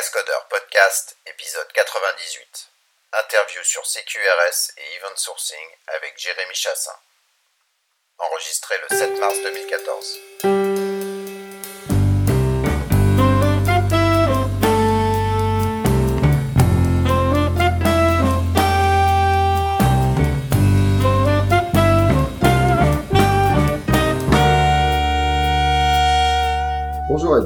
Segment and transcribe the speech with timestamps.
[0.00, 2.70] Cascodeur Podcast, épisode 98.
[3.12, 6.96] Interview sur CQRS et Event Sourcing avec Jérémy Chassin.
[8.16, 10.59] Enregistré le 7 mars 2014.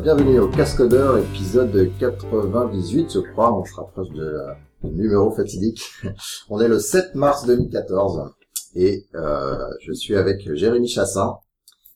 [0.05, 4.37] Bienvenue au Cascodeur, épisode 98, je crois, on se rapproche de
[4.83, 5.80] numéro fatidique.
[6.51, 8.30] On est le 7 mars 2014
[8.74, 11.37] et euh, je suis avec Jérémy Chassin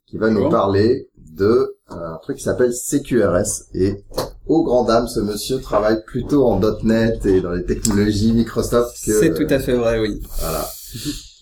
[0.07, 1.45] qui va nous parler de
[1.91, 4.03] euh, un truc qui s'appelle CQRS et
[4.47, 9.21] au grand dame, ce monsieur travaille plutôt en .NET et dans les technologies Microsoft que...
[9.21, 10.19] C'est tout à fait vrai, oui.
[10.41, 10.67] Voilà.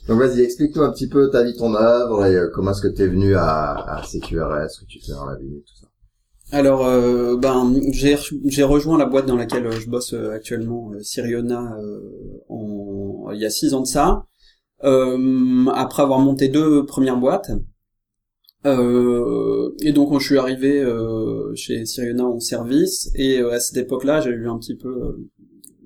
[0.09, 2.89] Donc vas-y, explique-nous un petit peu ta vie, ton œuvre et euh, comment est-ce que
[2.89, 5.86] tu es venu à, à CQRS, ce que tu fais dans la vie, tout ça.
[6.53, 10.31] Alors, euh, ben, j'ai re- j'ai rejoint la boîte dans laquelle euh, je bosse euh,
[10.31, 12.01] actuellement, Siriona, euh,
[12.49, 14.27] en, il y a six ans de ça.
[14.85, 17.51] Euh, après avoir monté deux premières boîtes.
[18.65, 23.11] Euh, et donc, je suis arrivé euh, chez Siriona en service.
[23.15, 25.17] Et à cette époque-là, j'ai eu un petit peu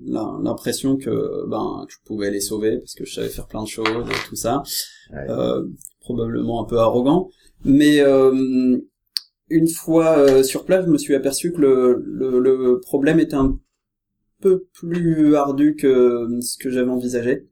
[0.03, 3.67] l'impression que ben que je pouvais les sauver parce que je savais faire plein de
[3.67, 4.63] choses et tout ça.
[5.11, 5.29] Ouais.
[5.29, 5.63] Euh,
[5.99, 7.29] probablement un peu arrogant,
[7.63, 8.79] mais euh,
[9.51, 13.35] une fois euh, sur place, je me suis aperçu que le, le, le problème était
[13.35, 13.59] un
[14.41, 17.47] peu plus ardu que ce que j'avais envisagé.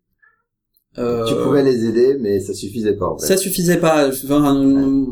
[0.97, 3.27] Euh, Tu pouvais les aider, mais ça suffisait pas en fait.
[3.27, 4.09] ça suffisait pas.
[4.09, 5.05] Enfin,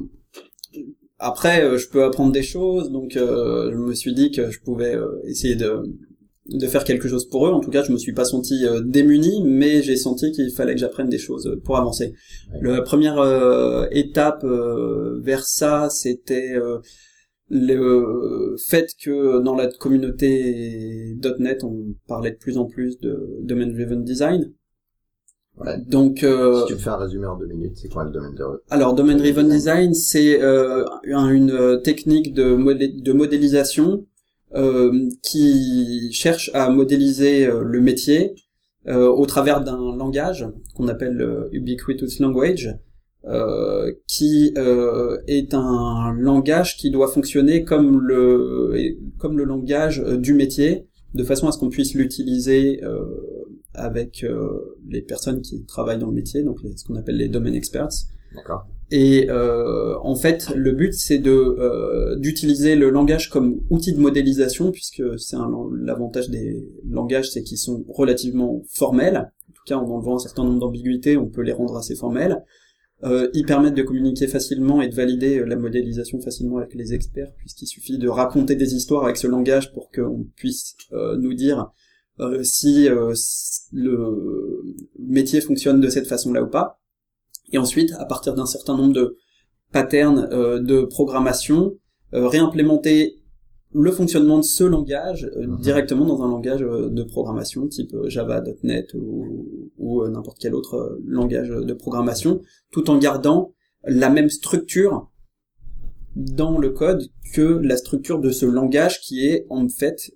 [1.19, 4.59] Après, euh, je peux apprendre des choses, donc euh, je me suis dit que je
[4.59, 5.83] pouvais euh, essayer de
[6.49, 7.51] de faire quelque chose pour eux.
[7.51, 10.73] En tout cas, je me suis pas senti euh, démuni, mais j'ai senti qu'il fallait
[10.75, 12.13] que j'apprenne des choses euh, pour avancer.
[12.61, 16.79] La première euh, étape euh, vers ça, c'était euh,
[17.49, 24.03] le fait que dans la communauté .NET, on parlait de plus en plus de domain-driven
[24.03, 24.53] design.
[25.59, 25.75] Ouais.
[25.87, 28.35] Donc, euh, Si tu me fais un résumé en deux minutes, c'est quoi le domaine
[28.35, 34.05] de alors, Domain Driven Design, c'est euh, un- une technique de, modé- de modélisation
[35.21, 38.35] qui cherche à modéliser euh, le métier
[38.87, 42.77] euh, au travers d'un langage qu'on appelle euh, Ubiquitous Language,
[43.25, 50.15] euh, qui euh, est un langage qui doit fonctionner comme le comme le langage euh,
[50.15, 53.03] du métier, de façon à ce qu'on puisse l'utiliser euh,
[53.73, 57.53] avec euh, les personnes qui travaillent dans le métier, donc ce qu'on appelle les domain
[57.53, 57.89] experts.
[58.33, 58.67] D'accord.
[58.89, 63.99] Et euh, en fait, le but c'est de euh, d'utiliser le langage comme outil de
[63.99, 65.35] modélisation, puisque c'est
[65.81, 69.31] l'avantage des langages, c'est qu'ils sont relativement formels.
[69.49, 72.43] En tout cas, en enlevant un certain nombre d'ambiguïtés, on peut les rendre assez formels.
[73.03, 76.93] Euh, ils permettent de communiquer facilement et de valider euh, la modélisation facilement avec les
[76.95, 81.35] experts, puisqu'il suffit de raconter des histoires avec ce langage pour qu'on puisse euh, nous
[81.35, 81.71] dire
[82.19, 82.87] euh, si
[83.71, 84.63] le
[84.97, 86.79] métier fonctionne de cette façon-là ou pas.
[87.51, 89.17] Et ensuite, à partir d'un certain nombre de
[89.71, 91.75] patterns euh, de programmation,
[92.13, 93.21] euh, réimplémenter
[93.73, 95.59] le fonctionnement de ce langage euh, Mhm.
[95.59, 100.37] directement dans un langage euh, de programmation type euh, Java, .NET ou, ou euh, n'importe
[100.39, 102.41] quel autre langage de programmation,
[102.71, 103.53] tout en gardant
[103.83, 105.09] la même structure
[106.15, 107.03] dans le code
[107.33, 110.11] que la structure de ce langage qui est en fait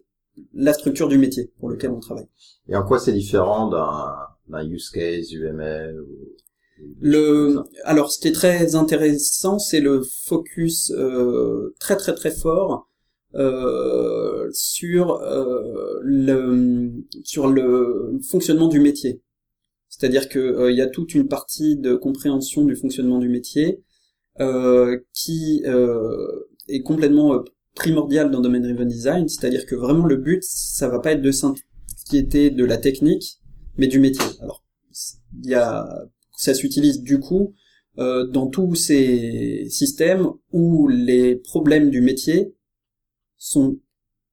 [0.54, 2.28] la structure du métier pour lequel on travaille.
[2.70, 4.14] Et en quoi c'est différent d'un
[4.48, 6.18] d'un use case UML ou...
[7.02, 12.88] Le, alors, ce qui est très intéressant, c'est le focus euh, très très très fort
[13.36, 16.92] euh, sur euh, le
[17.24, 19.22] sur le fonctionnement du métier.
[19.90, 23.84] C'est-à-dire que euh, il y a toute une partie de compréhension du fonctionnement du métier
[24.40, 27.44] euh, qui euh, est complètement
[27.76, 29.28] primordiale dans Domain Driven Design.
[29.28, 33.40] C'est-à-dire que vraiment le but, ça va pas être de s'inquiéter de la technique,
[33.78, 34.26] mais du métier.
[34.42, 34.64] Alors,
[35.44, 36.06] il y a
[36.42, 37.54] ça s'utilise du coup
[38.00, 42.56] euh, dans tous ces systèmes où les problèmes du métier
[43.38, 43.78] sont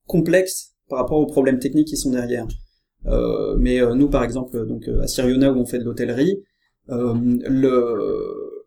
[0.07, 2.47] complexes par rapport aux problèmes techniques qui sont derrière.
[3.07, 6.43] Euh, mais euh, nous, par exemple, donc à Siriona où on fait de l'hôtellerie,
[6.89, 8.65] le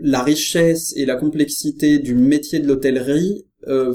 [0.00, 3.44] la richesse et la complexité du métier de l'hôtellerie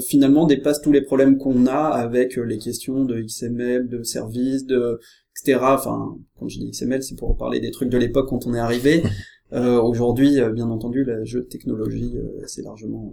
[0.06, 5.00] finalement dépasse tous les problèmes qu'on a avec les questions de XML, de services, de
[5.44, 5.60] etc.
[5.62, 8.58] Enfin, quand je dis XML, c'est pour parler des trucs de l'époque quand on est
[8.60, 9.02] arrivé.
[9.52, 13.12] Euh, Aujourd'hui, euh, bien entendu, le jeu de technologie euh, s'est largement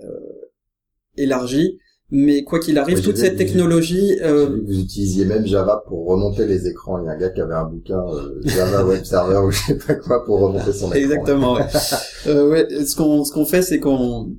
[0.00, 0.50] euh, euh,
[1.16, 1.78] élargi.
[2.10, 6.06] Mais quoi qu'il arrive, Oui, toute cette vu- technologie, euh, Vous utilisiez même Java pour
[6.06, 7.00] remonter les écrans.
[7.02, 9.58] Il y a un gars qui avait un bouquin euh, Java Web Server ou je
[9.58, 11.00] sais pas quoi pour remonter son écran.
[11.00, 11.54] Exactement.
[11.54, 11.62] Ouais.
[12.28, 14.36] Euh, ouais, ce qu'on ce qu'on fait, c'est qu'on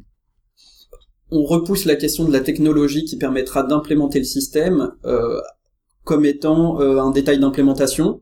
[1.32, 5.42] on repousse la question de la technologie qui permettra d'implémenter le système euh,
[6.04, 8.22] comme étant euh, un détail d'implémentation,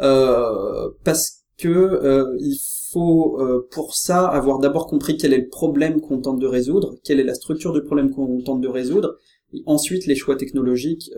[0.00, 2.56] euh, parce que euh, il
[2.92, 7.20] faut pour ça avoir d'abord compris quel est le problème qu'on tente de résoudre, quelle
[7.20, 9.16] est la structure du problème qu'on tente de résoudre.
[9.52, 11.10] Et ensuite, les choix technologiques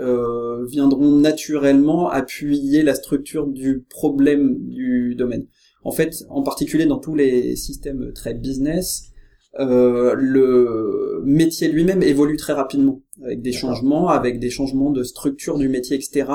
[0.69, 5.47] viendront naturellement appuyer la structure du problème du domaine.
[5.85, 9.12] En fait, en particulier dans tous les systèmes très business,
[9.59, 15.59] euh, le métier lui-même évolue très rapidement, avec des changements, avec des changements de structure
[15.59, 16.27] du métier, etc.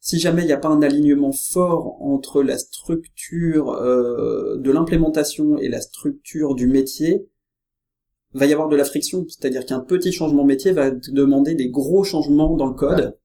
[0.00, 5.58] Si jamais il n'y a pas un alignement fort entre la structure euh, de l'implémentation
[5.58, 7.26] et la structure du métier,
[8.32, 12.04] va y avoir de la friction, c'est-à-dire qu'un petit changement métier va demander des gros
[12.04, 13.16] changements dans le code,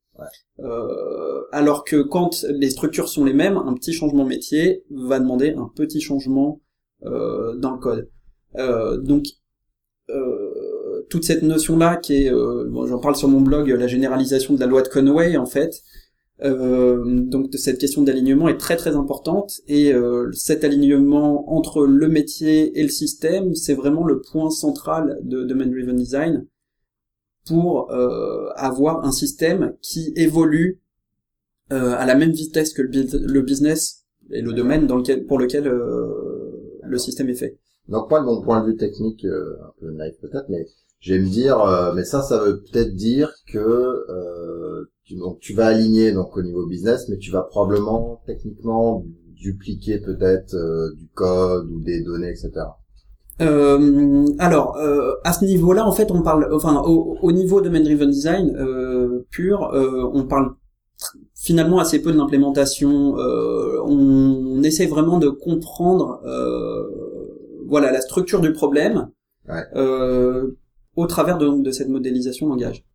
[0.60, 5.52] euh, alors que quand les structures sont les mêmes, un petit changement métier va demander
[5.52, 6.62] un petit changement
[7.06, 8.10] euh, dans le code.
[8.58, 9.26] Euh, donc
[10.10, 13.88] euh, toute cette notion là qui est, euh, bon, j'en parle sur mon blog, la
[13.88, 15.82] généralisation de la loi de Conway en fait.
[16.44, 19.94] donc de cette question d'alignement est très très importante et
[20.34, 25.68] cet alignement entre le métier et le système, c'est vraiment le point central de Domain
[25.68, 26.48] Driven Design
[27.46, 27.92] pour
[28.56, 30.82] avoir un système qui évolue
[31.70, 36.98] à la même vitesse que le, business et le domaine dans lequel, pour lequel le
[36.98, 37.60] système est fait.
[37.92, 40.66] Donc pas de mon point de vue technique, euh, un peu naïf peut-être, mais
[41.02, 45.40] je vais me dire, euh, mais ça, ça veut peut-être dire que euh, tu, donc
[45.40, 49.04] tu vas aligner donc au niveau business, mais tu vas probablement techniquement
[49.36, 50.56] dupliquer peut-être
[50.96, 52.52] du code ou des données, etc.
[53.42, 54.78] Euh, alors,
[55.24, 58.56] à ce niveau-là, en fait, on parle, enfin, au, niveau de Main Driven Design
[59.32, 59.72] pur,
[60.14, 60.54] on parle
[61.34, 63.16] finalement assez peu de l'implémentation.
[63.16, 66.22] on, on, essaie vraiment de comprendre
[67.72, 69.10] voilà la structure du problème
[69.76, 70.52] euh,
[70.96, 72.86] au travers de, de cette modélisation langage.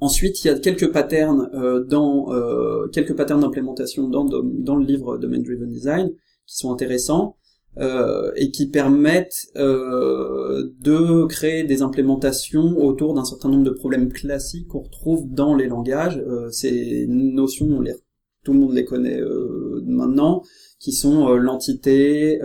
[0.00, 4.84] Ensuite, il y a quelques patterns euh, dans euh, quelques patterns d'implémentation dans, dans le
[4.84, 6.10] livre Domain Driven Design
[6.46, 7.36] qui sont intéressants
[7.78, 14.12] euh, et qui permettent euh, de créer des implémentations autour d'un certain nombre de problèmes
[14.12, 16.18] classiques qu'on retrouve dans les langages.
[16.18, 17.94] Euh, ces notions, les,
[18.44, 19.20] tout le monde les connaît
[19.86, 20.42] maintenant,
[20.78, 22.38] qui sont l'entité,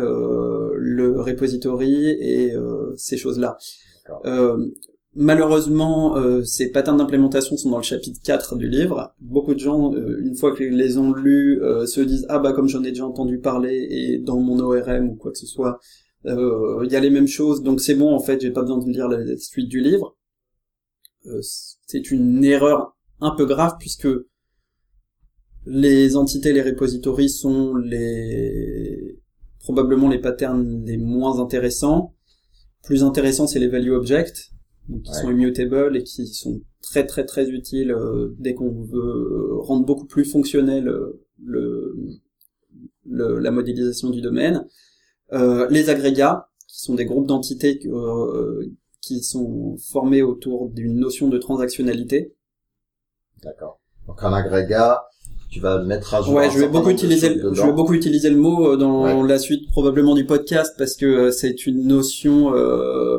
[0.80, 3.58] le repository et euh, ces choses-là.
[4.26, 4.66] Euh,
[5.14, 9.14] malheureusement, euh, ces patterns d'implémentation sont dans le chapitre 4 du livre.
[9.20, 12.84] Beaucoup de gens, une fois qu'ils les ont lus, se disent ah bah comme j'en
[12.84, 15.80] ai déjà entendu parler et dans mon ORM ou quoi que ce soit,
[16.26, 18.92] il y a les mêmes choses, donc c'est bon en fait, j'ai pas besoin de
[18.92, 20.18] lire la suite du livre.
[21.42, 24.08] c'est une erreur un peu grave puisque
[25.70, 29.20] les entités, les repositories sont les
[29.60, 32.16] probablement les patterns les moins intéressants.
[32.84, 34.52] Plus intéressant, c'est les value objects,
[35.04, 39.86] qui sont immutable et qui sont très très très utiles euh, dès qu'on veut rendre
[39.86, 41.96] beaucoup plus fonctionnel euh, le,
[43.06, 44.66] la modélisation du domaine.
[45.34, 47.80] Euh, les agrégats, qui sont des groupes d'entités
[49.02, 52.36] qui sont formés autour d'une notion de transactionnalité.
[53.44, 53.80] D'accord.
[54.08, 55.04] Donc un agrégat,
[55.50, 56.36] tu vas mettre à jour.
[56.36, 59.40] Ouais, je vais beaucoup utiliser, le, je vais beaucoup utiliser le mot euh, dans la
[59.40, 63.18] suite probablement du podcast parce que euh, c'est une notion euh,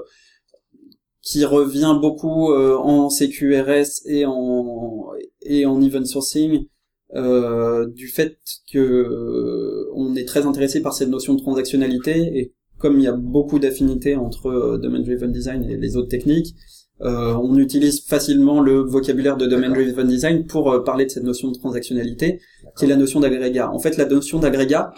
[1.23, 5.09] qui revient beaucoup euh, en CQRS et en
[5.43, 6.67] et en event sourcing
[7.15, 8.39] euh, du fait
[8.73, 13.13] que on est très intéressé par cette notion de transactionnalité et comme il y a
[13.13, 16.55] beaucoup d'affinités entre domain driven design et les autres techniques,
[17.03, 21.25] euh, on utilise facilement le vocabulaire de Domain Driven Design pour euh, parler de cette
[21.25, 22.41] notion de transactionnalité,
[22.77, 23.71] qui est la notion d'agrégat.
[23.71, 24.93] En fait, la notion d'agrégat,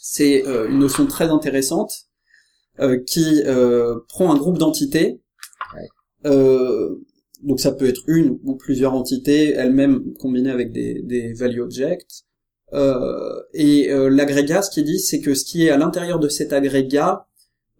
[0.00, 1.92] c'est euh, une notion très intéressante
[3.08, 3.42] qui
[4.08, 5.20] prend un groupe d'entités.
[6.24, 12.24] donc ça peut être une ou plusieurs entités, elles-mêmes combinées avec des, des value objects.
[13.52, 17.27] et l'agrégat, ce qu'il dit, c'est que ce qui est à l'intérieur de cet agrégat
[17.27, 17.27] euh,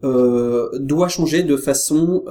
[0.02, 2.24] doit changer de façon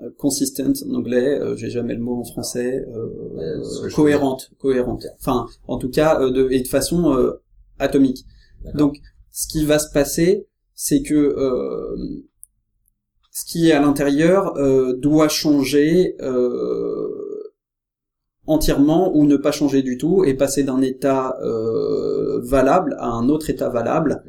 [0.00, 5.04] euh, consistent en anglais, euh, j'ai jamais le mot en français, euh, cohérente, cohérente.
[5.18, 7.34] Enfin, en tout cas, de, et de façon
[7.80, 8.24] atomique.
[8.74, 8.98] Donc,
[9.32, 11.34] ce qui va se passer, c'est que
[13.32, 14.54] ce qui est à l'intérieur
[14.98, 16.16] doit changer
[18.48, 21.36] entièrement ou ne pas changer du tout et passer d'un état
[22.42, 24.22] valable à un autre état valable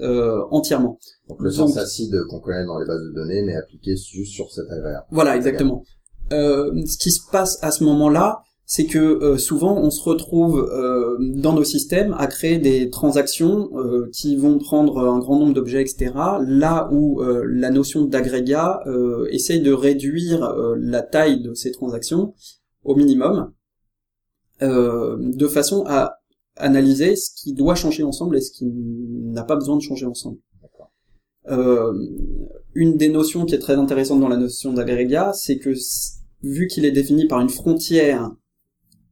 [0.00, 0.98] euh, entièrement.
[1.28, 4.50] Donc le sens acide qu'on connaît dans les bases de données, mais appliqué juste sur
[4.52, 5.06] cet agrégat.
[5.10, 5.84] Voilà, exactement.
[6.32, 10.68] Euh, ce qui se passe à ce moment-là, c'est que euh, souvent on se retrouve
[10.72, 15.54] euh, dans nos systèmes à créer des transactions euh, qui vont prendre un grand nombre
[15.54, 16.12] d'objets, etc.
[16.46, 18.82] Là où la notion d'agrégat
[19.30, 22.34] essaye de réduire la taille de ces transactions
[22.84, 23.52] au minimum,
[24.60, 26.20] de façon à
[26.56, 30.38] analyser ce qui doit changer ensemble et ce qui n'a pas besoin de changer ensemble.
[32.74, 35.74] une des notions qui est très intéressante dans la notion d'agrégat, c'est que
[36.42, 38.30] vu qu'il est défini par une frontière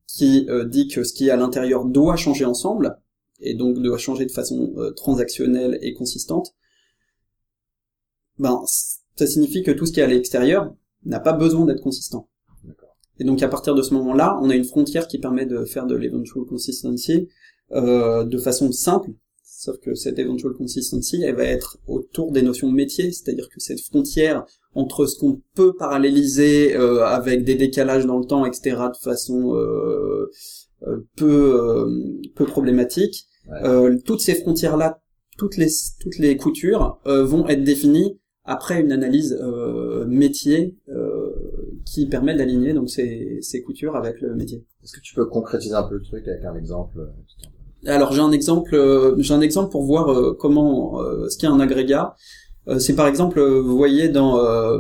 [0.07, 2.99] qui euh, dit que ce qui est à l'intérieur doit changer ensemble,
[3.41, 6.55] et donc doit changer de façon euh, transactionnelle et consistante,
[8.39, 8.63] ben
[9.17, 10.75] ça signifie que tout ce qui est à l'extérieur
[11.05, 12.29] n'a pas besoin d'être consistant.
[13.21, 15.87] Et donc à partir de ce moment-là, on a une frontière qui permet de faire
[15.87, 17.29] de l'eventual consistency
[17.73, 19.11] euh, de façon simple,
[19.43, 23.61] sauf que cette eventual consistency, elle va être autour des notions de métier, c'est-à-dire que
[23.61, 24.45] cette frontière
[24.75, 29.55] entre ce qu'on peut paralléliser euh, avec des décalages dans le temps, etc., de façon
[29.55, 30.31] euh,
[30.87, 31.89] euh, peu
[32.35, 33.27] peu problématique.
[34.05, 35.01] toutes ces frontières-là,
[35.39, 35.69] toutes les
[36.01, 39.39] toutes les coutures vont être définies après une analyse
[40.07, 40.77] métier
[41.95, 44.65] qui permet d'aligner donc ces, ces coutures avec le métier.
[44.83, 46.99] Est-ce que tu peux concrétiser un peu le truc avec un exemple
[47.87, 50.99] Alors j'ai un exemple, j'ai un exemple pour voir comment
[51.29, 52.15] ce qu'est un agrégat.
[52.69, 54.79] Euh, c'est par exemple, euh, vous voyez dans euh,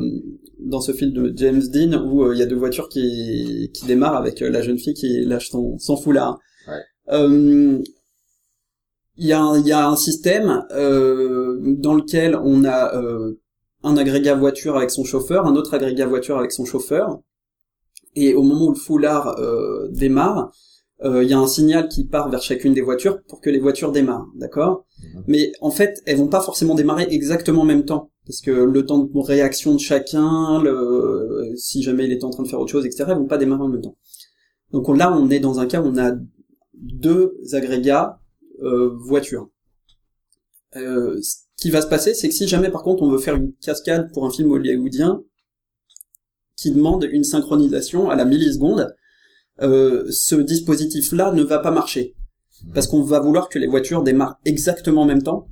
[0.59, 4.17] dans ce film de James Dean où il y a deux voitures qui qui démarrent
[4.17, 6.39] avec la jeune fille qui lâche son son foulard.
[7.11, 7.83] il
[9.19, 12.93] y a un, il y a un système dans lequel on a
[13.85, 17.21] un agrégat voiture avec son chauffeur, un autre agrégat voiture avec son chauffeur,
[18.17, 19.37] et au moment où le foulard
[19.91, 20.53] démarre,
[21.05, 23.93] il y a un signal qui part vers chacune des voitures pour que les voitures
[23.93, 24.87] démarrent, d'accord?
[25.03, 25.25] Mhm.
[25.27, 28.11] Mais en fait, elles vont pas forcément démarrer exactement en même temps.
[28.27, 32.43] Parce que le temps de réaction de chacun, le, si jamais il est en train
[32.43, 33.97] de faire autre chose, etc., elles vont pas démarrer en même temps.
[34.73, 36.13] Donc là, on est dans un cas où on a
[36.73, 38.19] deux agrégats
[38.63, 39.51] euh, voitures.
[40.77, 41.21] Euh,
[41.65, 44.13] qui va se passer, c'est que si jamais par contre on veut faire une cascade
[44.13, 45.23] pour un film hollywoodien
[46.59, 48.95] qui demande une synchronisation à la milliseconde,
[49.63, 52.17] euh, ce dispositif-là ne va pas marcher.
[52.75, 55.49] Parce qu'on va vouloir que les voitures démarrent exactement en même temps.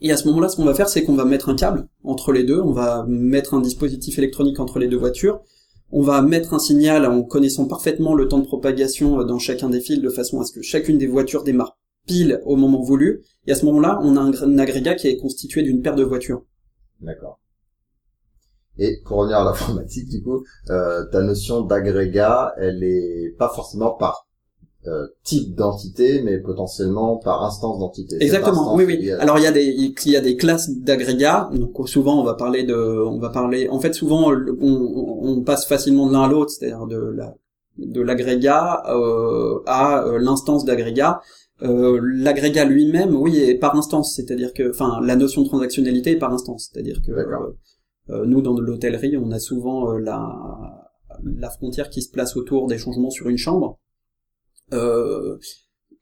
[0.00, 2.32] Et à ce moment-là, ce qu'on va faire, c'est qu'on va mettre un câble entre
[2.32, 5.42] les deux, on va mettre un dispositif électronique entre les deux voitures,
[5.92, 9.80] on va mettre un signal en connaissant parfaitement le temps de propagation dans chacun des
[9.80, 11.78] fils de façon à ce que chacune des voitures démarre
[12.10, 13.22] pile au moment voulu.
[13.46, 16.42] Et à ce moment-là, on a un, agrégat qui est constitué d'une paire de voitures.
[17.00, 17.38] D'accord.
[18.78, 23.90] Et pour revenir à l'informatique, du coup, euh, ta notion d'agrégat, elle est pas forcément
[23.92, 24.26] par
[24.86, 28.16] euh, type d'entité, mais potentiellement par instance d'entité.
[28.20, 28.74] Exactement.
[28.74, 29.10] Oui, oui.
[29.12, 31.50] Alors il y a des il y a des classes d'agrégats.
[31.52, 33.68] Donc souvent on va parler de on va parler.
[33.68, 37.34] En fait souvent on, on passe facilement de l'un à l'autre, c'est-à-dire de la
[37.76, 41.20] de l'agrégat euh, à l'instance d'agrégat.
[41.62, 46.18] Euh, l'agrégat lui-même, oui, est par instance, c'est-à-dire que, enfin, la notion de transactionnalité est
[46.18, 50.86] par instance, c'est-à-dire que euh, nous dans l'hôtellerie, on a souvent la
[51.22, 53.78] la frontière qui se place autour des changements sur une chambre
[54.72, 55.38] euh,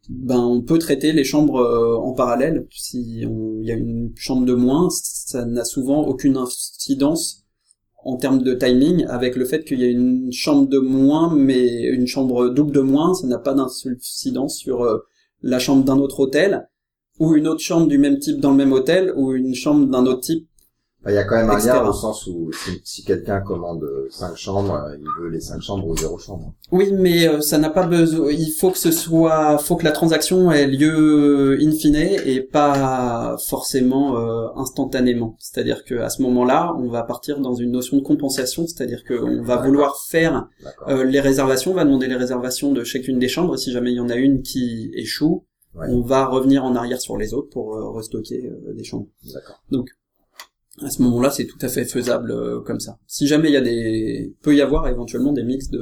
[0.09, 2.67] ben on peut traiter les chambres euh, en parallèle.
[2.71, 7.45] Si il y a une chambre de moins, ça n'a souvent aucune incidence
[8.05, 11.83] en termes de timing avec le fait qu'il y a une chambre de moins, mais
[11.83, 14.99] une chambre double de moins, ça n'a pas d'incidence sur euh,
[15.42, 16.68] la chambre d'un autre hôtel
[17.18, 20.07] ou une autre chambre du même type dans le même hôtel ou une chambre d'un
[20.07, 20.48] autre type
[21.09, 22.50] il y a quand même un lien au sens où
[22.85, 26.53] si, quelqu'un commande cinq chambres, euh, il veut les cinq chambres ou zéro chambre.
[26.73, 28.31] Oui, mais euh, ça n'a pas besoin.
[28.31, 33.37] Il faut que ce soit, faut que la transaction ait lieu in fine et pas
[33.47, 35.37] forcément euh, instantanément.
[35.38, 39.43] C'est-à-dire que à ce moment-là, on va partir dans une notion de compensation, c'est-à-dire qu'on
[39.43, 40.49] va vouloir faire
[40.88, 43.57] les réservations, on va demander les réservations de chacune des chambres.
[43.57, 47.17] Si jamais il y en a une qui échoue, on va revenir en arrière sur
[47.17, 49.07] les autres pour restocker des chambres.
[49.71, 49.91] Donc
[50.82, 52.99] à ce moment-là, c'est tout à fait faisable euh, comme ça.
[53.06, 55.80] Si jamais il y a des, peut y avoir éventuellement des mix de,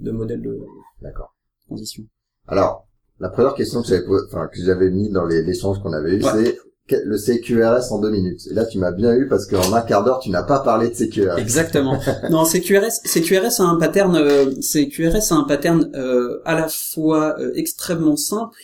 [0.00, 0.58] de modèles de
[1.02, 1.34] D'accord.
[1.66, 2.04] transition.
[2.46, 2.86] Alors,
[3.20, 6.22] la première question que j'avais, enfin, que j'avais mis dans les échanges qu'on avait eu,
[6.22, 6.58] c'est
[6.90, 8.46] le CQRS en deux minutes.
[8.50, 10.88] Et là, tu m'as bien eu parce qu'en un quart d'heure, tu n'as pas parlé
[10.88, 11.38] de CQRS.
[11.38, 11.98] Exactement.
[12.30, 17.38] non, CQRS, CQRS a un pattern, euh, CQRS a un pattern euh, à la fois
[17.38, 18.58] euh, extrêmement simple,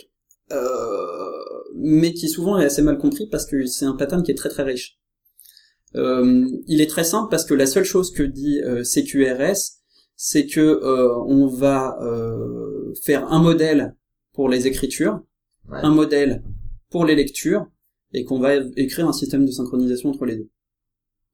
[1.76, 4.48] mais qui souvent est assez mal compris parce que c'est un pattern qui est très
[4.48, 4.98] très riche.
[5.96, 9.80] Euh, il est très simple parce que la seule chose que dit euh, CQRS,
[10.16, 11.96] c'est que euh, on va
[13.02, 13.94] faire un modèle
[14.32, 15.20] pour les écritures,
[15.70, 16.42] un modèle
[16.90, 17.66] pour les lectures,
[18.12, 20.48] et qu'on va écrire un système de synchronisation entre les deux.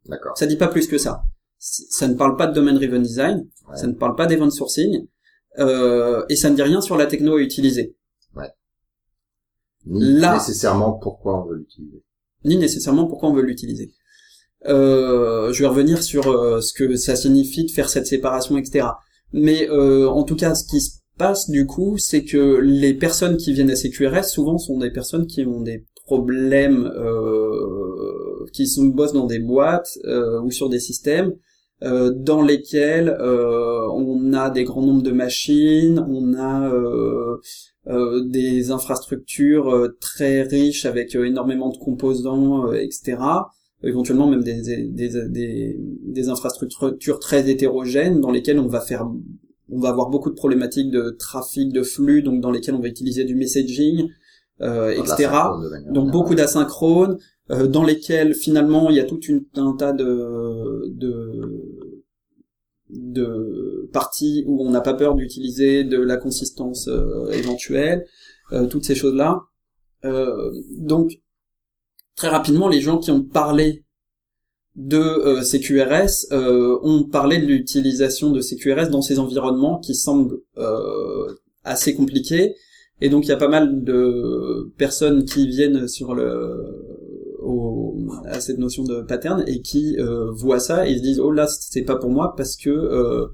[0.06, 0.36] D'accord.
[0.36, 1.24] Ça dit pas plus que ça.
[1.58, 5.06] Ça ne parle pas de domain driven design, ça ne parle pas d'event sourcing,
[5.58, 7.96] euh, et ça ne dit rien sur la techno à utiliser.
[9.86, 12.02] Ni Là- nécessairement pourquoi on veut l'utiliser.
[12.44, 13.92] ni nécessairement pourquoi on veut l'utiliser.
[14.66, 18.88] Euh, je vais revenir sur euh, ce que ça signifie de faire cette séparation, etc.
[19.32, 23.36] Mais euh, en tout cas, ce qui se passe du coup, c'est que les personnes
[23.36, 28.86] qui viennent à CQRS souvent sont des personnes qui ont des problèmes, euh, qui sont
[28.86, 31.34] bossent dans des boîtes euh, ou sur des systèmes
[31.84, 36.72] euh, dans lesquels on a des grands nombres de machines, on a
[38.24, 43.18] des infrastructures très riches avec énormément de composants, etc.
[43.82, 49.08] Éventuellement même des, des, des, des, infrastructures très hétérogènes dans lesquelles on va faire,
[49.70, 52.88] on va avoir beaucoup de problématiques de trafic, de flux, donc dans lesquelles on va
[52.88, 54.08] utiliser du messaging,
[54.60, 55.30] euh, etc.
[55.90, 57.18] Donc beaucoup d'asynchrones,
[57.50, 61.64] euh, dans lesquels finalement il y a tout une, un tas de, de,
[62.90, 68.06] de parties où on n'a pas peur d'utiliser de la consistance euh, éventuelle,
[68.52, 69.42] euh, toutes ces choses-là.
[70.04, 71.20] Euh, donc
[72.16, 73.84] très rapidement, les gens qui ont parlé
[74.76, 75.42] de euh,
[76.32, 82.54] euh, ont parlé de l'utilisation de CQRS dans ces environnements qui semblent euh, assez compliqués.
[83.00, 86.86] Et donc il y a pas mal de personnes qui viennent sur le
[87.40, 91.32] au, à cette notion de pattern et qui euh, voient ça et se disent oh
[91.32, 93.30] là c'est pas pour moi parce que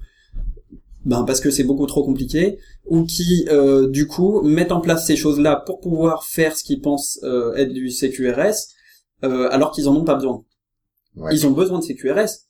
[1.06, 5.06] ben parce que c'est beaucoup trop compliqué ou qui euh, du coup mettent en place
[5.06, 8.56] ces choses là pour pouvoir faire ce qu'ils pensent euh, être du CQRS
[9.24, 10.44] euh, alors qu'ils en ont pas besoin.
[11.16, 11.34] Ouais.
[11.34, 12.46] Ils ont besoin de CQRS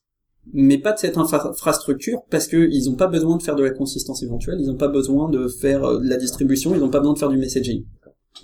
[0.52, 3.64] mais pas de cette infra- infrastructure parce que ils ont pas besoin de faire de
[3.64, 6.90] la consistance éventuelle, ils ont pas besoin de faire euh, de la distribution, ils ont
[6.90, 7.84] pas besoin de faire du messaging.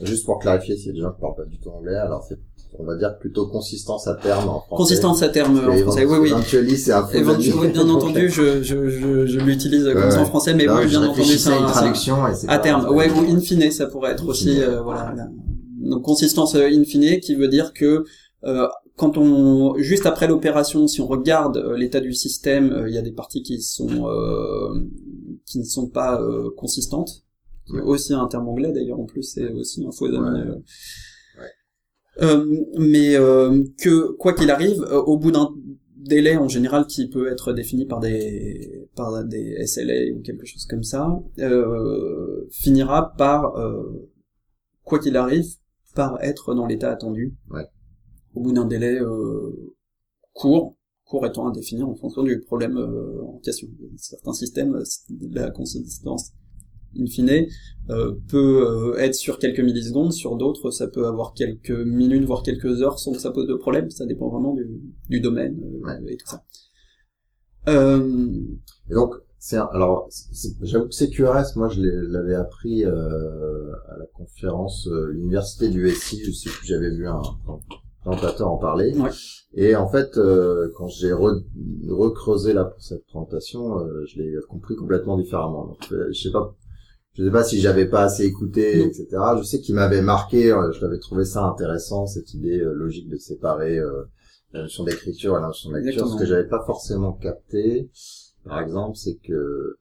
[0.01, 2.39] Juste pour clarifier, a des gens qui parlent pas du tout anglais, alors c'est,
[2.79, 4.77] on va dire plutôt consistance à terme en français.
[4.77, 6.29] Consistance à terme en français, oui oui.
[6.31, 10.55] Eventually, c'est un Éventuellement, bien entendu, je, je, je, je l'utilise comme ça en français,
[10.55, 12.89] mais Non, oui, bien entendu, c'est une traduction et à terme.
[12.95, 14.63] Ouais, ou in fine, ça pourrait être aussi, fine.
[14.63, 15.15] euh, voilà.
[15.81, 18.05] Donc consistance euh, in fine, qui veut dire que
[18.45, 22.95] euh, quand on, juste après l'opération, si on regarde euh, l'état du système, euh, il
[22.95, 24.75] y a des parties qui sont, euh,
[25.47, 27.25] qui ne sont pas euh, consistantes.
[27.69, 30.19] Qui est aussi un terme anglais d'ailleurs en plus, c'est aussi un faux ami.
[30.19, 30.63] Ouais.
[32.21, 32.47] Euh.
[32.79, 35.51] Mais euh, que quoi qu'il arrive, euh, au bout d'un
[35.97, 40.67] délai en général qui peut être défini par des par des SLA ou quelque chose
[40.67, 44.11] comme ça, euh, finira par euh,
[44.85, 45.47] quoi qu'il arrive
[45.95, 47.35] par être dans l'état attendu.
[47.51, 47.67] Ouais.
[48.35, 49.75] Au bout d'un délai euh,
[50.33, 53.69] court, court étant indéfini en fonction du problème euh, en question.
[53.97, 54.83] Certains systèmes,
[55.31, 56.33] la consistance
[56.99, 57.47] in fine
[57.91, 62.43] euh, peut euh, être sur quelques millisecondes, sur d'autres ça peut avoir quelques minutes voire
[62.43, 64.67] quelques heures sans que ça pose de problème, ça dépend vraiment du,
[65.09, 66.13] du domaine euh, Ouais.
[66.13, 66.43] et tout ça.
[67.69, 68.31] Euh,
[68.91, 70.09] Et donc, c'est un- alors,
[70.63, 76.23] j'avoue que CQRS, moi, je l'avais appris euh, à la conférence euh, l'université du SI.
[76.25, 77.23] Je sais plus, j'avais vu un
[78.05, 78.97] présentateur en parler.
[78.99, 79.11] Ouais.
[79.55, 81.45] Et en fait, euh, quand j'ai re-
[81.89, 85.67] recreusé là pour cette présentation, euh, je l'ai compris complètement différemment.
[85.67, 86.57] Donc, euh, je sais pas,
[87.15, 89.07] je sais pas si j'avais pas assez écouté, etc.
[89.39, 90.51] Je sais qu'il m'avait marqué.
[90.53, 94.05] euh, je l'avais trouvé ça intéressant cette idée euh, logique de séparer euh,
[94.53, 95.91] la notion d'écriture et la notion de lecture.
[95.93, 96.17] Exactement.
[96.19, 97.91] Ce que j'avais pas forcément capté,
[98.45, 99.77] par exemple, c'est que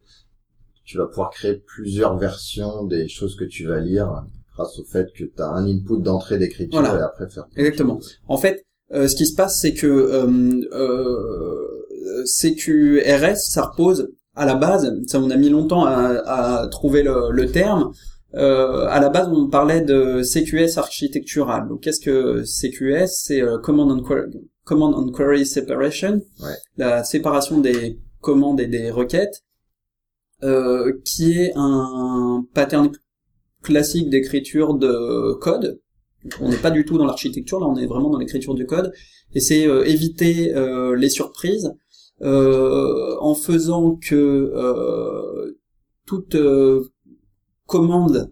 [0.84, 4.24] tu vas pouvoir créer plusieurs versions des choses que tu vas lire
[4.56, 7.00] grâce au fait que tu as un input d'entrée d'écriture Voilà.
[7.00, 7.96] et après faire Exactement.
[8.02, 8.18] chose.
[8.28, 14.46] En fait, euh, ce qui se passe, c'est que euh, euh, CQRS, ça repose à
[14.46, 17.92] la base, ça on a mis longtemps à, à trouver le, le terme.
[18.34, 21.68] Euh, à la base, on parlait de CQS architectural.
[21.68, 24.32] Donc, qu'est-ce que CQS C'est euh, Command, and Query,
[24.64, 26.54] Command and Query Separation, Ouais.
[26.78, 29.42] la séparation des commandes et des requêtes,
[30.44, 32.90] euh, qui est un pattern
[33.64, 35.80] classique d'écriture de code.
[36.40, 38.94] On n'est pas du tout dans l'architecture, là on est vraiment dans l'écriture du code,
[39.34, 41.74] et c'est euh, éviter euh, les surprises
[42.24, 45.58] en faisant que euh,
[46.06, 46.90] toute euh,
[47.66, 48.32] commande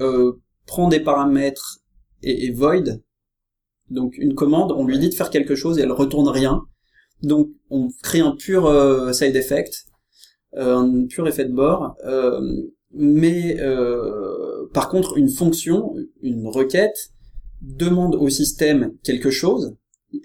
[0.00, 0.32] euh,
[0.66, 1.78] prend des paramètres
[2.22, 3.00] et est void.
[3.90, 6.62] Donc une commande, on lui dit de faire quelque chose et elle retourne rien.
[7.22, 9.86] Donc on crée un pur euh, side effect,
[10.56, 11.96] euh, un pur effet de bord.
[12.04, 12.40] euh,
[12.98, 17.10] mais euh, par contre, une fonction, une requête,
[17.60, 19.76] demande au système quelque chose.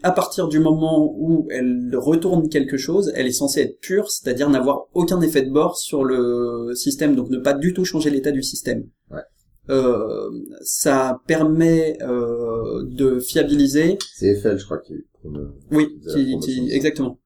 [0.03, 4.49] À partir du moment où elle retourne quelque chose, elle est censée être pure, c'est-à-dire
[4.49, 8.31] n'avoir aucun effet de bord sur le système, donc ne pas du tout changer l'état
[8.31, 8.83] du système.
[9.11, 9.21] Ouais.
[9.69, 10.29] Euh,
[10.63, 16.39] ça permet euh, de fiabiliser C'est Eiffel, je crois, qui promeut- oui, de la qui,
[16.39, 17.19] qui- exactement.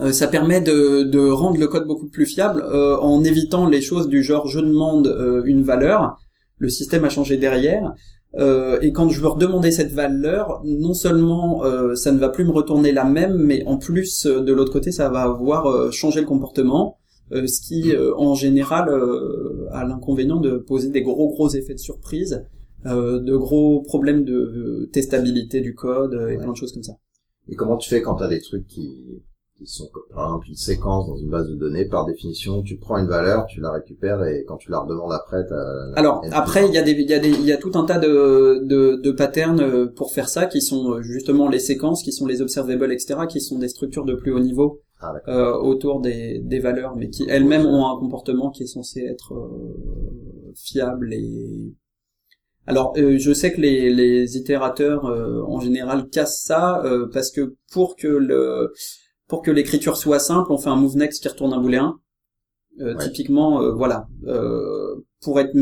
[0.00, 3.80] Euh, ça permet de, de rendre le code beaucoup plus fiable euh, en évitant les
[3.82, 6.16] choses du genre je demande euh, une valeur,
[6.58, 7.92] le système a changé derrière,
[8.38, 12.44] euh, et quand je veux redemander cette valeur, non seulement euh, ça ne va plus
[12.44, 15.90] me retourner la même, mais en plus euh, de l'autre côté ça va avoir euh,
[15.90, 16.98] changé le comportement,
[17.32, 21.74] euh, ce qui euh, en général euh, a l'inconvénient de poser des gros gros effets
[21.74, 22.44] de surprise,
[22.86, 26.42] euh, de gros problèmes de testabilité du code euh, et Ouais.
[26.42, 26.94] plein de choses comme ça.
[27.48, 29.22] Et comment tu fais quand tu as des trucs qui,
[29.64, 32.98] qui sont, par exemple, une séquence dans une base de données, par définition, tu prends
[32.98, 35.92] une valeur, tu la récupères et quand tu la redemandes après, t'as...
[35.94, 37.84] Alors après, il y a des, il y a des, il y a tout un
[37.84, 42.02] tas de, de, de patterns euh, pour faire ça, qui sont euh, justement les séquences,
[42.02, 45.52] qui sont les observables, etc., qui sont des structures de plus haut niveau Ah, euh,
[45.52, 50.52] autour des, des valeurs, mais qui elles-mêmes ont un comportement qui est censé être euh,
[50.54, 51.74] fiable et
[52.66, 57.32] alors euh, je sais que les, les itérateurs euh, en général cassent ça euh, parce
[57.32, 58.72] que pour que le
[59.32, 61.98] pour que l'écriture soit simple, on fait un move next qui retourne un booléen.
[62.80, 63.04] Euh, Ouais.
[63.04, 65.54] Typiquement, euh, voilà, euh, pour être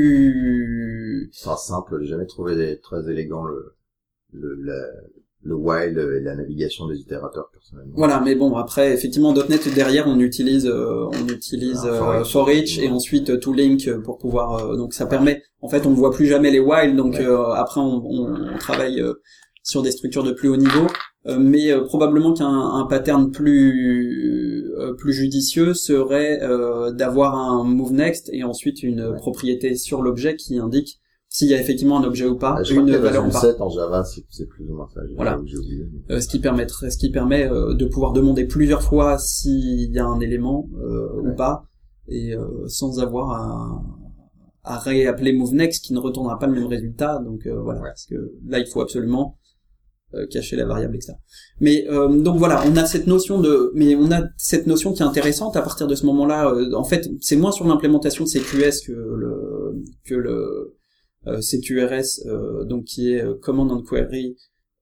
[0.00, 3.74] plus Enfin, simple, j'ai jamais trouvé des- très élégant le,
[4.32, 4.88] le, la-
[5.42, 7.92] le while et la navigation des itérateurs, personnellement.
[7.96, 12.20] Voilà, mais bon, après, effectivement, .NET derrière, on utilise, euh, on utilise Ah, for euh,
[12.22, 12.32] each.
[12.32, 14.54] for each et ensuite euh, toLink euh, pour pouvoir.
[14.72, 15.42] euh, donc ça permet.
[15.60, 16.96] En fait, on ne voit plus jamais les while.
[16.96, 17.26] Donc Ouais.
[17.26, 19.02] euh, après, on, on- on travaille
[19.62, 20.86] sur des structures de plus haut niveau,
[21.26, 27.92] mais euh, probablement qu'un un pattern plus euh, plus judicieux serait euh, d'avoir un move
[27.92, 29.16] next et ensuite une Ouais.
[29.16, 30.98] propriété sur l'objet qui indique
[31.32, 33.38] s'il y a effectivement un objet ou pas, je une valeur ou pas.
[33.40, 35.00] 7 en Java, c'est plus ou moins ça.
[35.14, 35.38] Voilà.
[35.44, 35.86] J'ai oublié.
[36.08, 39.92] mais- Euh, ce qui permettrait, ce qui permet euh, de pouvoir demander plusieurs fois s'il
[39.94, 41.30] y a un élément euh, Ouais.
[41.30, 41.66] ou pas,
[42.08, 43.82] et euh, sans avoir à,
[44.64, 47.20] à réappeler MoveNext qui ne retournera pas le même résultat.
[47.24, 47.88] Donc euh, voilà, Ouais.
[47.90, 49.39] parce que là il faut absolument euh,
[50.30, 51.12] cacher la variable etc.
[51.60, 55.02] Mais euh, donc voilà, on a cette notion de, mais on a cette notion qui
[55.02, 56.50] est intéressante à partir de ce moment-là.
[56.52, 59.32] euh, en fait, c'est moins sur l'implémentation de CQS que le
[60.04, 60.74] que le
[61.26, 64.36] euh, CQRS, euh, donc qui est euh, Command and Query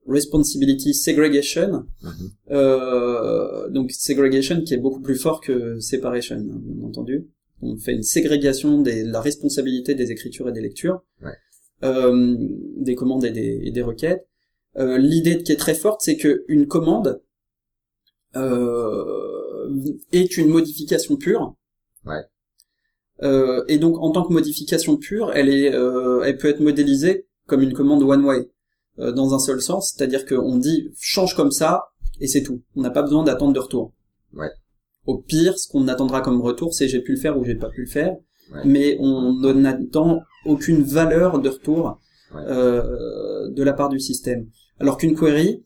[0.07, 1.85] Responsibility Segregation.
[2.03, 2.31] Mhm.
[2.53, 7.27] Euh, donc segregation qui est beaucoup plus fort que separation, hein, bien entendu.
[7.61, 11.33] On fait une ségrégation des- de la responsabilité des écritures et des lectures, Ouais.
[11.83, 12.37] euh,
[12.77, 14.25] des commandes et des, et des requêtes.
[14.77, 17.21] Euh, L'idée qui est très forte, c'est que une commande
[18.37, 21.55] euh, est une modification pure.
[22.05, 22.23] Ouais.
[23.23, 27.27] Euh, et donc en tant que modification pure, elle est, euh, elle peut être modélisée
[27.47, 28.49] comme une commande one way
[29.01, 31.85] euh, dans un seul sens, c'est-à-dire qu'on dit change comme ça
[32.21, 32.63] et c'est tout.
[32.77, 33.93] On n'a pas besoin d'attendre de retour.
[34.35, 34.51] Ouais.
[35.07, 37.71] Au pire, ce qu'on attendra comme retour, c'est j'ai pu le faire ou j'ai pas
[37.71, 38.15] pu le faire,
[38.53, 38.63] Ouais.
[38.65, 41.99] mais on n'attend aucune valeur de retour
[42.35, 44.49] Euh, de la part du système.
[44.79, 45.65] Alors qu'une query,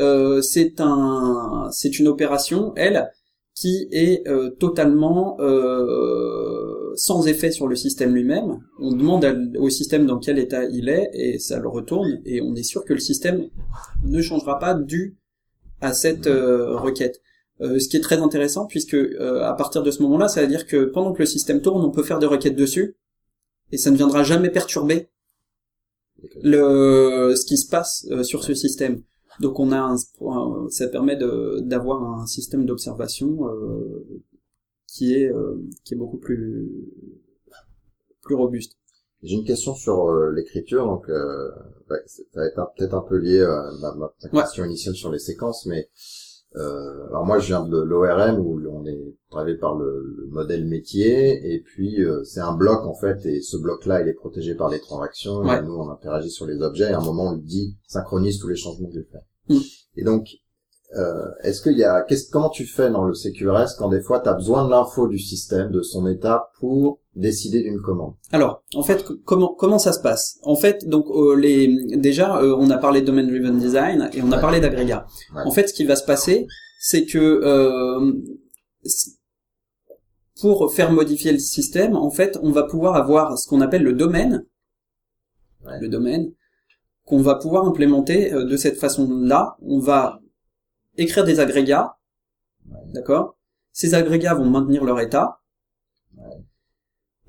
[0.00, 3.10] euh, c'est un, c'est une opération, elle,
[3.54, 5.38] qui est euh, totalement
[6.94, 8.58] sans effet sur le système lui-même.
[8.78, 9.26] On demande
[9.58, 12.84] au système dans quel état il est et ça le retourne et on est sûr
[12.84, 13.48] que le système
[14.04, 15.16] ne changera pas dû
[15.80, 17.22] à cette requête.
[17.60, 20.84] Ce qui est très intéressant puisque à partir de ce moment-là, ça veut dire que
[20.84, 22.96] pendant que le système tourne, on peut faire des requêtes dessus
[23.70, 25.08] et ça ne viendra jamais perturber
[26.42, 29.02] le ce qui se passe euh, sur ce système.
[29.40, 29.96] Donc on a un,
[30.68, 34.04] ça permet d'avoir un système d'observation euh,
[34.86, 36.70] qui est euh, qui est beaucoup plus
[38.22, 38.72] plus robuste.
[39.22, 41.50] J'ai une question sur euh, l'écriture, donc euh,
[42.06, 44.42] ça va être peut-être un peu lié à ma, ma ta Ouais.
[44.42, 45.88] question initiale sur les séquences, mais
[46.56, 50.66] euh, alors moi je viens de l'ORM où on est drivé par le, le modèle
[50.66, 54.54] métier et puis euh, c'est un bloc en fait et ce bloc-là il est protégé
[54.54, 55.58] par les transactions Ouais.
[55.58, 58.38] et nous on interagit sur les objets et à un moment on lui dit synchronise
[58.38, 59.54] tous les changements que je fais.
[59.54, 59.60] Mm.
[59.96, 60.28] Et donc
[60.96, 64.20] euh, est-ce qu'il y a qu'est-ce comment tu fais dans le CQRS quand des fois
[64.20, 68.14] tu as besoin de l'info du système de son état pour décider d'une commande?
[68.30, 70.38] Alors, en fait, comment comment ça se passe?
[70.42, 74.20] En fait, donc euh, les déjà, euh, on a parlé de domain driven design et
[74.22, 75.06] on a parlé d'agrégat.
[75.34, 75.42] Ouais.
[75.44, 76.46] En fait, ce qui va se passer,
[76.78, 78.12] c'est que euh,
[80.40, 83.92] pour faire modifier le système, en fait, on va pouvoir avoir ce qu'on appelle le
[83.92, 84.44] domaine,
[85.64, 85.78] Ouais.
[85.80, 86.32] le domaine,
[87.06, 89.56] qu'on va pouvoir implémenter euh, de cette façon-là.
[89.62, 90.18] On va
[90.96, 91.96] écrire des agrégats,
[92.68, 92.78] Ouais.
[92.92, 93.36] d'accord?
[93.72, 95.40] Ces agrégats vont maintenir leur état,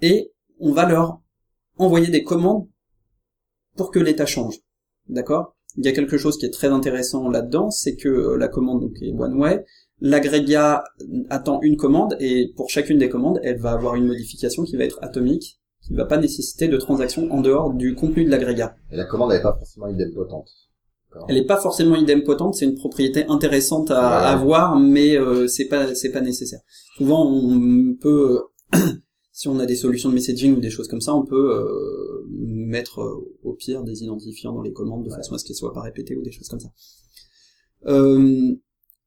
[0.02, 1.21] et on va leur
[1.78, 2.67] envoyer des commandes
[3.76, 4.56] pour que l'état change.
[5.08, 5.56] D'accord?
[5.78, 8.82] Il y a quelque chose qui est très intéressant là-dedans, c'est que euh, la commande
[8.82, 9.65] donc est one way,
[10.02, 10.84] l'agrégat
[11.30, 14.84] attend une commande et pour chacune des commandes, elle va avoir une modification qui va
[14.84, 18.76] être atomique, qui ne va pas nécessiter de transaction en dehors du contenu de l'agrégat.
[18.91, 20.49] Et la commande n'est pas forcément idempotente.
[21.28, 24.28] Elle n'est pas forcément idempotente, c'est une propriété intéressante à, Ouais.
[24.28, 26.60] avoir, mais euh, c'est pas c'est pas nécessaire.
[26.97, 28.41] Souvent, on peut,
[29.32, 32.26] si on a des solutions de messaging ou des choses comme ça, on peut euh,
[32.30, 35.15] mettre euh, au pire des identifiants dans les commandes de Ouais.
[35.17, 36.69] façon à ce qu'elles soient pas répétées ou des choses comme ça.
[37.88, 38.17] Euh,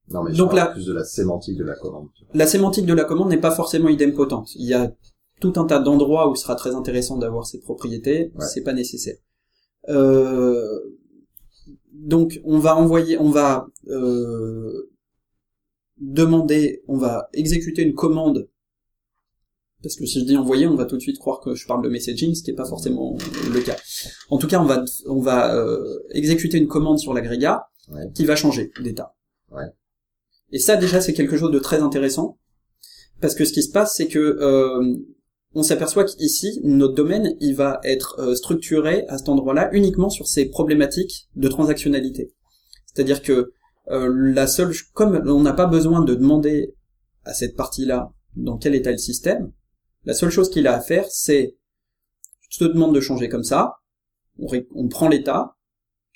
[0.08, 2.08] Non, mais je Donc là- plus de la sémantique de la commande.
[2.34, 4.54] la sémantique de la commande n'est pas forcément idempotente.
[4.54, 4.92] Il y a
[5.40, 8.44] tout un tas d'endroits où il sera très intéressant d'avoir cette propriété, Ouais.
[8.46, 9.16] c'est pas nécessaire.
[9.88, 10.78] Euh,
[12.06, 14.90] donc on va envoyer, on va euh,
[15.98, 18.48] demander, on va exécuter une commande.
[19.82, 21.82] Parce que si je dis envoyer, on va tout de suite croire que je parle
[21.84, 23.16] de messaging, ce qui n'est pas forcément
[23.52, 23.76] le cas.
[24.30, 28.10] En tout cas, on va on va euh, exécuter une commande sur l'agrégat Ouais.
[28.14, 29.14] qui va changer d'état.
[29.52, 29.66] Ouais.
[30.50, 32.36] Et ça déjà c'est quelque chose de très intéressant
[33.20, 34.96] parce que ce qui se passe c'est que euh,
[35.56, 40.28] on s'aperçoit qu'ici notre domaine il va être euh, structuré à cet endroit-là uniquement sur
[40.28, 42.30] ces problématiques de transactionnalité.
[42.84, 43.52] C'est-à-dire que
[43.88, 46.74] euh, la seule comme on n'a pas besoin de demander
[47.24, 49.50] à cette partie-là dans quel état le système,
[50.04, 51.56] la seule chose qu'il a à faire c'est
[52.50, 53.76] je te demande de changer comme ça,
[54.38, 55.56] on, prend l'état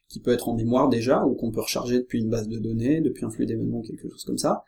[0.09, 3.01] qui peut être en mémoire déjà, ou qu'on peut recharger depuis une base de données,
[3.01, 4.65] depuis un flux d'événements, quelque chose comme ça.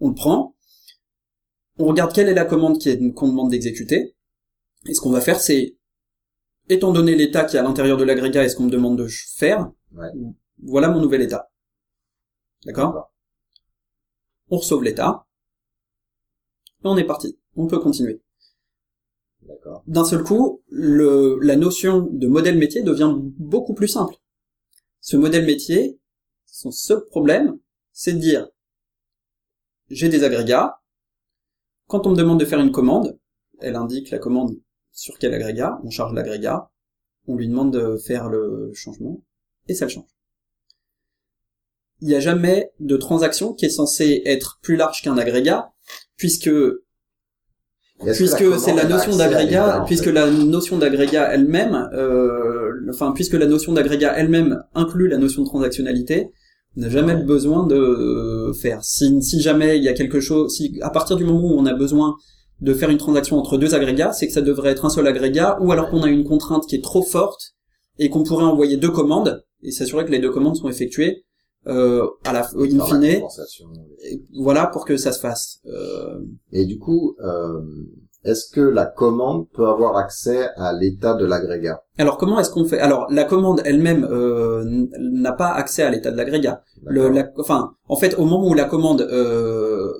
[0.00, 0.56] On le prend,
[1.78, 2.78] on regarde quelle est la commande
[3.14, 4.15] qu'on demande d'exécuter,
[4.88, 5.76] et ce qu'on va faire, c'est,
[6.68, 9.06] étant donné l'état qui est à l'intérieur de l'agrégat et ce qu'on me demande de
[9.08, 10.08] faire, Ouais.
[10.62, 11.50] voilà mon nouvel état.
[12.64, 13.12] D'accord
[14.50, 15.26] On sauve l'état,
[16.84, 17.38] et on est parti.
[17.56, 18.20] On peut continuer.
[19.42, 19.82] D'accord.
[19.86, 24.16] D'un seul coup, le, la notion de modèle métier devient beaucoup plus simple.
[25.00, 25.98] Ce modèle métier,
[26.46, 27.58] son seul problème,
[27.92, 28.48] c'est de dire,
[29.88, 30.80] j'ai des agrégats,
[31.86, 33.18] quand on me demande de faire une commande,
[33.60, 34.56] elle indique la commande
[34.96, 36.70] sur quel agrégat, on charge l'agrégat,
[37.28, 39.22] on lui demande de faire le changement,
[39.68, 40.06] et ça le change.
[42.00, 45.70] Il n'y a jamais de transaction qui est censée être plus large qu'un agrégat,
[46.16, 46.50] puisque
[48.14, 53.72] puisque c'est la notion d'agrégat, puisque la notion d'agrégat elle-même, euh, enfin puisque la notion
[53.72, 56.30] d'agrégat elle-même inclut la notion de transactionnalité,
[56.76, 57.22] on n'a jamais Ouais.
[57.22, 58.84] besoin de faire.
[58.84, 61.64] Si, si jamais il y a quelque chose, si à partir du moment où on
[61.64, 62.16] a besoin
[62.60, 65.58] de faire une transaction entre deux agrégats, c'est que ça devrait être un seul agrégat,
[65.60, 67.54] ou alors qu'on a une contrainte qui est trop forte
[67.98, 71.24] et qu'on pourrait envoyer deux commandes et s'assurer que les deux commandes sont effectuées
[71.66, 73.66] euh, à la in fine, compensation.
[74.04, 75.58] et voilà pour que ça se fasse.
[75.66, 76.20] Euh,
[76.52, 77.60] Et du coup, euh,
[78.24, 81.80] est-ce que la commande peut avoir accès à l'état de l'agrégat?
[81.98, 82.78] Alors comment est-ce qu'on fait?
[82.78, 84.64] Alors la commande elle-même euh,
[85.00, 86.62] n'a pas accès à l'état de l'agrégat.
[86.84, 87.14] Le, D'accord.
[87.36, 89.92] la, enfin, en fait, au moment où la commande, euh,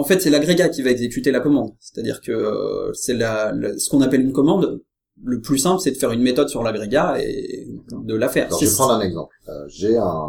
[0.00, 1.70] en fait, c'est l'agrégat qui va exécuter la commande.
[1.80, 4.80] C'est-à-dire que euh, c'est la, la- ce qu'on appelle une commande.
[5.24, 7.66] Le plus simple, c'est de faire une méthode sur l'agrégat et
[8.10, 8.46] de la faire.
[8.46, 9.34] Alors, Si, je vais prendre un exemple.
[9.48, 10.28] Euh, J'ai un...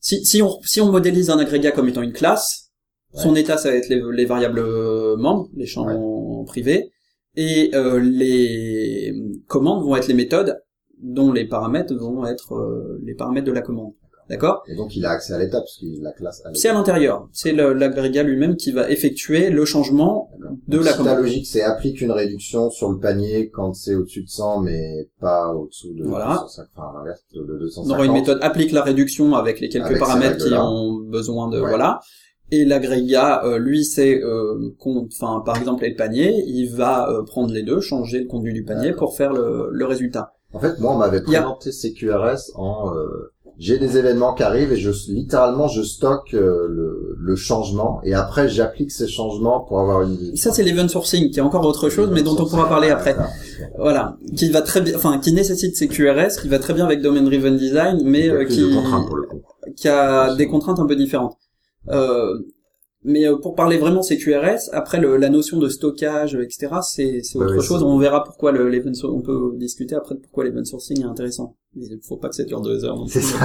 [0.00, 2.70] si, si on si on modélise un agrégat comme étant une classe,
[3.14, 4.62] son état ça va être les, les variables
[5.18, 6.90] membres, les champs privés,
[7.36, 9.14] et euh, les
[9.46, 10.58] commandes vont être les méthodes
[11.00, 13.92] dont les paramètres vont être les paramètres de la commande.
[14.28, 16.74] D'accord Et donc, il a accès à l'état, parce qu'il la classe à C'est à
[16.74, 17.28] l'intérieur.
[17.32, 20.30] C'est l'agrégat lui-même qui va effectuer le changement
[20.68, 21.18] de Donc, la si ta commande.
[21.22, 25.52] logique, c'est applique une réduction sur le panier quand c'est au-dessus de 100, mais pas
[25.54, 26.40] au-dessous de Voilà.
[26.42, 27.86] 250, enfin, de, de 250.
[27.90, 31.48] On aura une méthode applique la réduction avec les quelques Avec paramètres qui ont besoin
[31.48, 31.68] de Ouais.
[31.68, 32.00] voilà.
[32.50, 37.52] Et l'agrégat, euh, lui, c'est euh, enfin par exemple le panier, il va euh, prendre
[37.52, 40.32] les deux, changer le contenu du panier pour faire le, le résultat.
[40.54, 44.42] En fait, moi, on m'avait y a- présenté CQRS en euh, j'ai des événements qui
[44.44, 49.60] arrivent et je littéralement je stocke euh, le, le changement et après j'applique ces changements
[49.60, 50.16] pour avoir une.
[50.32, 52.90] Et ça c'est l'event sourcing qui est encore autre chose, mais dont on pourra parler
[52.90, 53.16] après.
[53.76, 57.02] Voilà, qui va très bien, enfin qui nécessite ces QRS, qui va très bien avec
[57.02, 59.42] Domain Driven Design, mais euh, qui de contraintes pour le coup.
[59.76, 61.36] qui a des contraintes un peu différentes.
[61.88, 62.38] Euh,
[63.04, 67.38] mais euh, pour parler vraiment CQRS, après le, la notion de stockage, etc., c'est c'est
[67.38, 67.78] Ouais, autre chose.
[67.80, 71.04] c'est- On verra pourquoi le l'event on peut discuter après de pourquoi l'event sourcing est
[71.04, 71.56] intéressant.
[71.74, 73.04] Mais il faut pas que ça dure deux heures.
[73.08, 73.38] C'est ça.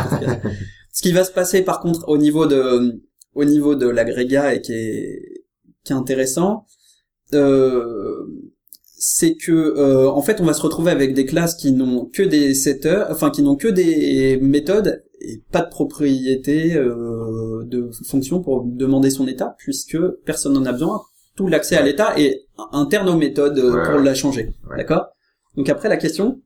[0.92, 3.02] Ce qui va se passer par contre au niveau de
[3.36, 5.44] au niveau de l'agrégat et qui est
[5.84, 6.66] qui est intéressant,
[7.34, 8.26] euh,
[9.06, 12.24] c'est que euh, en fait on va se retrouver avec des classes qui n'ont que
[12.24, 18.42] des setters, enfin qui n'ont que des méthodes et pas de propriété euh, de fonction
[18.42, 21.02] pour demander son état puisque personne n'en a besoin.
[21.36, 24.54] Tout l'accès à l'état est interne aux méthodes euh, Ouais, pour la changer.
[24.70, 24.78] Ouais.
[24.78, 25.08] D'accord?
[25.58, 26.40] Donc après la question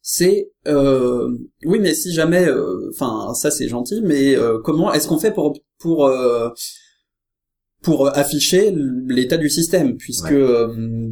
[0.00, 1.28] c'est euh,
[1.66, 5.32] oui mais si jamais euh, enfin ça c'est gentil mais euh, comment est-ce qu'on fait
[5.32, 6.48] pour pour euh,
[7.84, 8.74] pour afficher
[9.06, 10.32] l'état du système puisque Ouais.
[10.36, 10.68] euh,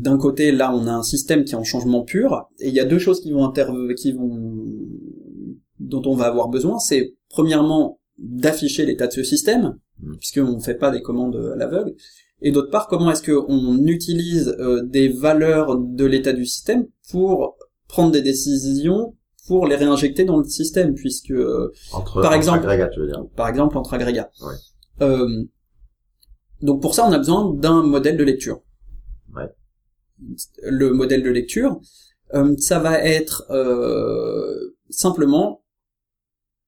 [0.06, 2.80] d'un côté là on a un système qui est en changement pur et il y
[2.80, 4.64] a deux choses qui vont inter qui vont
[5.78, 10.16] dont on va avoir besoin, c'est premièrement d'afficher l'état de ce système, Mm.
[10.18, 11.94] puisqu'on ne fait pas des commandes à l'aveugle,
[12.40, 17.56] et d'autre part, comment est-ce qu'on utilise euh, des valeurs de l'état du système pour
[17.88, 19.14] prendre des décisions
[19.48, 23.06] pour les réinjecter dans le système, puisque euh, Entre, Par entre exemple- agrégats, tu veux
[23.08, 23.24] dire.
[23.37, 24.30] par exemple entre agrégats.
[24.40, 24.54] Ouais.
[25.06, 25.44] Euh,
[26.62, 28.62] donc pour ça, on a besoin d'un modèle de lecture.
[29.35, 29.48] Ouais.
[30.62, 31.81] Le modèle de lecture,
[32.35, 35.64] euh, ça va être euh, simplement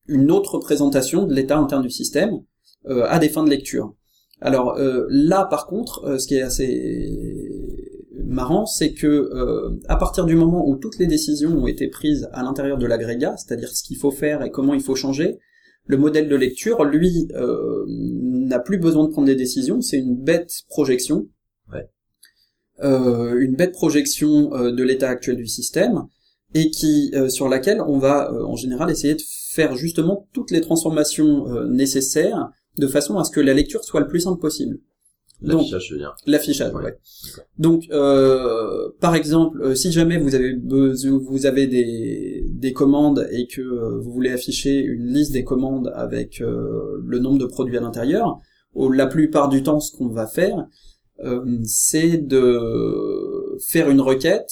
[0.07, 2.41] une autre représentation de l'état interne du système
[2.87, 3.95] euh, à des fins de lecture.
[4.41, 7.65] Alors euh, là, par contre, ce qui est assez
[8.27, 12.29] marrant, c'est que euh, à partir du moment où toutes les décisions ont été prises
[12.33, 15.39] à l'intérieur de l'agrégat, c'est-à-dire ce qu'il faut faire et comment il faut changer,
[15.87, 20.17] le modèle de lecture, lui, euh, n'a plus besoin de prendre des décisions, c'est une
[20.17, 21.29] bête projection.
[21.73, 21.89] Ouais.
[22.83, 26.07] Euh, une bête projection euh, de l'état actuel du système,
[26.55, 30.51] et qui euh, sur laquelle on va euh, en général essayer de faire justement toutes
[30.51, 34.41] les transformations euh, nécessaires de façon à ce que la lecture soit le plus simple
[34.41, 34.79] possible.
[35.43, 36.15] Donc, L'affichage, je veux dire.
[36.27, 36.85] L'affichage, Ouais.
[36.85, 36.99] ouais.
[37.59, 43.27] Donc, euh, par exemple, euh, si jamais vous avez besoin, vous avez des, des commandes
[43.31, 47.47] et que euh, vous voulez afficher une liste des commandes avec euh, le nombre de
[47.47, 48.39] produits à l'intérieur,
[48.77, 50.67] la plupart du temps, ce qu'on va faire,
[51.65, 54.51] c'est de faire une requête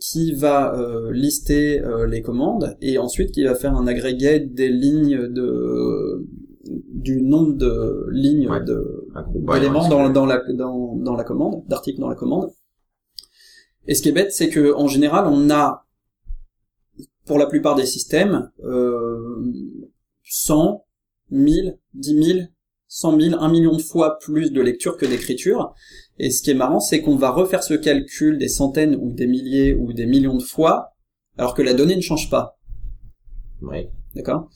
[0.00, 6.24] qui va lister les commandes et ensuite qui va faire un agrégé des lignes de
[6.64, 8.62] du nombre de lignes Ouais.
[8.64, 12.50] de groupe d'éléments dans, dans la dans, dans la commande, d'articles dans la commande.
[13.86, 15.86] Et ce qui est bête, c'est que en général, on a
[17.26, 19.52] pour la plupart des systèmes euh,
[20.24, 20.84] 100,
[21.30, 22.38] 1000, 10 000,
[22.88, 25.74] 100 000, 1 million de fois plus de lecture que d'écriture.
[26.18, 29.26] Et ce qui est marrant, c'est qu'on va refaire ce calcul des centaines ou des
[29.26, 30.94] milliers ou des millions de fois,
[31.36, 32.58] alors que la donnée ne change pas.
[33.62, 33.90] Ouais.
[34.14, 34.50] D'accord?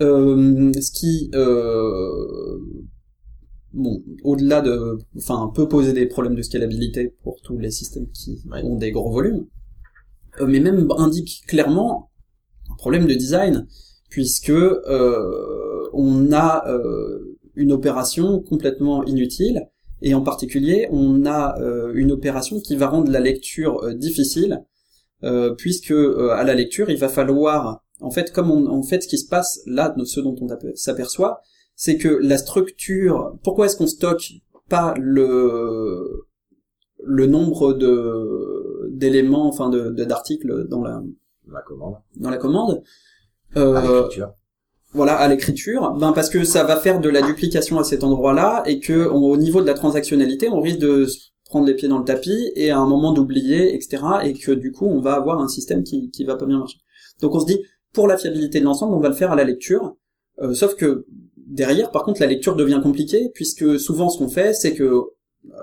[0.00, 2.58] Ce qui, euh,
[3.72, 8.42] bon, au-delà de, enfin, peut poser des problèmes de scalabilité pour tous les systèmes qui
[8.50, 8.62] Ouais.
[8.62, 9.46] ont des gros volumes,
[10.40, 12.10] euh, mais même indique clairement
[12.70, 13.66] un problème de design,
[14.10, 19.68] puisque euh, on a euh, une opération complètement inutile,
[20.02, 24.62] et en particulier, on a euh, une opération qui va rendre la lecture euh, difficile,
[25.24, 29.02] euh, puisque euh, à la lecture, il va falloir en fait, comme on, en fait,
[29.02, 31.40] ce qui se passe là, ce dont on ape- s'aperçoit,
[31.74, 33.36] c'est que la structure.
[33.42, 34.32] Pourquoi est-ce qu'on stocke
[34.68, 36.24] pas le
[37.04, 41.02] le nombre de d'éléments, enfin de d'articles dans la
[41.52, 41.94] La commande.
[42.16, 42.82] dans la commande
[43.54, 44.32] À euh, l'écriture.
[44.92, 48.62] voilà, à l'écriture, ben parce que ça va faire de la duplication à cet endroit-là
[48.66, 51.88] et que on- au niveau de la transactionnalité, on risque de se prendre les pieds
[51.88, 54.02] dans le tapis et à un moment d'oublier, etc.
[54.24, 56.78] Et que du coup, on va avoir un système qui qui va pas bien marcher.
[57.20, 57.60] Donc on se dit,
[57.92, 59.96] pour la fiabilité de l'ensemble, on va le faire à la lecture.
[60.40, 64.54] Euh, sauf que derrière, par contre, la lecture devient compliquée puisque souvent ce qu'on fait,
[64.54, 65.04] c'est que euh,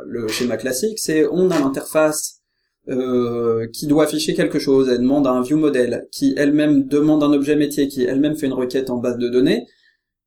[0.06, 2.42] le schéma classique, c'est on a l'interface
[2.90, 7.32] euh, qui doit afficher quelque chose, elle demande un view model, qui elle-même demande un
[7.32, 9.66] objet métier, qui elle-même fait une requête en base de données.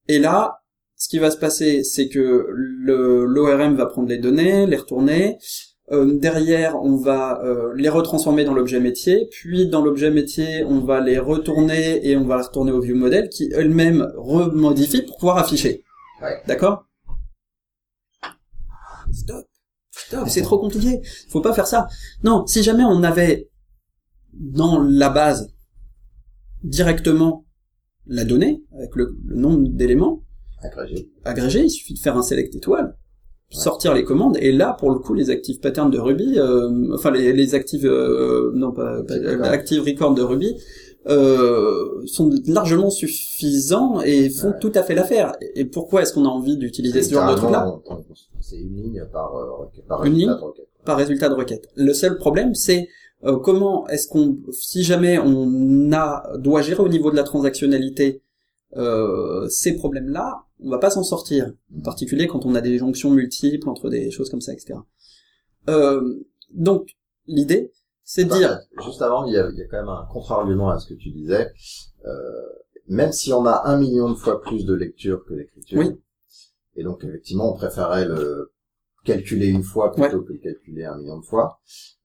[0.08, 0.60] Et là,
[0.96, 5.38] ce qui va se passer, c'est que l'ORM va prendre les données, les retourner.
[5.92, 10.80] Euh, derrière, on va euh, les retransformer dans l'objet métier, puis dans l'objet métier, on
[10.80, 15.16] va les retourner et on va les retourner au view model, qui elle-même remodifie pour
[15.18, 15.84] pouvoir afficher.
[16.20, 16.42] Ouais.
[16.46, 16.86] D'accord?
[19.12, 19.46] Stop.
[19.92, 21.00] Stop, c'est trop compliqué.
[21.28, 21.86] Faut pas faire ça.
[22.24, 23.48] Non, si jamais on avait
[24.32, 25.54] dans la base
[26.64, 27.46] directement
[28.06, 30.22] la donnée avec le, le nombre d'éléments
[30.62, 31.10] Agrégé.
[31.24, 32.96] agrégés, il suffit de faire un select étoile,
[33.50, 37.10] sortir les commandes et là pour le coup les active patterns de Ruby, euh, enfin
[37.10, 39.14] les, les active euh, non pas, pas-
[39.48, 40.14] Active record.
[40.14, 40.56] de Ruby
[41.08, 44.58] euh, sont largement suffisants et font Ouais.
[44.60, 45.36] tout à fait l'affaire.
[45.54, 47.72] Et pourquoi est-ce qu'on a envie d'utiliser ce genre de truc là
[48.40, 49.46] C'est une ligne par, euh,
[49.88, 50.66] par Une résultat ligne de requête.
[50.84, 51.68] par résultat de requête.
[51.76, 52.88] Le seul problème, c'est
[53.24, 58.22] euh, comment est-ce qu'on, si jamais on a doit gérer au niveau de la transactionnalité
[58.76, 61.52] euh, ces problèmes-là, on va pas s'en sortir.
[61.76, 64.74] En particulier quand on a des jonctions multiples entre des choses comme ça, etc.
[65.68, 66.20] Euh,
[66.52, 67.72] donc l'idée,
[68.04, 70.70] c'est de dire, Juste avant, il y, a, il y a quand même un contre-argument
[70.70, 71.52] à ce que tu disais.
[72.04, 72.12] Euh,
[72.88, 76.00] même si on a un million de fois plus de lecture que d'écriture, Oui.
[76.76, 78.52] et donc effectivement, on préférait le
[79.06, 81.58] calculer une fois plutôt que le calculer un million de fois.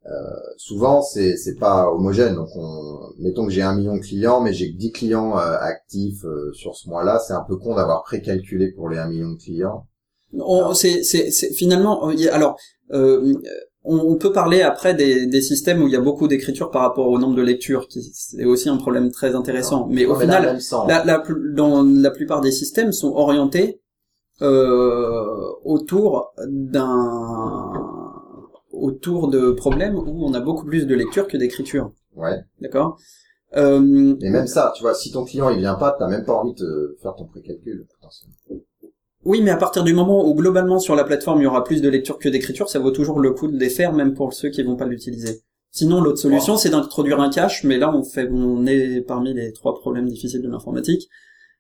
[0.07, 0.09] Euh,
[0.57, 2.35] souvent, c'est c'est pas homogène.
[2.35, 5.57] Donc, on, mettons que j'ai un million de clients, mais j'ai que 10 clients euh,
[5.59, 7.19] actifs euh, sur ce mois-là.
[7.19, 9.85] C'est un peu con d'avoir précalculé pour les un million de clients.
[10.33, 12.57] on- c'est, c'est, c'est- finalement, euh, il y a- alors.
[12.93, 13.33] Euh,
[13.83, 17.07] on, peut parler après des, des systèmes où il y a beaucoup d'écriture par rapport
[17.07, 19.87] au nombre de lectures, qui c'est aussi un problème très intéressant.
[19.89, 21.23] Mais au mais final, la, la,
[21.55, 23.80] dans la plupart des systèmes sont orientés
[24.41, 27.71] euh, autour d'un
[28.71, 31.91] autour de problèmes où on a beaucoup plus de lecture que d'écriture.
[32.15, 32.39] Ouais.
[32.59, 32.97] D'accord?
[33.55, 36.33] Euh, Mais même ça, tu vois, si ton client il vient pas, t'as même pas
[36.33, 37.85] envie de faire ton précalcul.
[37.93, 38.63] potentiellement.
[39.23, 41.81] Oui, mais à partir du moment où globalement sur la plateforme il y aura plus
[41.81, 44.49] de lecture que d'écriture, ça vaut toujours le coup de les faire, même pour ceux
[44.49, 45.41] qui vont pas l'utiliser.
[45.69, 49.53] Sinon, l'autre solution, c'est d'introduire un cache, mais là, on fait, on est parmi les
[49.53, 51.07] trois problèmes difficiles de l'informatique,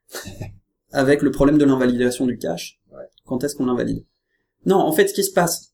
[0.91, 2.79] avec le problème de l'invalidation du cache.
[2.91, 3.05] Ouais.
[3.25, 4.05] Quand est-ce qu'on l'invalide?
[4.65, 5.73] Non, en fait, ce qui se passe,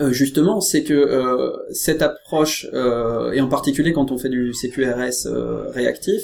[0.00, 4.52] euh, justement, c'est que euh, cette approche, euh, et en particulier quand on fait du
[4.52, 6.22] CQRS euh, réactif,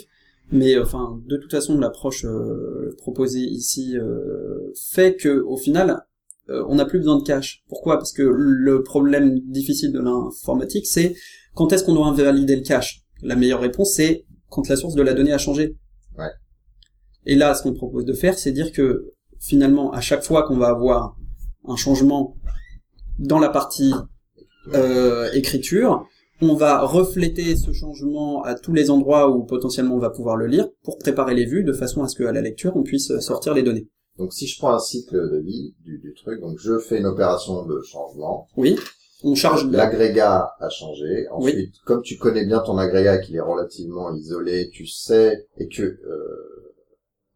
[0.53, 6.05] mais euh, enfin, de toute façon, l'approche euh, proposée ici euh, fait que, au final,
[6.51, 7.65] euh, on n'a plus besoin de cache.
[7.69, 7.97] Pourquoi?
[7.97, 11.17] Parce que le problème difficile de l'informatique, c'est
[11.55, 15.03] quand est-ce qu'on doit invalider le cache La meilleure réponse, c'est quand la source de
[15.03, 15.77] la donnée a changé.
[17.27, 20.57] Et là, ce qu'on propose de faire, c'est dire que finalement, à chaque fois qu'on
[20.57, 21.16] va avoir
[21.66, 22.37] un changement
[23.18, 23.93] dans la partie
[24.75, 26.07] euh, écriture,
[26.41, 30.47] on va refléter ce changement à tous les endroits où potentiellement on va pouvoir le
[30.47, 33.55] lire pour préparer les vues de façon à ce qu'à la lecture on puisse sortir
[33.55, 33.89] les données.
[34.18, 37.07] Donc si je prends un cycle de vie du, du truc, donc je fais une
[37.07, 38.49] opération de changement.
[38.57, 38.77] Oui,
[39.22, 39.79] on charge la...
[39.79, 41.27] L'agrégat a changé.
[41.31, 45.83] Ensuite, comme tu connais bien ton agrégat, qu'il est relativement isolé, tu sais et que
[45.83, 46.54] euh,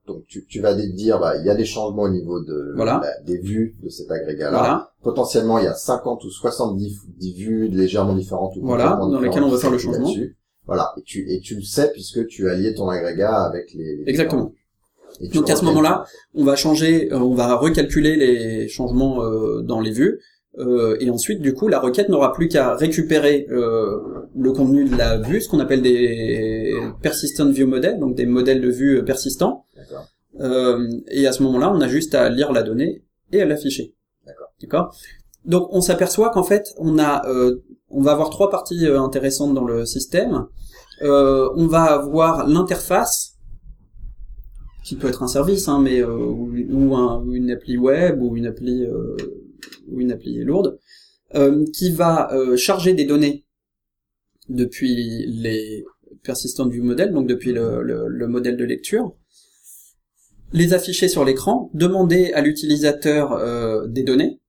[0.09, 3.01] donc tu, tu vas dire bah il y a des changements au niveau de Voilà.
[3.03, 4.59] la- des vues de cet agrégat-là.
[4.59, 9.09] Voilà, Potentiellement, il y a 50 ou 70 10 vues légèrement différentes ou Voilà, complètement
[9.11, 10.11] dans lesquelles on va faire le changement.
[10.67, 13.97] Voilà, et tu et tu le sais puisque tu as lié ton agrégat avec les,
[13.97, 14.53] les Exactement.
[15.21, 16.05] Et tu Donc à ce moment-là,
[16.35, 20.21] on va changer, euh, on va recalculer les changements euh, dans les vues,
[20.59, 23.97] euh, et ensuite du coup la requête n'aura plus qu'à récupérer euh,
[24.37, 28.61] le contenu de la vue, ce qu'on appelle des persistent view models, donc des modèles
[28.61, 29.65] de vue euh, persistants.
[30.41, 33.95] Euh, et à ce moment-là, on a juste à lire la donnée et à l'afficher.
[34.27, 34.49] D'accord.
[34.61, 34.97] D'accord?
[35.45, 39.55] Donc on s'aperçoit qu'en fait, on a, euh, on va avoir trois parties euh, intéressantes
[39.55, 40.47] dans le système.
[41.03, 43.37] Euh, on va avoir l'interface
[44.85, 48.21] qui peut être un service, hein, mais euh, ou, ou un- ou une appli web
[48.23, 49.17] ou une appli euh,
[49.91, 50.79] ou une appli lourde,
[51.75, 53.45] qui va charger des données
[54.49, 55.85] depuis les
[56.23, 59.15] persistent view model, donc depuis le, le- le modèle de lecture,
[60.53, 64.41] les afficher sur l'écran, demander à l'utilisateur euh, des données.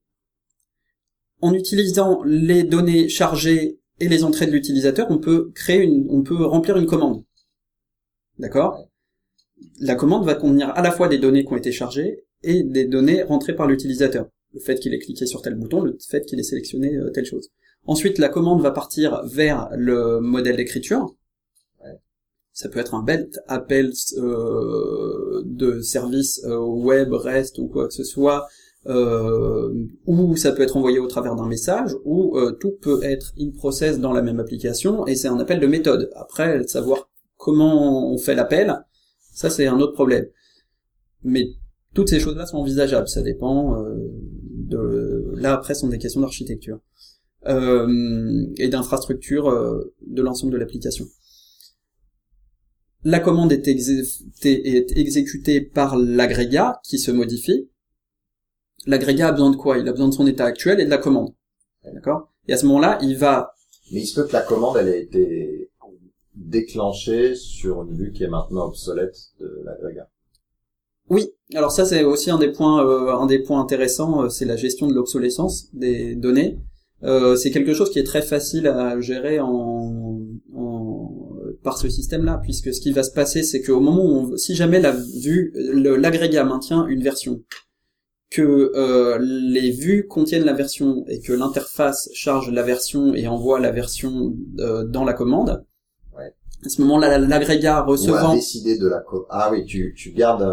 [1.41, 6.21] En utilisant les données chargées et les entrées de l'utilisateur, on peut créer une, on
[6.21, 7.23] peut remplir une commande.
[8.37, 8.87] D'accord?
[9.79, 12.85] La commande va contenir à la fois des données qui ont été chargées et des
[12.85, 14.27] données rentrées par l'utilisateur.
[14.53, 17.25] Le fait qu'il ait cliqué sur tel bouton, le fait qu'il ait sélectionné euh, telle
[17.25, 17.49] chose.
[17.85, 21.15] Ensuite, la commande va partir vers le modèle d'écriture.
[22.59, 27.93] Ça peut être un belt appel euh, de service euh, web, REST ou quoi que
[27.93, 28.47] ce soit,
[28.87, 29.73] euh,
[30.05, 33.51] ou ça peut être envoyé au travers d'un message, ou euh, tout peut être in
[33.51, 36.09] process dans la même application, et c'est un appel de méthode.
[36.17, 38.75] Après, savoir comment on fait l'appel,
[39.33, 40.25] ça c'est un autre problème.
[41.23, 41.45] Mais
[41.93, 43.95] toutes ces choses-là sont envisageables, ça dépend euh,
[44.51, 45.31] de...
[45.37, 46.81] Là après, ce sont des questions d'architecture
[47.45, 49.49] et d'infrastructure
[50.05, 51.05] de l'ensemble de l'application.
[53.03, 57.69] La commande est, exé- est exécutée par l'agrégat qui se modifie.
[58.85, 59.77] L'agrégat a besoin de quoi?
[59.77, 61.33] Il a besoin de son état actuel et de la commande.
[61.93, 62.31] D'accord?
[62.47, 63.53] Et à ce moment-là, il va...
[63.91, 65.69] Mais il se peut que la commande, elle ait été
[66.35, 70.07] déclenchée sur une vue qui est maintenant obsolète de l'agrégat.
[71.09, 74.45] Oui, alors ça c'est aussi un des points, euh, un des points intéressants, euh, c'est
[74.45, 76.59] la gestion de l'obsolescence des données.
[77.03, 80.08] Euh, c'est quelque chose qui est très facile à gérer en, en-
[81.63, 84.55] par ce système-là, puisque ce qui va se passer, c'est qu'au moment où, on, si
[84.55, 87.43] jamais la vue, l'agrégat maintient une version,
[88.31, 93.59] que euh, les vues contiennent la version et que l'interface charge la version et envoie
[93.59, 95.65] la version euh, dans la commande,
[96.15, 96.31] Ouais.
[96.65, 100.11] à ce moment-là, l'agrégat Ou à recevant décider de la co- Ah oui, tu, tu
[100.11, 100.47] gardes.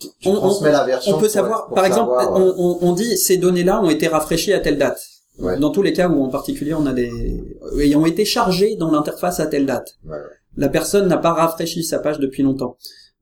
[0.00, 2.88] Tu, tu On- transmets la version on peut savoir, par exemple, savoir, euh, on, on,
[2.88, 5.00] on dit ces données-là ont été rafraîchies à telle date.
[5.38, 5.58] Ouais.
[5.58, 7.10] Dans tous les cas où en particulier on a des
[7.96, 9.96] ont été chargées dans l'interface à telle date.
[10.04, 10.18] Ouais, ouais.
[10.56, 12.76] La personne n'a pas rafraîchi sa page depuis longtemps.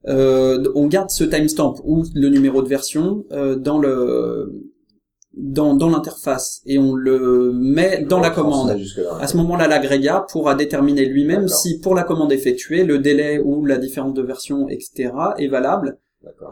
[0.08, 4.70] Euh, on garde ce timestamp ou le numéro de version euh, dans le
[5.34, 8.76] dans, dans l'interface et on le met dans la commande.
[9.20, 13.64] À ce moment-là, l'agrégat pourra déterminer lui-même si pour la commande effectuée, le délai ou
[13.64, 15.98] la différence de version, etc., est valable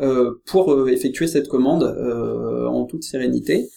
[0.00, 3.68] euh, pour euh, effectuer cette commande euh, en toute sérénité.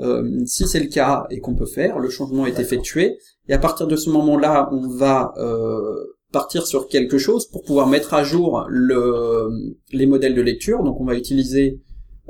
[0.00, 3.18] Euh, si c'est le cas et qu'on peut faire, le changement est effectué,
[3.48, 7.86] et à partir de ce moment-là, on va euh, partir sur quelque chose pour pouvoir
[7.86, 9.48] mettre à jour le,
[9.92, 10.82] les modèles de lecture.
[10.82, 11.80] Donc on va utiliser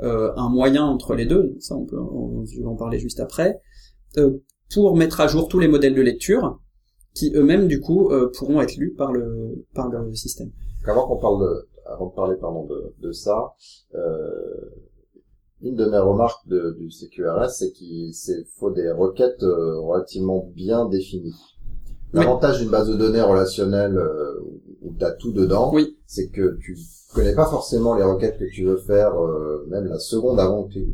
[0.01, 3.19] euh, un moyen entre les deux, ça on peut on, je vais en parler juste
[3.19, 3.59] après,
[4.17, 4.37] euh,
[4.73, 6.59] pour mettre à jour tous les modèles de lecture
[7.15, 10.51] qui eux-mêmes du coup euh, pourront être lus par le par le système.
[10.85, 13.53] Avant qu'on parle de, avant de parler pardon de, de ça,
[13.95, 14.69] euh,
[15.61, 18.11] une de mes remarques de, du CQRS, c'est qu'il
[18.59, 21.33] faut des requêtes euh, relativement bien définies.
[22.13, 24.39] L'avantage d'une base de données relationnelle euh,
[24.81, 25.97] où tu as tout dedans, Oui.
[26.05, 26.77] c'est que tu
[27.13, 30.73] connais pas forcément les requêtes que tu veux faire, euh, même la seconde avant que
[30.73, 30.85] tu,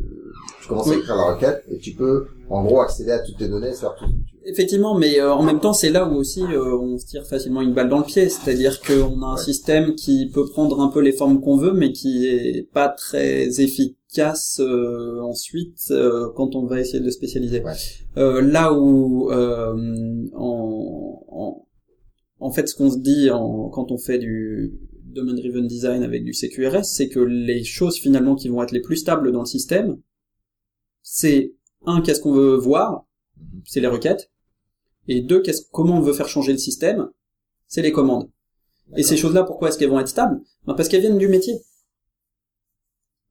[0.62, 3.47] tu commences à écrire la requête, et tu peux en gros accéder à toutes tes
[3.49, 4.49] données et faire tout ce que tu veux.
[4.49, 7.62] Effectivement, mais euh, en même temps, c'est là où aussi euh, on se tire facilement
[7.62, 9.41] une balle dans le pied, c'est-à-dire qu'on a un Ouais.
[9.41, 13.59] système qui peut prendre un peu les formes qu'on veut, mais qui est pas très
[13.62, 17.62] efficace euh, ensuite euh, quand on va essayer de le spécialiser.
[17.64, 17.74] Ouais.
[18.18, 21.68] Euh, là où en, en,
[22.39, 24.74] en fait, ce qu'on se dit en, quand on fait du
[25.05, 28.82] domain driven design avec du CQRS, c'est que les choses finalement qui vont être les
[28.82, 29.97] plus stables dans le système,
[31.01, 31.53] c'est
[31.86, 33.05] un qu'est-ce qu'on veut voir,
[33.38, 33.62] Mhm.
[33.66, 34.30] c'est les requêtes,
[35.07, 37.09] et deux qu'est-ce comment on veut faire changer le système,
[37.68, 38.30] c'est les commandes.
[38.97, 40.41] Et ces choses-là, pourquoi est-ce qu'elles vont être stables?
[40.66, 41.55] Ben, Parce qu'elles viennent du métier.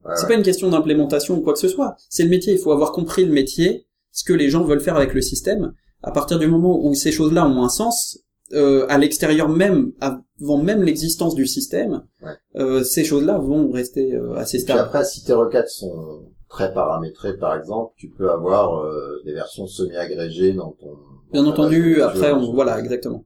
[0.05, 0.28] Ouais, C'est ouais.
[0.28, 1.96] pas une question d'implémentation ou quoi que ce soit.
[2.09, 2.55] C'est le métier.
[2.55, 5.72] Il faut avoir compris le métier, ce que les gens veulent faire avec le système.
[6.03, 8.18] À partir du moment où ces choses-là ont un sens,
[8.53, 12.32] euh, à l'extérieur même, avant même l'existence du système, Ouais.
[12.57, 14.80] euh, ces choses-là vont rester euh, assez stables.
[14.80, 19.66] après, si tes requêtes sont très paramétrées, par exemple, tu peux avoir euh, des versions
[19.66, 20.96] semi-agrégées dans ton...
[21.32, 23.24] Bien dans entendu, après, on, voilà, exactement.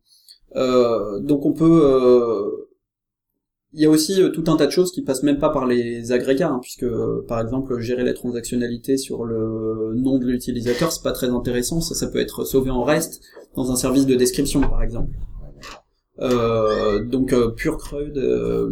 [0.57, 2.64] Euh, donc on peut, euh,
[3.75, 5.67] il y a aussi euh, tout un tas de choses qui passent même pas par
[5.67, 10.93] les agrégats, hein, puisque euh, par exemple gérer la transactionnalité sur le nom de l'utilisateur,
[10.93, 11.81] c'est pas très intéressant.
[11.81, 13.21] Ça, ça peut être sauvé en REST
[13.57, 15.11] dans un service de description, par exemple.
[16.21, 18.71] Euh, donc euh, pure CRUD euh,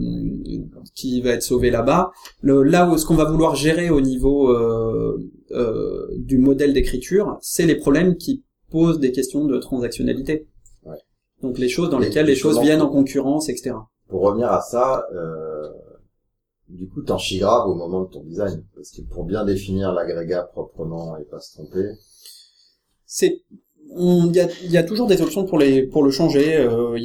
[0.95, 2.13] qui va être sauvé là-bas.
[2.43, 5.19] Là où ce qu'on va vouloir gérer au niveau euh,
[5.51, 10.47] euh, du modèle d'écriture, c'est les problèmes qui posent des questions de transactionnalité.
[10.85, 10.99] Ouais.
[11.43, 13.75] Donc les choses dans lesquelles les choses viennent en concurrence, etc.
[14.13, 15.71] Pour revenir à ça, euh,
[16.69, 18.63] du coup, t'en chies grave au moment de ton design.
[18.75, 21.93] Parce que pour bien définir l'agrégat proprement et pas se tromper,
[23.07, 23.41] C'est
[23.99, 26.57] il y a, toujours des options pour les pour le changer.
[26.59, 26.99] euh,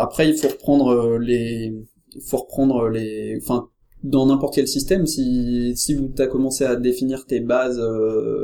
[0.00, 1.72] après il faut reprendre euh, les
[2.14, 3.68] il faut reprendre les enfin
[4.02, 7.80] dans n'importe quel système si si vous as commencé à définir tes bases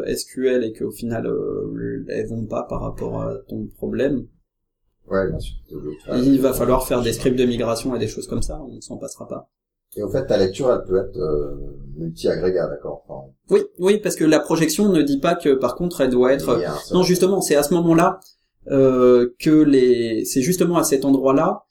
[0.07, 4.27] SQL et qu'au final euh, elles vont pas par rapport à ton problème,
[5.13, 5.55] ouais, bien sûr,
[6.17, 8.61] il va falloir faire des scripts de migration et des choses comme ça.
[8.61, 9.49] On s'en passera pas.
[9.95, 11.55] Et au fait, ta lecture, elle peut être euh,
[11.97, 13.05] multi-agrégat, d'accord?
[13.07, 16.33] Enfin, Oui oui parce que la projection ne dit pas que par contre elle doit
[16.33, 16.59] être
[16.93, 18.21] Non, justement, c'est à ce moment-là
[18.71, 21.65] euh, que les, c'est justement à cet endroit-là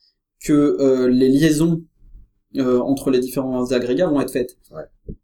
[0.43, 1.83] que euh, les liaisons
[2.57, 4.57] euh, entre les différents agrégats vont être faites.
[4.71, 5.15] Ouais.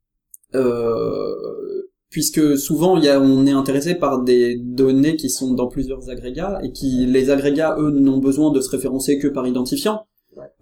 [2.18, 6.60] Puisque souvent, y a, on est intéressé par des données qui sont dans plusieurs agrégats
[6.64, 10.08] et qui, les agrégats, eux, n'ont besoin de se référencer que par identifiant.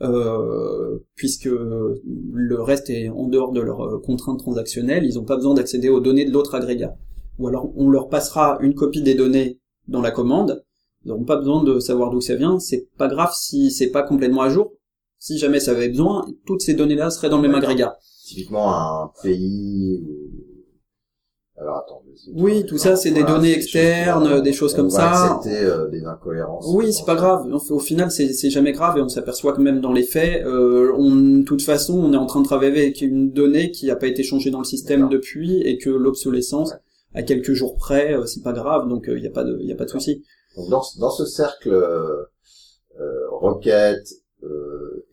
[0.01, 5.37] Euh, puisque le reste est en dehors de leurs euh, contraintes transactionnelles, ils n'ont pas
[5.37, 6.97] besoin d'accéder aux données de l'autre agrégat
[7.39, 10.61] ou alors on leur passera une copie des données dans la commande.
[11.05, 12.59] Ils n'auront pas besoin de savoir d'où ça vient.
[12.59, 14.73] C'est pas grave si c'est pas complètement à jour.
[15.19, 17.97] Si jamais ça avait besoin, toutes ces données-là seraient dans le même agrégat.
[18.25, 20.44] Typiquement, un pays ou...
[21.57, 22.03] Alors, attends.
[22.33, 25.35] Oui, tout ça, c'est des données externes, des choses comme ça.
[25.35, 26.65] accepter euh, des incohérences.
[26.67, 27.47] Oui, c'est pas grave.
[27.69, 31.15] Au, final, c'est jamais grave et on s'aperçoit que même dans les faits, euh, on,
[31.39, 34.07] de toute façon, on est en train de travailler avec une donnée qui n'a pas
[34.07, 36.73] été changée dans le système depuis et que l'obsolescence,
[37.13, 38.89] à quelques jours près, euh, c'est pas grave.
[38.89, 40.23] Donc, il n'y a pas de, y a pas de souci.
[40.57, 42.23] Donc, dans, ce- dans ce cercle euh,
[42.99, 44.07] euh, requête,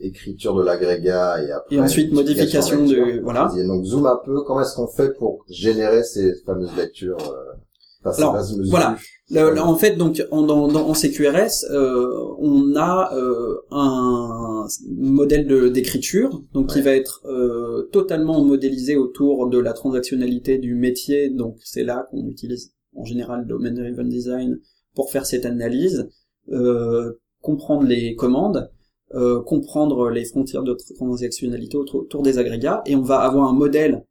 [0.02, 3.50] écriture de l'agrégat et après Et ensuite, modification de- voilà.
[3.66, 4.42] Donc zoom un peu.
[4.42, 8.36] Comment est-ce qu'on fait pour générer ces fameuses lectures euh, enfin, Alors,
[8.68, 8.96] voilà.
[9.30, 12.06] Le- le- en fait, donc en, dans, dans- en CQRS, euh,
[12.38, 16.84] on a euh, un modèle de- d'écriture, donc qui Ouais.
[16.84, 21.30] va être euh, totalement modélisé autour de la transactionnalité du métier.
[21.30, 24.58] Donc c'est là qu'on utilise en général Domain Driven Design
[24.94, 26.10] pour faire cette analyse,
[26.52, 28.70] euh, comprendre les commandes,
[29.14, 34.06] euh, comprendre les frontières de transactionnalité autour, des agrégats, et on va avoir un modèle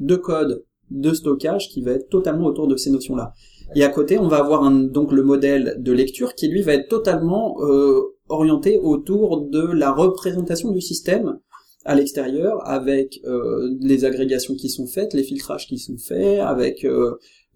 [0.00, 3.34] de code de stockage qui va être totalement autour de ces notions-là.
[3.74, 6.72] Et à côté, on va avoir un, donc le modèle de lecture qui lui va
[6.72, 8.00] être totalement euh,
[8.30, 11.38] orienté autour de la représentation du système
[11.84, 16.86] à l'extérieur avec euh, les agrégations qui sont faites, les filtrages qui sont faits, avec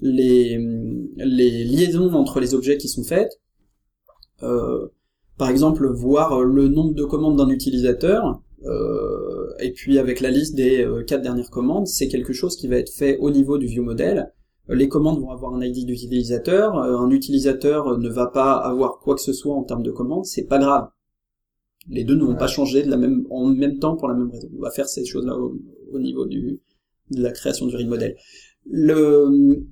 [0.00, 0.58] les,
[1.16, 3.40] les liaisons entre les objets qui sont faites.
[5.38, 8.40] Par exemple, voir le nombre de commandes d'un utilisateur,
[9.60, 12.92] et puis avec la liste des quatre dernières commandes, c'est quelque chose qui va être
[12.92, 14.32] fait au niveau du view model.
[14.68, 19.20] Les commandes vont avoir un ID d'utilisateur, un utilisateur ne va pas avoir quoi que
[19.20, 20.88] ce soit en termes de commandes, c'est pas grave
[21.88, 24.30] les deux ne vont pas changer de la même, en même temps pour la même
[24.30, 24.48] raison.
[24.56, 26.60] On va faire ces choses-là au, niveau du,
[27.10, 28.16] de la création du read model.
[28.68, 29.64] Le,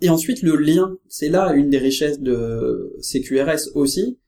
[0.00, 4.18] et ensuite, le lien, c'est là une des richesses de CQRS aussi,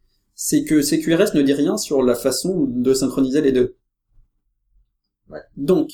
[0.44, 3.76] c'est que CQRS ne dit rien sur la façon de synchroniser les deux.
[5.56, 5.92] Donc,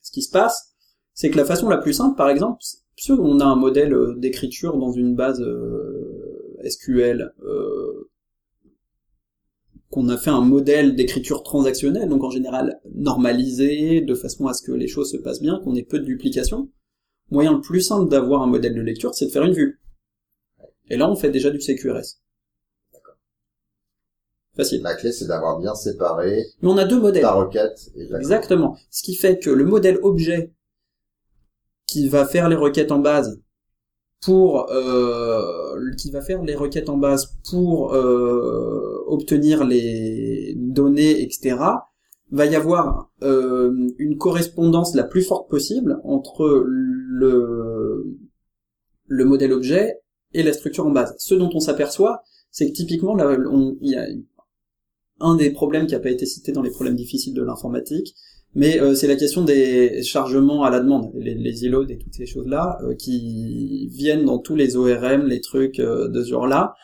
[0.00, 0.76] ce qui se passe,
[1.12, 2.62] c'est que la façon la plus simple, par exemple,
[2.94, 8.08] si on a un modèle d'écriture dans une base euh, SQL euh,
[9.90, 14.62] qu'on a fait un modèle d'écriture transactionnelle, donc en général normalisé, de façon à ce
[14.62, 16.70] que les choses se passent bien, qu'on ait peu de duplication.
[17.32, 19.80] moyen le plus simple d'avoir un modèle de lecture, c'est de faire une vue.
[20.90, 22.20] Et là, on fait déjà du CQRS.
[24.62, 24.82] Facile.
[24.82, 26.46] La clé, c'est d'avoir bien séparé.
[26.62, 27.22] Mais on a deux modèles.
[27.22, 28.76] La requête et la Exactement.
[28.90, 30.52] Ce qui fait que le modèle objet
[31.86, 33.40] qui va faire les requêtes en base
[34.22, 41.56] pour euh, qui va faire les requêtes en base pour euh, obtenir les données, etc.
[42.30, 48.18] Va y avoir euh, une correspondance la plus forte possible entre le
[49.06, 50.00] le modèle objet
[50.32, 51.14] et la structure en base.
[51.18, 53.16] Ce dont on s'aperçoit, c'est que typiquement,
[53.80, 54.06] il y a
[55.20, 58.14] un des problèmes qui n'a pas été cité dans les problèmes difficiles de l'informatique,
[58.54, 62.14] mais euh, c'est la question des chargements à la demande, les, les îlots et toutes
[62.14, 66.74] ces choses-là, euh, qui viennent dans tous les ORM, les trucs euh, de ce genre-là,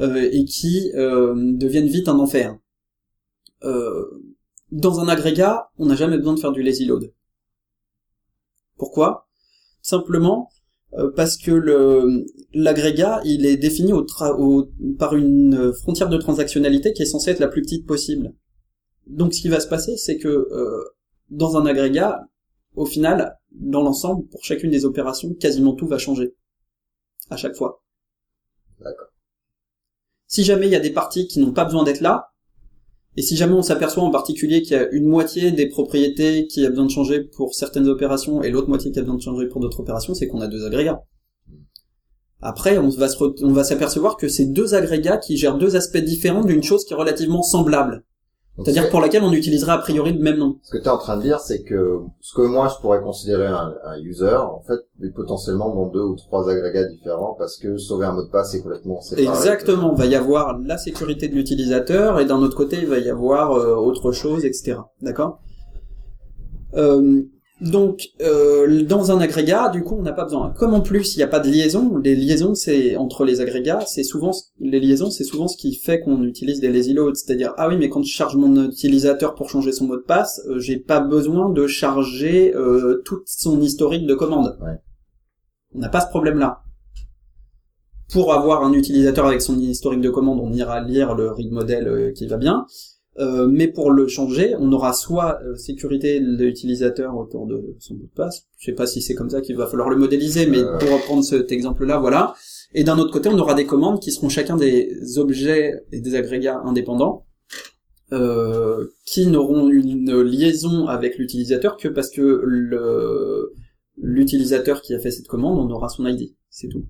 [0.00, 2.58] et qui deviennent vite un enfer.
[3.62, 7.12] dans un agrégat, on n'a jamais besoin de faire du lazy load.
[8.76, 9.28] Pourquoi?
[9.82, 10.50] Simplement
[11.16, 14.06] parce que le l'agrégat, il est défini au,
[14.38, 14.68] au
[14.98, 18.32] par une frontière de transactionnalité qui est censée être la plus petite possible.
[19.06, 20.48] Donc ce qui va se passer, c'est que
[21.30, 22.28] dans un agrégat,
[22.76, 26.34] au final, dans l'ensemble, pour chacune des opérations, quasiment tout va changer.
[27.30, 27.82] À chaque fois.
[28.80, 29.08] D'accord.
[30.26, 32.33] Si jamais il y a des parties qui n'ont pas besoin d'être là,
[33.16, 36.66] et si jamais on s'aperçoit en particulier qu'il y a une moitié des propriétés qui
[36.66, 39.46] a besoin de changer pour certaines opérations et l'autre moitié qui a besoin de changer
[39.46, 41.02] pour d'autres opérations, c'est qu'on a deux agrégats.
[42.40, 46.84] Après, on va s'apercevoir que c'est deux agrégats qui gèrent deux aspects différents d'une chose
[46.84, 48.04] qui est relativement semblable.
[48.62, 50.58] C'est-à-dire pour laquelle on utiliserait a priori le même nom.
[50.62, 53.00] Ce que tu es en train de dire, c'est que ce que moi je pourrais
[53.00, 57.76] considérer un, user, en fait, est potentiellement dans deux ou trois agrégats différents parce que
[57.78, 59.26] sauver un mot de passe est complètement séparé.
[59.26, 59.92] Exactement.
[59.94, 63.10] Il va y avoir la sécurité de l'utilisateur et d'un autre côté, il va y
[63.10, 64.76] avoir euh, autre chose, etc.
[65.02, 65.40] D'accord?
[66.74, 67.22] Euh,
[67.64, 70.50] donc, euh, dans un agrégat, du coup, on n'a pas besoin.
[70.50, 73.80] Comme en plus, il n'y a pas de liaison, les liaisons, c'est entre les agrégats,
[73.86, 77.14] c'est souvent les liaisons, c'est souvent ce qui fait qu'on utilise des lazy loads.
[77.14, 80.42] C'est-à-dire, ah oui, mais quand je charge mon utilisateur pour changer son mot de passe,
[80.48, 84.58] euh, j'ai pas besoin de charger euh, toute son historique de commande.
[85.74, 86.60] On n'a pas ce problème-là.
[88.12, 92.12] Pour avoir un utilisateur avec son historique de commande, on ira lire le read model
[92.14, 92.66] qui va bien.
[93.18, 97.94] Euh, mais pour le changer, on aura soit euh, sécurité de l'utilisateur autour de son
[97.94, 98.46] mot de passe.
[98.58, 101.22] Je sais pas si c'est comme ça qu'il va falloir le modéliser, mais pour reprendre
[101.22, 102.34] cet exemple-là, voilà.
[102.74, 106.16] Et d'un autre côté, on aura des commandes qui seront chacun des objets et des
[106.16, 107.24] agrégats indépendants,
[108.12, 113.52] euh, qui n'auront une liaison avec l'utilisateur que parce que le
[113.96, 116.84] l'utilisateur qui a fait cette commande, on aura son ID, c'est tout.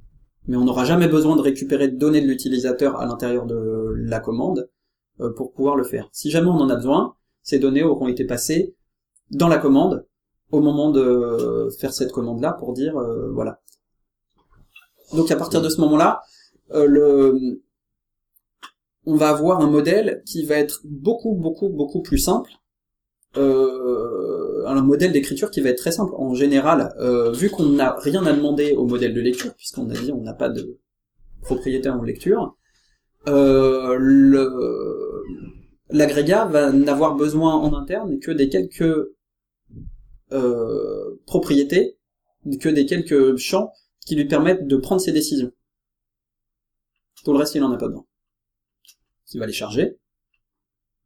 [0.46, 4.20] Mais on n'aura jamais besoin de récupérer de données de l'utilisateur à l'intérieur de la
[4.20, 4.73] commande euh,
[5.36, 6.08] pour pouvoir le faire.
[6.12, 8.74] Si jamais on en a besoin, ces données auront été passées
[9.30, 10.06] dans la commande
[10.50, 13.60] au moment de faire cette commande-là pour dire euh, voilà.
[15.12, 16.22] Donc à partir de ce moment-là,
[16.72, 17.56] euh,
[19.06, 22.50] on va avoir un modèle qui va être beaucoup beaucoup beaucoup plus simple.
[23.36, 26.14] un modèle d'écriture qui va être très simple.
[26.16, 26.94] En général,
[27.34, 30.34] vu qu'on n'a rien à demander au modèle de lecture, puisqu'on a dit on n'a
[30.34, 30.78] pas de
[31.42, 32.56] propriétaire en lecture,
[33.26, 35.22] euh, le
[35.90, 39.08] l'agrégat va n'avoir besoin en interne que des quelques
[40.32, 41.98] euh, propriétés,
[42.60, 45.52] que des quelques champs qui lui permettent de prendre ses décisions.
[47.24, 48.04] Tout le reste, il n'en a pas besoin.
[49.32, 49.98] Il va les charger,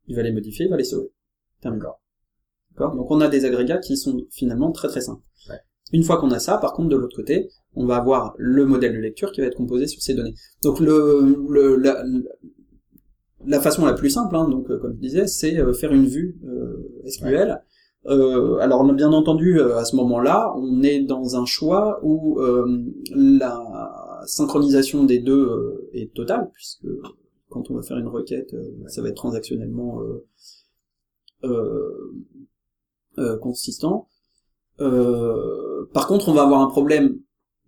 [0.07, 1.11] il va les modifier, il va les sauver.
[1.63, 2.01] D'accord?
[2.79, 5.23] Donc on a des agrégats qui sont finalement très très simples.
[5.93, 7.49] Une fois qu'on a ça, par contre, de l'autre côté,
[7.79, 10.35] on va avoir le modèle de lecture qui va être composé sur ces données.
[10.63, 11.77] Donc le,
[13.47, 16.07] la, façon la plus simple, hein, donc euh, comme je disais, c'est euh, faire une
[16.07, 17.63] vue euh, SQL
[18.07, 22.67] Euh, alors bien entendu, à ce moment-là, on est dans un choix où euh,
[23.15, 26.87] la synchronisation des deux est totale, puisque
[27.49, 28.57] quand on va faire une requête,
[28.87, 30.01] ça va être transactionnellement
[31.45, 34.09] euh, consistant.
[34.79, 37.19] par contre, on va avoir un problème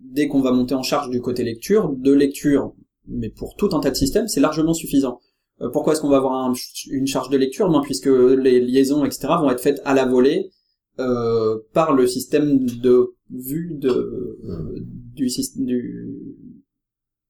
[0.01, 2.74] dès qu'on va monter en charge du côté lecture, de lecture,
[3.07, 5.20] mais pour tout un tas de systèmes, c'est largement suffisant.
[5.61, 6.53] Euh, pourquoi est-ce qu'on va avoir
[6.90, 7.68] une charge de lecture?
[7.70, 10.51] Non, puisque les liaisons, etc., vont être faites à la volée
[10.98, 14.38] euh, par le système de vue de,
[15.14, 16.36] du, du,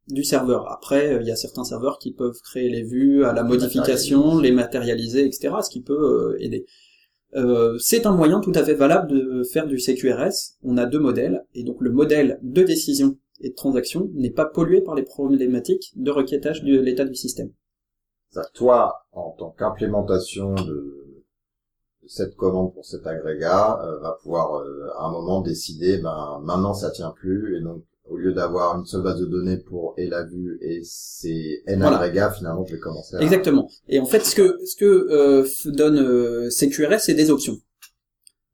[0.09, 0.71] du serveur.
[0.71, 4.53] Après, il y a certains serveurs qui peuvent créer les vues à la modification, les
[4.53, 6.67] matérialiser, etc., ce qui peut euh, aider.
[7.35, 10.57] Euh, c'est un moyen tout à fait valable de faire du CQRS.
[10.63, 14.45] On a deux modèles, et donc le modèle de décision et de transaction n'est pas
[14.45, 17.51] pollué par les problématiques de requêtage de l'état du système.
[18.55, 21.25] Toi, en tant qu'implémentation de,
[22.07, 26.75] cette commande pour cet agrégat, euh, va pouvoir euh, à un moment décider, ben maintenant
[26.75, 30.07] ça tient plus, et donc au lieu d'avoir une seule base de données pour et
[30.09, 33.21] la vue et ces n agrégats, finalement je vais commencer à...
[33.21, 33.69] Exactement.
[33.89, 37.59] Et en fait, ce que ce que euh, donne euh, CQRS, c'est des options.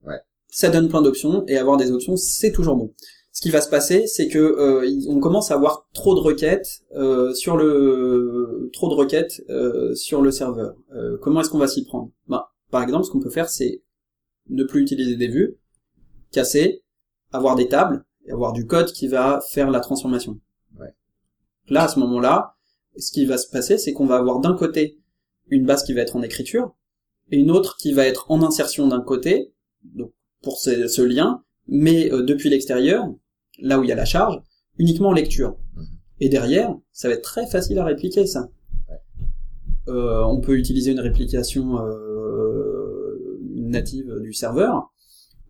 [0.06, 0.20] Ouais.
[0.48, 2.92] Ça donne plein d'options, et avoir des options, c'est toujours bon
[3.36, 6.80] ce qui va se passer, c'est que euh, on commence à avoir trop de requêtes
[6.94, 10.74] euh, sur le trop de requêtes euh, sur le serveur.
[11.20, 12.10] comment est-ce qu'on va s'y prendre?
[12.28, 13.82] Ben, par exemple, ce qu'on peut faire, c'est
[14.48, 15.58] ne plus utiliser des vues,
[16.32, 16.82] casser,
[17.30, 20.40] avoir des tables et avoir du code qui va faire la transformation.
[20.78, 20.94] Ouais.
[21.68, 22.54] Là, à ce moment-là,
[22.96, 24.98] ce qui va se passer, c'est qu'on va avoir d'un côté
[25.48, 26.74] une base qui va être en écriture
[27.30, 29.52] et une autre qui va être en insertion d'un côté,
[29.82, 30.12] donc
[30.42, 33.06] pour ce, ce lien, mais depuis l'extérieur,
[33.58, 34.40] là où il y a la charge,
[34.78, 35.56] uniquement en lecture.
[35.74, 35.86] Mhm.
[36.20, 38.48] Et derrière, ça va être très facile à répliquer ça.
[39.88, 44.90] Euh, on peut utiliser une réplication euh, native du serveur,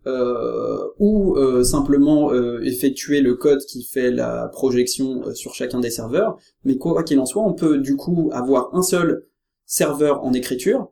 [0.05, 5.89] euh, ou euh, simplement euh, effectuer le code qui fait la projection sur chacun des
[5.89, 6.37] serveurs.
[6.63, 9.25] Mais quoi qu'il en soit, on peut du coup avoir un seul
[9.65, 10.91] serveur en écriture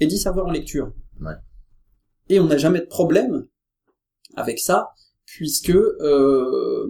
[0.00, 0.92] et dix serveurs en lecture.
[1.20, 1.34] Ouais.
[2.28, 3.46] Et on n'a jamais de problème
[4.34, 4.90] avec ça
[5.24, 6.88] puisque euh,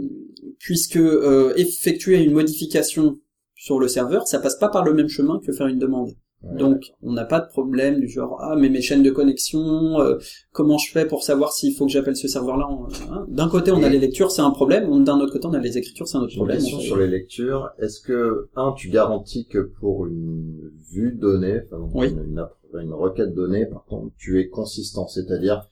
[0.58, 3.18] puisque euh, effectuer une modification
[3.54, 6.14] sur le serveur, ça passe pas par le même chemin que faire une demande.
[6.54, 10.18] Donc on n'a pas de problème du genre ah mais mes chaînes de connexion, euh,
[10.52, 12.68] comment je fais pour savoir s'il faut que j'appelle ce serveur-là
[13.10, 15.58] hein D'un côté on a les lectures, c'est un problème, d'un autre côté on a
[15.58, 16.58] les écritures, c'est un autre problème.
[16.58, 22.06] Question sur les lectures, est-ce que un tu garantis que pour une vue donnée, enfin,
[22.06, 22.46] une,
[22.80, 25.68] une requête donnée, par contre tu es consistant, c'est-à-dire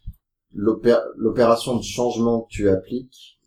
[0.55, 3.39] l'opération de changement que tu appliques,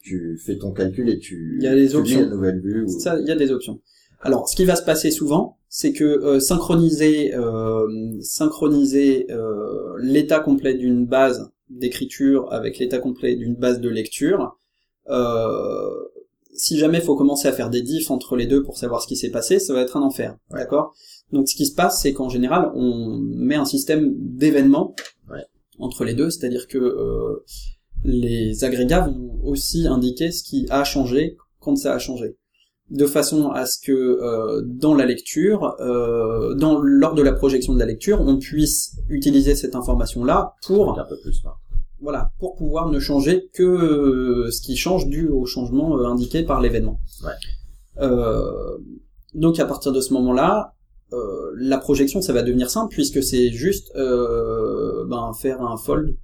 [0.00, 2.20] tu fais ton calcul et tu il y a des options.
[2.20, 2.88] la nouvelle vue.
[2.88, 3.80] Ça, il y a des options.
[4.22, 10.38] Alors, ce qui va se passer souvent, c'est que euh, synchroniser, euh, synchroniser euh, l'état
[10.38, 14.56] complet d'une base d'écriture avec l'état complet d'une base de lecture,
[15.08, 15.90] euh,
[16.54, 19.08] si jamais il faut commencer à faire des diffs entre les deux pour savoir ce
[19.08, 20.94] qui s'est passé, ça va être un enfer, d'accord?
[21.32, 24.94] Donc, ce qui se passe, c'est qu'en général, on met un système d'événements
[25.78, 27.44] entre les deux, c'est-à-dire que euh,
[28.04, 32.36] les agrégats vont aussi indiquer ce qui a changé quand ça a changé,
[32.90, 37.72] de façon à ce que euh, dans la lecture, euh, dans lors de la projection
[37.74, 41.42] de la lecture, on puisse utiliser cette information-là pour un peu plus
[42.00, 46.98] voilà, pour pouvoir ne changer que ce qui change dû au changement indiqué par l'événement.
[47.22, 48.08] Ouais.
[49.34, 50.74] donc à partir de ce moment-là,
[51.12, 56.16] euh, la projection, ça va devenir simple puisque c'est juste euh, ben, faire un fold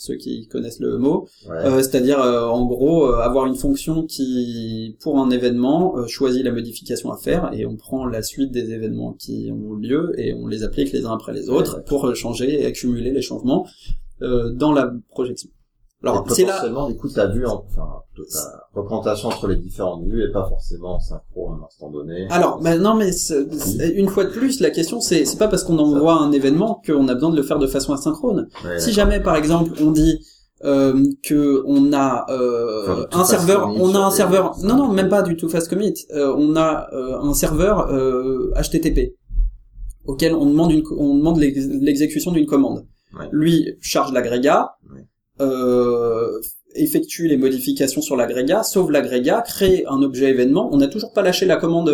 [0.00, 5.18] pour ceux qui connaissent le mot, euh, c'est-à-dire en gros avoir une fonction qui, pour
[5.18, 9.52] un événement, choisit la modification à faire et on prend la suite des événements qui
[9.52, 13.12] ont lieu et on les applique les uns après les autres pour changer et accumuler
[13.12, 13.66] les changements
[14.20, 15.50] dans la projection.
[16.02, 16.86] Alors, c'est là.
[16.88, 21.50] du coup, ta vue, enfin, ta représentation entre les différentes vues est pas forcément synchro
[21.50, 22.26] à un instant donné.
[22.30, 23.10] Alors, non, mais
[23.94, 27.08] une fois de plus, la question, c'est, c'est pas parce qu'on envoie un événement qu'on
[27.08, 28.48] a besoin de le faire de façon asynchrone.
[28.78, 30.20] si jamais, par exemple, on dit,
[30.62, 35.22] euh, que on a euh, un serveur, on a un serveur, non non même pas
[35.22, 37.88] du tout fast commit, euh, on a euh, un serveur
[38.56, 39.16] HTTP
[40.04, 42.86] auquel on demande une, on demande l'exécution d'une commande.
[43.32, 44.76] Lui charge l'agrégat,
[45.40, 46.40] euh,
[46.74, 50.68] effectue les modifications sur l'agrégat, sauve l'agrégat, crée un objet événement.
[50.72, 51.90] On n'a toujours pas lâché la commande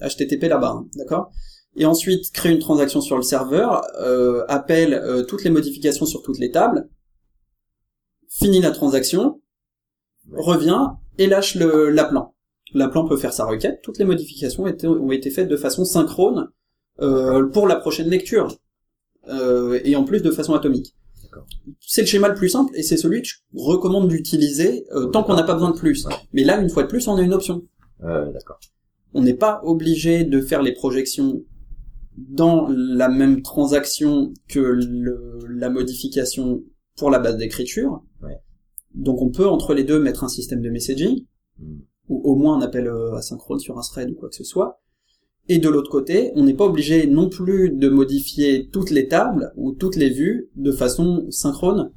[0.00, 1.30] HTTP euh, là-bas, hein, d'accord?
[1.76, 6.22] Et ensuite crée une transaction sur le serveur, euh, appelle euh, toutes les modifications sur
[6.22, 6.88] toutes les tables,
[8.28, 9.40] finit la transaction,
[10.32, 10.86] revient
[11.18, 12.34] et lâche le l'appelant.
[12.72, 13.80] L'appelant peut faire sa requête.
[13.82, 16.48] Toutes les modifications ont été, ont été faites de façon synchrone
[16.96, 18.56] pour la prochaine lecture
[19.28, 20.94] euh, et en plus de façon atomique.
[21.80, 25.22] C'est le schéma le plus simple et c'est celui que je recommande d'utiliser euh, tant
[25.24, 26.04] qu'on n'a pas besoin de plus.
[26.06, 26.14] Ouais.
[26.32, 27.62] Mais là, une fois de plus, on a une option.
[28.02, 28.58] Euh, d'accord.
[29.14, 31.42] On n'est pas obligé de faire les projections
[32.16, 36.62] dans la même transaction que le- la modification
[36.96, 38.02] pour la base d'écriture.
[38.22, 38.38] Ouais.
[38.94, 41.26] Donc on peut entre les deux mettre un système de messaging
[41.58, 41.78] Hmm.
[42.08, 44.80] ou au moins un appel euh, asynchrone sur un thread ou quoi que ce soit.
[45.48, 49.52] Et de l'autre côté, on n'est pas obligé non plus de modifier toutes les tables
[49.56, 51.92] ou toutes les vues de façon synchrone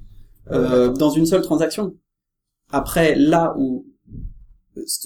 [0.52, 1.96] euh, dans une seule transaction.
[2.70, 3.86] Après, là où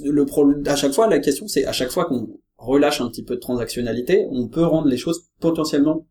[0.04, 3.24] le pro- à chaque fois la question c'est à chaque fois qu'on relâche un petit
[3.24, 6.08] peu de transactionnalité, on peut rendre les choses potentiellement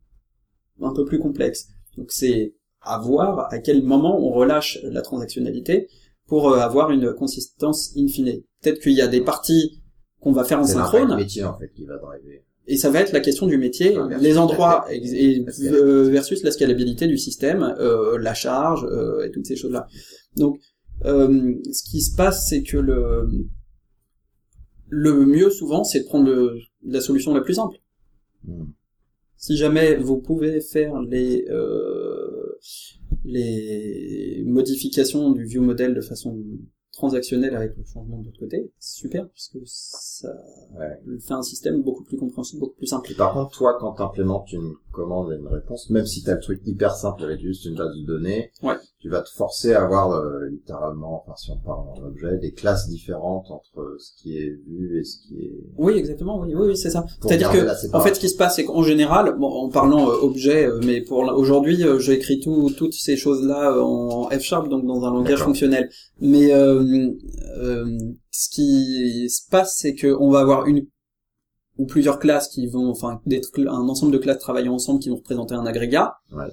[0.81, 1.66] un peu plus complexes.
[1.97, 5.89] Donc c'est à voir à quel moment on relâche la transactionnalité
[6.26, 8.41] pour euh, avoir une consistance in fine.
[8.62, 9.80] Peut-être qu'il y a des parties
[10.20, 12.42] qu'on va faire en C'est synchrone, métier en fait qui va driver.
[12.66, 17.06] et ça va être la question du métier, les endroits et, euh, versus la scalabilité
[17.06, 19.86] du système, euh, la charge euh, et toutes ces choses-là.
[20.36, 20.60] Donc,
[21.06, 23.26] euh, ce qui se passe, c'est que le
[24.92, 27.76] le mieux souvent, c'est de prendre le- la solution la plus simple.
[28.44, 28.64] Hmm.
[29.36, 32.58] Si jamais vous pouvez faire les euh,
[33.24, 36.38] les modifications du view model de façon
[36.93, 40.28] transactionnelle avec le changement de l'autre côté, c'est super puisque ça
[40.78, 41.18] Ouais.
[41.20, 43.11] fait un système beaucoup plus compréhensible, beaucoup plus simple.
[43.12, 46.41] Et par contre, toi, quand t'implémentes une commande et une réponse, même si t'as le
[46.41, 48.74] truc hyper simple avec juste une base de données, Ouais.
[48.99, 52.53] tu vas te forcer à avoir euh, littéralement, enfin si on parle en objet, des
[52.53, 55.61] classes différentes entre ce qui est vu et ce qui est...
[55.78, 57.05] Oui, exactement, oui, oui, oui, c'est ça.
[57.22, 60.14] C'est-à-dire que, en fait, ce qui se passe, c'est qu'en général, bon, en parlant euh,
[60.22, 64.41] objet, euh, mais pour aujourd'hui, euh, j'ai écrit tout, toutes ces choses-là euh, en F
[64.41, 65.88] Sharp, donc dans un langage fonctionnel.
[66.20, 67.11] Mais euh,
[67.59, 67.99] euh,
[68.30, 70.86] ce qui se passe, c'est que on va avoir une
[71.81, 73.22] ou plusieurs classes qui vont, enfin,
[73.57, 76.16] un ensemble de classes travaillant ensemble qui vont représenter un agrégat.
[76.31, 76.45] Ouais.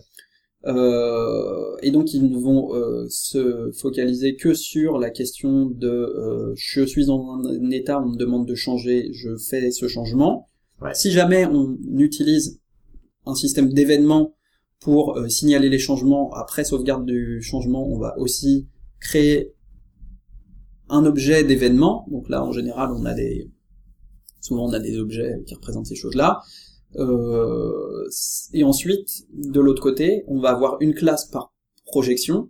[0.66, 6.54] Euh, et donc ils ne vont euh, se focaliser que sur la question de euh,
[6.56, 10.48] je suis dans un état, on me demande de changer, je fais ce changement.
[10.82, 10.94] Ouais.
[10.94, 12.62] Si jamais on utilise
[13.26, 14.34] un système d'événements
[14.80, 18.70] pour euh, signaler les changements, après sauvegarde du changement, on va aussi
[19.02, 19.54] créer
[20.90, 22.06] un objet d'événement.
[22.10, 23.52] Donc là, en général, on a des
[24.42, 26.42] souvent on a des objets qui représentent ces choses-là.
[26.96, 28.08] Euh,
[28.54, 31.54] et ensuite, de l'autre côté, on va avoir une classe par
[31.86, 32.50] projection,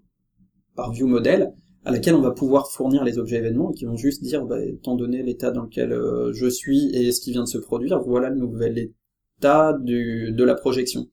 [0.76, 1.54] par view model,
[1.86, 4.64] à laquelle on va pouvoir fournir les objets événements et qui vont juste dire, bah,
[4.64, 8.02] étant donné l'état dans lequel euh, je suis et ce qui vient de se produire,
[8.04, 8.92] voilà le nouvel
[9.40, 11.08] état du, de la projection.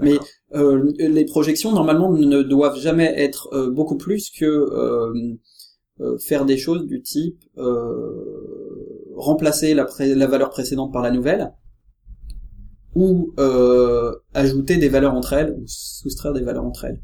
[0.00, 0.18] Mais
[0.54, 5.34] euh, les projections, normalement, ne doivent jamais être euh, beaucoup plus que euh,
[6.00, 8.67] euh, faire des choses du type euh,
[9.18, 11.52] remplacer la, pré- la valeur précédente par la nouvelle,
[12.94, 17.02] ou euh, ajouter des valeurs entre elles, ou soustraire des valeurs entre elles.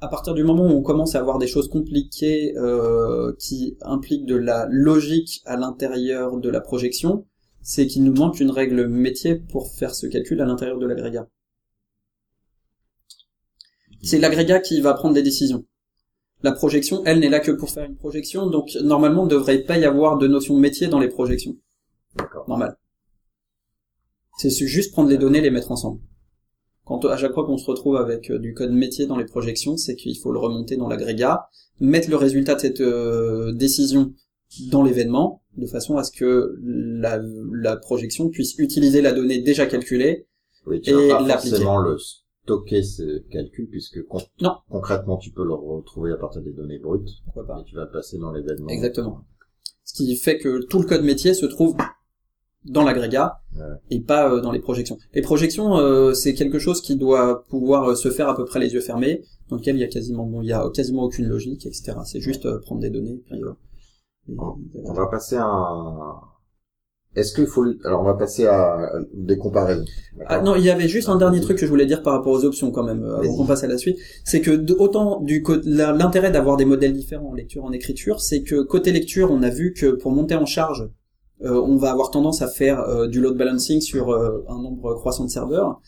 [0.00, 4.26] À partir du moment où on commence à avoir des choses compliquées euh, qui impliquent
[4.26, 7.26] de la logique à l'intérieur de la projection,
[7.60, 11.28] c'est qu'il nous manque une règle métier pour faire ce calcul à l'intérieur de l'agrégat.
[14.02, 15.66] C'est l'agrégat qui va prendre des décisions.
[16.42, 19.58] La projection, elle, n'est là que pour faire une projection, donc normalement, il ne devrait
[19.62, 21.56] pas y avoir de notion métier dans les projections.
[22.16, 22.48] D'accord.
[22.48, 22.76] Normal.
[24.38, 26.00] C'est juste prendre les données et les mettre ensemble.
[26.84, 29.76] Quand à chaque fois qu'on se retrouve avec euh, du code métier dans les projections,
[29.76, 31.48] c'est qu'il faut le remonter dans l'agrégat,
[31.80, 34.14] mettre le résultat de cette euh, décision
[34.70, 37.20] dans l'événement, de façon à ce que la,
[37.52, 40.26] la projection puisse utiliser la donnée déjà calculée.
[40.66, 41.50] Oui, tu vas Et l'appliquer.
[41.50, 41.96] forcément le
[42.48, 44.56] stocker ce calcul puisque con- Non.
[44.70, 47.86] concrètement tu peux le retrouver à partir des données brutes Pourquoi pas et tu vas
[47.86, 48.68] passer dans l'événement.
[48.68, 49.24] Exactement.
[49.84, 51.76] Ce qui fait que tout le code métier se trouve
[52.64, 53.64] dans l'agrégat Ouais.
[53.90, 54.98] et pas euh, dans les projections.
[55.14, 58.60] Les projections, euh, c'est quelque chose qui doit pouvoir euh, se faire à peu près
[58.60, 61.26] les yeux fermés, dans lequel il y a quasiment, bon, il y a quasiment aucune
[61.26, 61.98] logique, etc.
[62.04, 63.20] C'est juste euh, prendre des données.
[63.26, 63.52] Puis, euh,
[64.28, 64.36] et-
[64.84, 66.20] On va passer à un...
[67.16, 67.64] Est-ce qu'il faut...
[67.84, 69.84] Alors on va passer à des comparaisons.
[70.26, 72.32] Ah non, il y avait juste un dernier truc que je voulais dire par rapport
[72.32, 73.98] aux options quand même, euh, avant qu'on passe à la suite.
[74.24, 78.62] C'est que autant du l'intérêt d'avoir des modèles différents en lecture en écriture, c'est que
[78.62, 80.88] côté lecture, on a vu que pour monter en charge,
[81.44, 84.94] euh, on va avoir tendance à faire euh, du load balancing sur euh, un nombre
[84.94, 85.80] croissant de serveurs.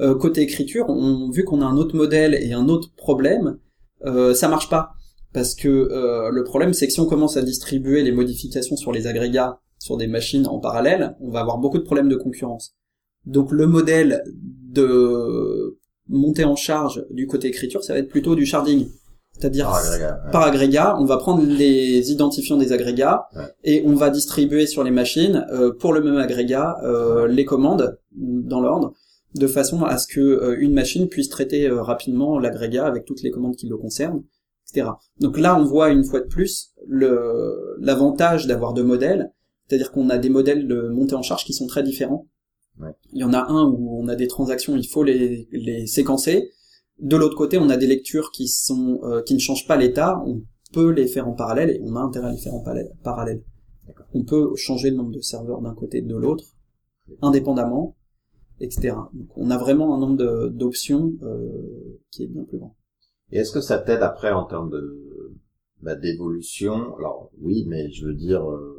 [0.00, 3.58] Euh, côté écriture, on vu qu'on a un autre modèle et un autre problème,
[4.04, 4.90] euh, ça marche pas
[5.32, 8.92] parce que euh, le problème c'est que si on commence à distribuer les modifications sur
[8.92, 12.74] les agrégats sur des machines en parallèle, on va avoir beaucoup de problèmes de concurrence.
[13.24, 14.22] Donc le modèle
[14.78, 14.88] de
[16.08, 18.88] montée en charge du côté écriture, ça va être plutôt du sharding.
[19.38, 20.30] C'est-à-dire Par agrégat, ouais.
[20.32, 23.42] par agrégat, on va prendre les identifiants des agrégats Ouais.
[23.64, 27.98] et on va distribuer sur les machines euh, pour le même agrégat euh, les commandes
[28.52, 28.92] dans l'ordre.
[29.34, 33.22] de façon à ce que euh, une machine puisse traiter euh, rapidement l'agrégat avec toutes
[33.22, 34.22] les commandes qui le concernent,
[34.64, 34.88] etc.
[35.20, 36.72] Donc là, on voit une fois de plus
[37.78, 39.32] l'avantage d'avoir deux modèles,
[39.66, 42.26] c'est-à-dire qu'on a des modèles de montée en charge qui sont très différents.
[42.78, 42.92] Ouais.
[43.12, 46.50] Il y en a un où on a des transactions, il faut les, les séquencer.
[46.98, 50.22] De l'autre côté, on a des lectures qui sont euh, qui ne changent pas l'état.
[50.26, 50.42] On
[50.72, 52.64] peut les faire en parallèle et on a intérêt à les faire en
[53.02, 53.42] parallèle.
[54.14, 56.44] On peut changer le nombre de serveurs d'un côté et de l'autre,
[57.22, 57.96] indépendamment,
[58.60, 58.96] etc.
[59.12, 62.76] Donc on a vraiment un nombre d'options euh, qui est bien plus grand.
[63.30, 65.34] Et est-ce que ça t'aide après en termes de
[65.82, 66.96] bah, d'évolution?
[66.96, 68.75] Alors oui, mais je veux dire, euh,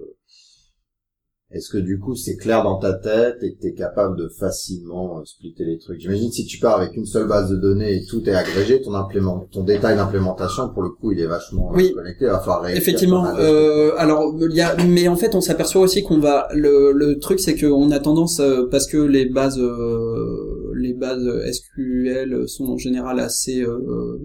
[1.50, 5.20] est-ce que du coup c'est clair dans ta tête et que t'es capable de facilement
[5.20, 6.02] euh, splitter les trucs?
[6.02, 8.93] J'imagine si tu pars avec une seule base de données et tout est agrégé, ton
[8.93, 11.93] implément, ton détail d'implémentation pour le coup il est vachement euh, Oui.
[11.93, 12.26] connecté.
[12.26, 13.26] Il va falloir Effectivement.
[13.38, 16.48] Euh, alors, il y a, mais en fait, on s'aperçoit aussi qu'on va.
[16.54, 21.26] Le, le truc, c'est qu'on a tendance euh, parce que les bases, euh, les bases
[21.52, 24.20] SQL sont en général assez, euh,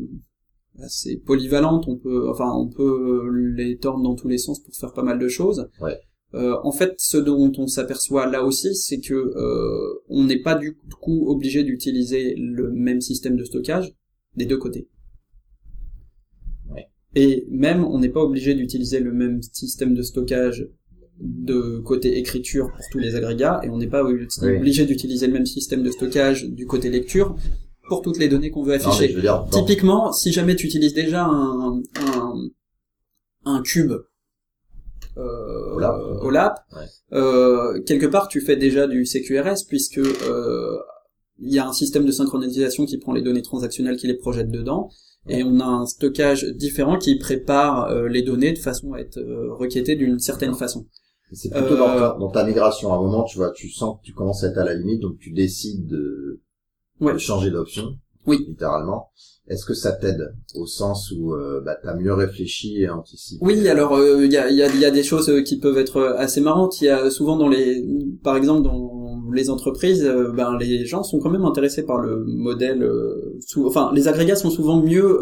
[0.82, 1.84] assez polyvalentes.
[1.86, 5.18] On peut, enfin, on peut les tordre dans tous les sens pour faire pas mal
[5.20, 5.68] de choses.
[5.80, 5.98] Ouais.
[6.34, 10.54] Euh, en fait, ce dont on s'aperçoit là aussi, c'est que euh, on n'est pas
[10.54, 13.92] du coup obligé d'utiliser le même système de stockage
[14.36, 14.88] des deux côtés.
[17.14, 20.66] Et même, on n'est pas obligé d'utiliser le même système de stockage
[21.20, 24.86] de côté écriture pour tous les agrégats, et on n'est pas obligé Oui.
[24.86, 27.36] d'utiliser le même système de stockage du côté lecture
[27.86, 29.08] pour toutes les données qu'on veut afficher.
[29.08, 32.34] dire, Typiquement, si jamais tu utilises déjà un, un,
[33.44, 33.92] un cube
[35.16, 35.74] euh.
[36.22, 36.84] OLAP, Ouais.
[37.18, 40.78] euh, quelque part tu fais déjà du CQRS puisque euh,
[41.38, 44.50] il y a un système de synchronisation qui prend les données transactionnelles qui les projette
[44.50, 44.88] dedans
[45.28, 49.18] et on a un stockage différent qui prépare euh, les données de façon à être
[49.18, 50.86] euh, requêtées d'une certaine façon.
[51.32, 52.92] c'est plutôt euh, dans, ta, dans ta migration.
[52.92, 55.00] À un moment, tu vois, tu sens que tu commences à être à la limite,
[55.00, 56.40] donc tu décides de,
[57.00, 57.12] Ouais.
[57.14, 57.94] de changer d'option.
[58.26, 58.44] Oui.
[58.48, 59.10] Littéralement.
[59.52, 63.68] Est-ce que ça t'aide au sens où euh, bah, t'as mieux réfléchi et anticipé Oui,
[63.68, 65.98] alors euh, il y, a, y, a, y a des choses euh, qui peuvent être
[65.98, 66.80] euh, assez marrantes.
[66.80, 67.84] Il y a souvent dans les,
[68.24, 72.24] par exemple dans les entreprises, euh, ben les gens sont quand même intéressés par le
[72.24, 72.88] modèle.
[73.46, 75.20] sous- enfin, les agrégats sont souvent mieux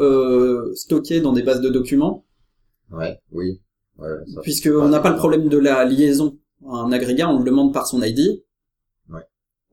[0.75, 2.25] stockés dans des bases de documents,
[2.93, 3.61] Ouais, oui.
[3.99, 6.39] Ouais, ça- puisque on n'a pas le problème de la liaison.
[6.69, 8.43] Un agrégat, on le demande par son ID.
[9.11, 9.21] Ouais.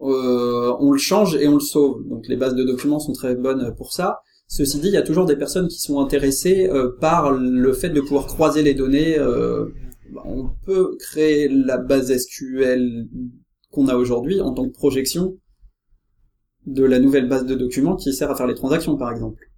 [0.01, 2.07] Euh, on le change et on le sauve.
[2.07, 4.19] Donc les bases de documents sont très bonnes pour ça.
[4.47, 7.89] Ceci dit, il y a toujours des personnes qui sont intéressées euh, par le fait
[7.89, 9.17] de pouvoir croiser les données.
[9.19, 9.67] euh,
[10.13, 13.07] bah, on peut créer la base SQL
[13.71, 15.37] qu'on a aujourd'hui en tant que projection
[16.65, 19.51] de la nouvelle base de documents qui sert à faire les transactions, par exemple.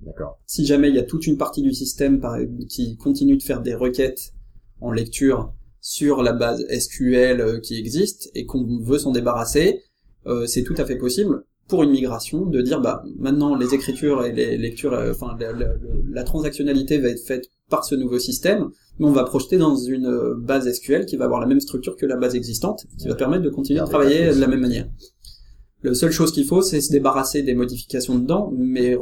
[0.00, 0.38] D'accord.
[0.46, 2.20] Si jamais il y a toute une partie du système
[2.68, 4.34] qui continue de faire des requêtes
[4.80, 9.82] en lecture sur la base SQL euh, qui existe et qu'on veut s'en débarrasser,
[10.26, 14.24] euh, c'est tout à fait possible pour une migration de dire bah maintenant les écritures
[14.24, 15.74] et les lectures, euh, enfin la, la-
[16.08, 20.06] la transactionnalité va être faite par ce nouveau système, mais on va projeter dans une
[20.06, 23.14] euh, base SQL qui va avoir la même structure que la base existante, qui va
[23.16, 24.88] permettre de continuer de travailler de la même manière.
[25.82, 28.96] La seule chose qu'il faut, c'est se débarrasser des modifications dedans, mais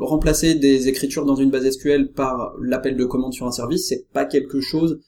[0.00, 4.06] remplacer des écritures dans une base SQL par l'appel de commande sur un service, c'est
[4.12, 5.00] pas quelque chose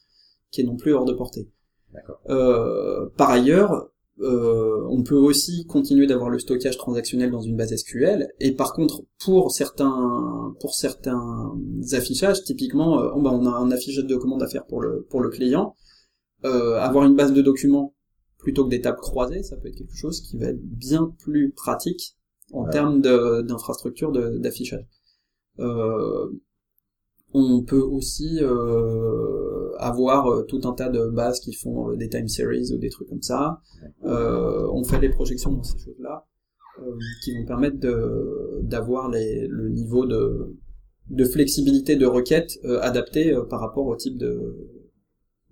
[0.50, 1.48] qui est non plus hors de portée.
[1.92, 2.20] D'accord.
[2.30, 3.88] Euh, par ailleurs,
[4.20, 8.72] euh, on peut aussi continuer d'avoir le stockage transactionnel dans une base SQL, et par
[8.72, 11.52] contre, pour certains, pour certains
[11.92, 15.30] affichages, typiquement, euh, on a un affichage de commande à faire pour le, pour le
[15.30, 15.74] client,
[16.44, 17.94] euh, avoir une base de documents
[18.38, 21.50] plutôt que des tables croisées, ça peut être quelque chose qui va être bien plus
[21.50, 22.16] pratique
[22.52, 22.70] en Ouais.
[22.70, 24.86] termes de- d'infrastructure d'affichage.
[25.60, 26.28] Euh,
[27.32, 32.08] on peut aussi euh, avoir euh, tout un tas de bases qui font euh, des
[32.08, 33.60] time series ou des trucs comme ça.
[34.04, 36.26] Euh, on fait des projections dans ces choses-là
[36.80, 40.54] euh, qui vont permettre de d'avoir les- le niveau de
[41.10, 44.56] de flexibilité de requête euh, adapté euh, par rapport au type de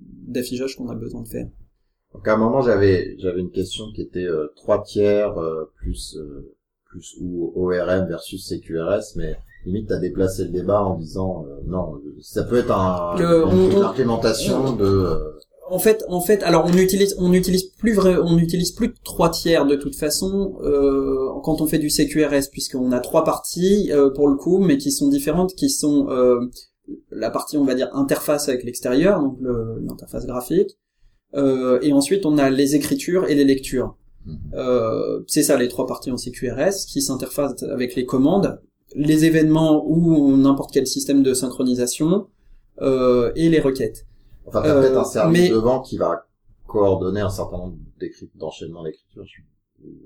[0.01, 1.49] d'affichage qu'on a besoin de faire.
[2.15, 6.17] Donc à un moment j'avais j'avais une question qui était euh, trois tiers euh, plus
[6.17, 6.55] euh,
[6.87, 9.37] plus ou ORM versus CQRS, mais
[9.67, 13.83] limite t'as déplacé le débat en disant euh, non ça peut être un une on-
[13.83, 15.39] implémentation de euh,
[15.71, 18.95] En fait, en fait, alors on utilise, on utilise plus vrai, on utilise plus de
[19.05, 23.91] trois tiers de toute façon euh, quand on fait du CQRS, puisqu'on a trois parties
[23.93, 26.41] euh, pour le coup, mais qui sont différentes, qui sont euh,
[27.11, 30.77] la partie, on va dire, interface avec l'extérieur, donc le- l'interface graphique,
[31.35, 33.97] euh, et ensuite on a les écritures et les lectures.
[34.27, 34.37] Mhm.
[34.55, 38.61] Euh, c'est ça les trois parties en CQRS qui s'interfacent avec les commandes,
[38.95, 42.29] les événements ou n'importe quel système de synchronisation
[42.81, 44.07] euh, et les requêtes.
[44.47, 46.27] enfin Euh, peut-être un service mais- devant qui va
[46.67, 47.77] coordonner un certain nombre
[48.35, 49.25] d'enchaînements d'écriture.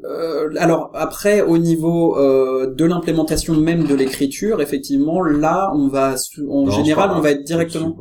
[0.05, 6.15] Euh, alors après, au niveau euh, de l'implémentation même de l'écriture, effectivement, là, on va,
[6.49, 7.95] en Non, général, on va être directement.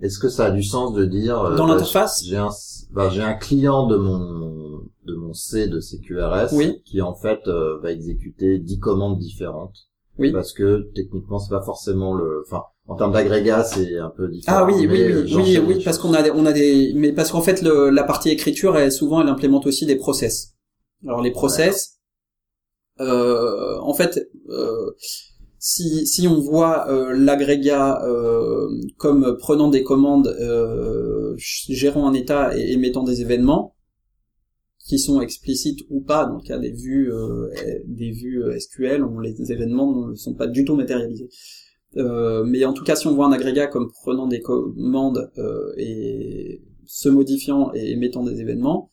[0.00, 2.48] Est-ce que ça a du sens de dire euh, Dans bah, l'interface J'ai un,
[2.92, 4.61] bah, j'ai un client de mon
[5.06, 6.82] de mon C de CQRS Oui.
[6.84, 9.76] qui en fait euh, va exécuter 10 commandes différentes.
[10.18, 10.30] Oui.
[10.32, 14.58] Parce que techniquement c'est pas forcément le, enfin en termes d'agrégat c'est un peu différent.
[14.60, 16.92] Ah oui, oui, mais, oui, euh, oui, oui, parce qu'on a, des, on a des,
[16.94, 20.54] mais parce qu'en fait, le, la partie écriture, elle, souvent, elle implémente aussi des process.
[21.06, 21.98] Alors les process,
[23.00, 24.90] euh, en fait, euh,
[25.58, 32.56] si si on voit euh, l'agrégat euh, comme prenant des commandes, euh, gérant un état
[32.56, 33.74] et émettant des événements
[34.92, 37.48] qui sont explicites ou pas dans le cas des vues euh,
[37.86, 41.30] des vues euh, SQL, où les événements ne sont pas du tout matérialisés.
[41.96, 45.32] Euh, mais en tout cas, si on voit un agrégat comme prenant des commandes
[45.78, 48.90] et se modifiant et émettant des événements,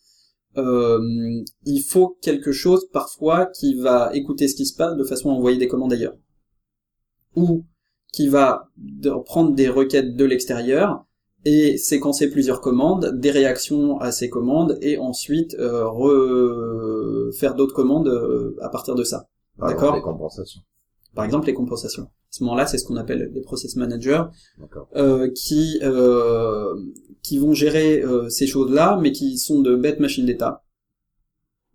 [0.56, 5.34] il faut quelque chose parfois qui va écouter ce qui se passe de façon à
[5.34, 6.16] envoyer des commandes ailleurs.
[7.36, 7.66] Ou
[8.14, 8.70] qui va
[9.26, 11.06] prendre des requêtes de l'extérieur
[11.46, 17.74] et séquencer plusieurs commandes, des réactions à ces commandes, et ensuite euh, re- faire d'autres
[17.76, 19.28] commandes euh, à partir de ça.
[19.58, 19.96] Par exemple, d'accord.
[19.96, 20.62] Les compensations.
[21.16, 22.04] Par exemple, les compensations.
[22.04, 24.24] À ce moment-là, c'est ce qu'on appelle les process managers,
[24.96, 26.76] euh, qui euh,
[27.24, 30.64] qui vont gérer euh, ces choses-là, mais qui sont de bêtes machines d'état.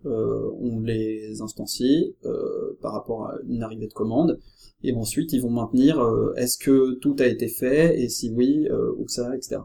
[0.06, 4.38] Euh, on les instancie euh, par rapport à une arrivée de commande,
[4.82, 8.68] et ensuite ils vont maintenir euh, est-ce que tout a été fait, et si oui,
[8.70, 9.62] euh, où ça, etc.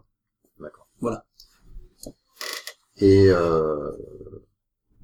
[3.01, 3.91] Et, euh,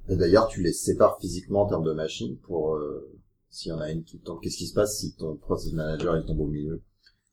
[0.08, 3.10] et d'ailleurs, tu les sépares physiquement en termes de machines pour euh,
[3.50, 4.40] s'il y en a une qui tombe.
[4.40, 6.82] Qu'est-ce qui se passe si ton process manager il tombe au milieu?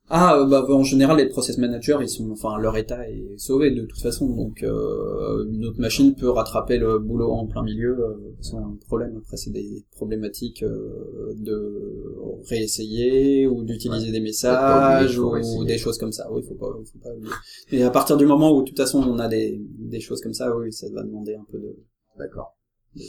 [0.10, 3.72] Ah, euh, bah, en général, les process managers, ils sont, enfin, leur état est sauvé
[3.72, 7.98] de toute façon, donc euh, une autre machine peut rattraper le boulot en plein milieu
[8.00, 9.18] euh, sans problème.
[9.18, 12.16] Après, c'est des problématiques euh, de
[12.50, 16.30] réessayer ou d'utiliser des messages ou des choses comme ça.
[16.32, 17.34] Oui, faut pas, faut pas oublier.
[17.72, 20.34] Et à partir du moment où, de toute façon, on a des, des choses comme
[20.34, 21.78] ça, oui, ça va demander un peu de,
[22.20, 22.58] D'accord.
[22.96, 23.02] de.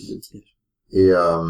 [0.92, 1.42] Et euh,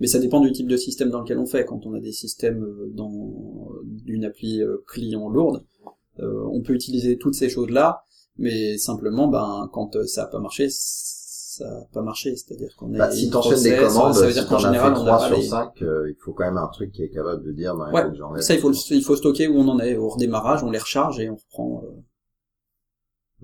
[0.00, 1.64] Mais ça dépend du type de système dans lequel on fait.
[1.64, 5.64] Quand on a des systèmes euh, dans d'une appli euh, client lourde,
[6.20, 8.04] euh, on peut utiliser toutes ces choses-là,
[8.36, 12.36] mais simplement, ben, quand euh, ça a pas marché, ça a pas marché.
[12.36, 14.94] C'est-à-dire qu'on bah, est si une t'enchaînes des commandes, ça veut si dire qu'en général,
[14.94, 15.42] fait on n'a 3 pas sur les...
[15.42, 18.42] 5, il faut quand même un truc qui est capable de dire, il Ouais.
[18.42, 19.96] Ça, il faut, il faut stocker où on en est.
[19.96, 21.90] Au redémarrage, on les recharge et on reprend, euh,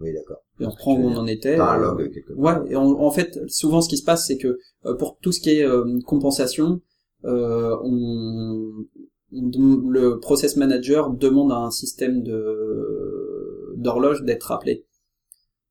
[0.01, 0.39] Oui, d'accord.
[0.61, 1.59] et on reprend où on en était.
[1.61, 2.39] Euh, quelque part.
[2.65, 5.31] Ouais, et en, en fait, souvent ce qui se passe, c'est que euh, pour tout
[5.33, 6.81] ce qui est euh, compensation,
[7.27, 8.87] euh, on,
[9.33, 14.87] on- le process manager demande à un système de d'horloge d'être rappelé.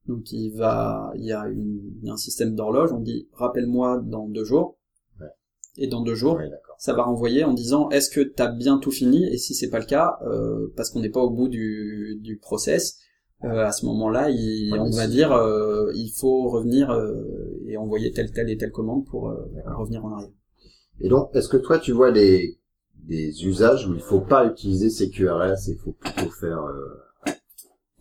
[0.07, 3.27] Donc il va, il y a, une, il y a un système d'horloge, on dit
[3.33, 4.77] rappelle-moi dans deux jours,
[5.19, 5.27] Ouais.
[5.77, 6.39] et dans deux jours,
[6.79, 9.25] ça va renvoyer en disant est-ce que t'as bien tout fini?
[9.31, 12.37] Et si c'est pas le cas euh, parce qu'on n'est pas au bout du, du
[12.37, 12.97] process
[13.43, 17.13] euh, à ce moment-là il, Ouais, on va dire euh, il faut revenir euh,
[17.67, 19.37] et envoyer telle telle et telle commande pour euh,
[19.77, 20.31] revenir en arrière.
[21.01, 22.59] Et donc, est-ce que toi, tu vois des,
[23.07, 26.61] des usages où il faut pas utiliser CQRS et il faut plutôt faire...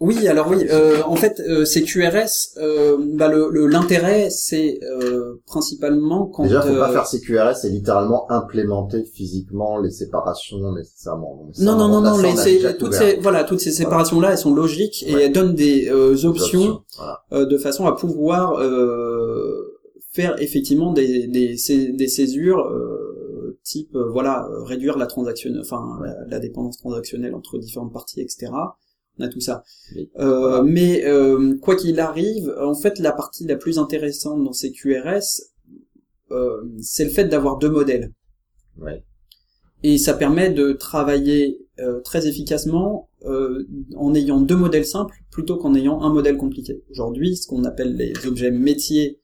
[0.01, 4.79] oui alors oui euh, en fait euh, ces QRS euh, bah, le le- l'intérêt c'est
[4.85, 10.73] euh, principalement quand Déjà, faut pas euh, faire CQRS, c'est littéralement implémenter physiquement les séparations
[10.73, 11.37] nécessairement.
[11.47, 14.55] Donc, non non non non les, toutes ces voilà toutes ces séparations là elles sont
[14.55, 15.23] logiques et Ouais.
[15.25, 17.25] elles donnent des euh, options Voilà.
[17.33, 19.81] euh, de façon à pouvoir euh,
[20.13, 21.57] faire effectivement des, des,
[21.93, 27.93] des césures euh, type voilà réduire la transaction enfin la, la dépendance transactionnelle entre différentes
[27.93, 28.53] parties etc
[29.19, 29.65] on a tout ça
[29.95, 30.11] Oui.
[30.19, 34.73] Euh, mais euh, quoi qu'il arrive en fait la partie la plus intéressante dans ces
[34.73, 35.43] QRS
[36.31, 38.13] euh, c'est le fait d'avoir deux modèles
[38.81, 39.03] Ouais.
[39.83, 43.67] et ça permet de travailler euh, très efficacement euh,
[43.97, 46.83] en ayant deux modèles simples plutôt qu'en ayant un modèle compliqué.
[46.91, 49.21] Aujourd'hui, ce qu'on appelle les objets métiers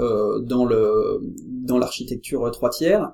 [0.00, 3.12] euh, dans le dans l'architecture trois tiers,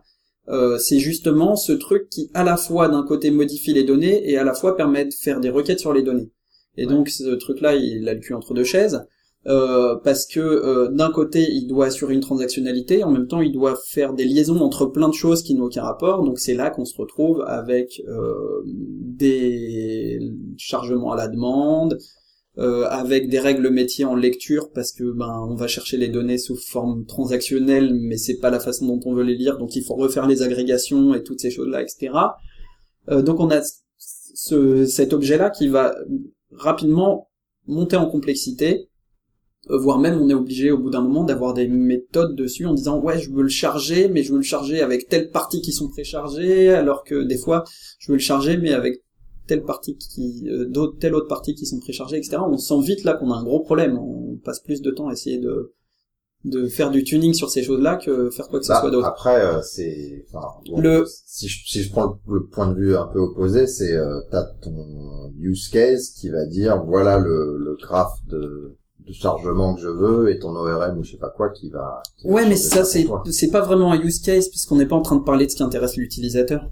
[0.51, 4.39] euh, c'est justement ce truc qui à la fois d'un côté modifie les données et
[4.39, 6.31] à la fois permet de faire des requêtes sur les données.
[6.77, 6.95] Et Ouais.
[6.95, 9.05] donc ce truc-là, il a le cul entre deux chaises.
[9.47, 13.53] euh, parce que euh, d'un côté il doit assurer une transactionnalité, en même temps il
[13.53, 16.71] doit faire des liaisons entre plein de choses qui n'ont aucun rapport, donc c'est là
[16.71, 20.19] qu'on se retrouve avec euh, des
[20.57, 21.99] chargements à la demande,
[22.59, 26.39] euh, avec des règles métiers en lecture parce que ben on va chercher les données
[26.39, 29.85] sous forme transactionnelle mais c'est pas la façon dont on veut les lire donc il
[29.85, 32.13] faut refaire les agrégations et toutes ces choses là etc
[33.11, 33.61] Euh, donc on a
[34.35, 35.95] ce, cet objet là qui va
[36.53, 37.29] rapidement
[37.67, 38.89] monter en complexité
[39.71, 42.75] Euh, voire même on est obligé au bout d'un moment d'avoir des méthodes dessus en
[42.75, 45.73] disant ouais je veux le charger mais je veux le charger avec telle partie qui
[45.73, 47.65] sont préchargées alors que des fois
[47.99, 49.03] je veux le charger mais avec
[49.49, 53.03] telle partie qui euh, d'autres telle autre partie qui sont préchargées etc on sent vite
[53.05, 53.99] là qu'on a un gros problème.
[53.99, 55.73] On passe plus de temps à essayer de
[56.45, 58.93] de faire du tuning sur ces choses là que faire quoi que ce Bah, soit
[58.93, 59.09] d'autre.
[59.09, 62.77] Après, euh, c'est, enfin, bon, Le- si je, si je prends le, le point de
[62.79, 67.57] vue un peu opposé, c'est, euh, t'as ton use case qui va dire, voilà le,
[67.59, 71.31] le graph de, de chargement que je veux et ton ORM ou je sais pas
[71.37, 72.03] quoi qui va.
[72.19, 74.87] qui va ouais mais ça c'est c'est pas vraiment un use case parce qu'on n'est
[74.87, 76.71] pas en train de parler de ce qui intéresse l'utilisateur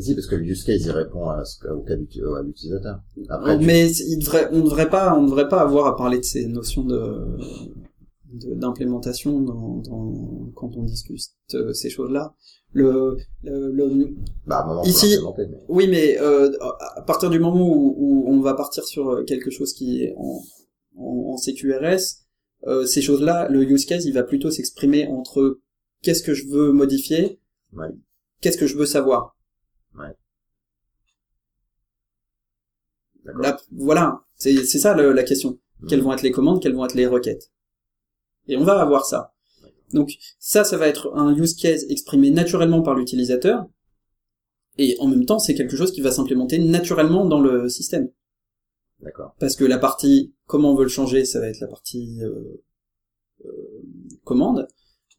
[0.00, 3.00] Si, parce que le use case il répond à ce à l'utilisateur.
[3.28, 6.24] Après, tu- mais il devrait, on devrait pas, on devrait pas avoir à parler de
[6.24, 7.26] ces notions de
[8.32, 11.20] d'implémentation dans, dans- quand on discute
[11.54, 12.34] euh, ces choses-là.
[12.72, 14.14] Le, le, le-
[14.46, 16.50] bah, moment, Ici- mais- oui, mais euh,
[16.96, 20.42] à partir du moment où, où on va partir sur quelque chose qui est en,
[20.98, 22.26] en, en CQRS,
[22.66, 25.60] euh, ces choses-là, le use case, il va plutôt s'exprimer entre
[26.02, 27.40] qu'est-ce que je veux modifier,
[27.72, 27.88] Ouais.
[28.42, 29.34] qu'est-ce que je veux savoir.
[33.24, 35.58] Là, voilà, c'est ça le- la question.
[35.88, 37.50] Quelles vont être les commandes, quelles vont être les requêtes?
[38.48, 39.34] Et on va avoir ça.
[39.92, 43.66] Donc ça, ça va être un use case exprimé naturellement par l'utilisateur,
[44.76, 48.10] et en même temps, c'est quelque chose qui va s'implémenter naturellement dans le système.
[49.00, 49.34] D'accord.
[49.38, 52.62] Parce que la partie comment on veut le changer, ça va être la partie euh,
[53.44, 53.82] euh,
[54.24, 54.66] commande.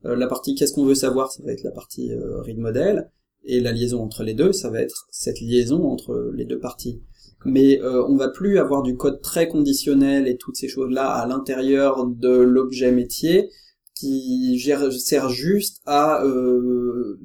[0.06, 3.11] Euh, la partie qu'est-ce qu'on veut savoir, ça va être la partie read model.
[3.44, 7.02] Et la liaison entre les deux, ça va être cette liaison entre les deux parties.
[7.45, 11.26] Mais euh, on va plus avoir du code très conditionnel et toutes ces choses-là à
[11.26, 13.49] l'intérieur de l'objet métier
[13.95, 17.20] qui gère, sert juste à euh,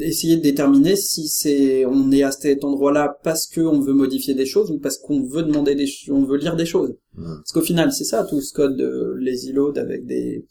[0.00, 4.46] essayer de déterminer si c'est on est à cet endroit-là parce qu'on veut modifier des
[4.46, 6.94] choses ou parce qu'on veut demander des on veut lire des choses.
[7.16, 7.36] Mhm.
[7.38, 10.46] Parce qu'au final, c'est ça tout ce code de lazy load avec des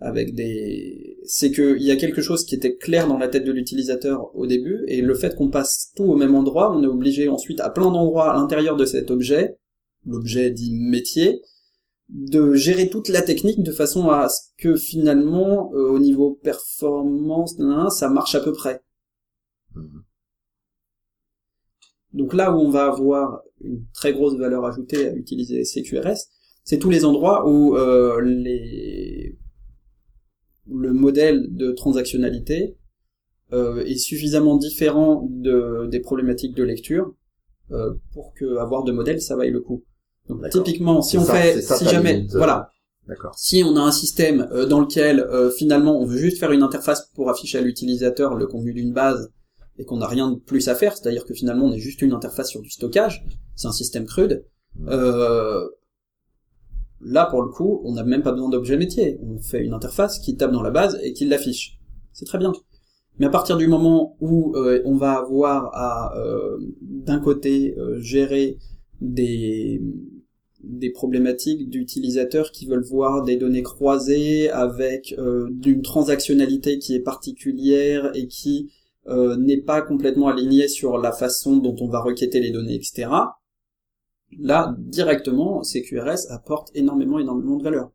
[0.00, 3.44] avec des c'est que il y a quelque chose qui était clair dans la tête
[3.44, 6.86] de l'utilisateur au début et le fait qu'on passe tout au même endroit, on est
[6.86, 9.58] obligé ensuite à plein d'endroits à l'intérieur de cet objet,
[10.06, 11.42] l'objet dit métier,
[12.08, 17.56] de gérer toute la technique de façon à ce que finalement euh, au niveau performance
[17.90, 18.82] ça marche à peu près.
[19.74, 20.04] Mhm.
[22.12, 26.28] Donc là où on va avoir une très grosse valeur ajoutée à utiliser CQRS,
[26.64, 29.37] c'est tous les endroits où euh, les...
[30.72, 32.76] le modèle de transactionnalité
[33.52, 37.14] euh, est suffisamment différent de, des problématiques de lecture
[37.70, 39.84] euh, pour que avoir de modèle ça vaille le coup.
[40.28, 42.38] Donc typiquement, si on ça- fait, ça si jamais, limite, euh.
[42.38, 42.70] voilà,
[43.36, 46.62] si on a un système euh, dans lequel euh, finalement on veut juste faire une
[46.62, 49.32] interface pour afficher à l'utilisateur le contenu d'une base
[49.78, 52.12] et qu'on n'a rien de plus à faire, c'est-à-dire que finalement on est juste une
[52.12, 53.24] interface sur du stockage,
[53.56, 54.44] c'est un système crude,
[54.88, 55.66] euh,
[57.00, 60.18] là pour le coup on n'a même pas besoin d'objet métier, on fait une interface
[60.18, 61.78] qui tape dans la base et qui l'affiche.
[62.12, 62.52] C'est très bien.
[63.18, 67.98] Mais à partir du moment où euh, on va avoir à euh, d'un côté euh,
[67.98, 68.58] gérer
[69.00, 69.82] des
[70.62, 75.14] des problématiques d'utilisateurs qui veulent voir des données croisées avec
[75.50, 78.68] d'une transactionnalité qui est particulière et qui
[79.06, 83.08] n'est pas complètement alignée sur la façon dont on va requêter les données, etc.
[84.36, 87.90] Là, directement, CQRS apporte énormément, énormément de valeur.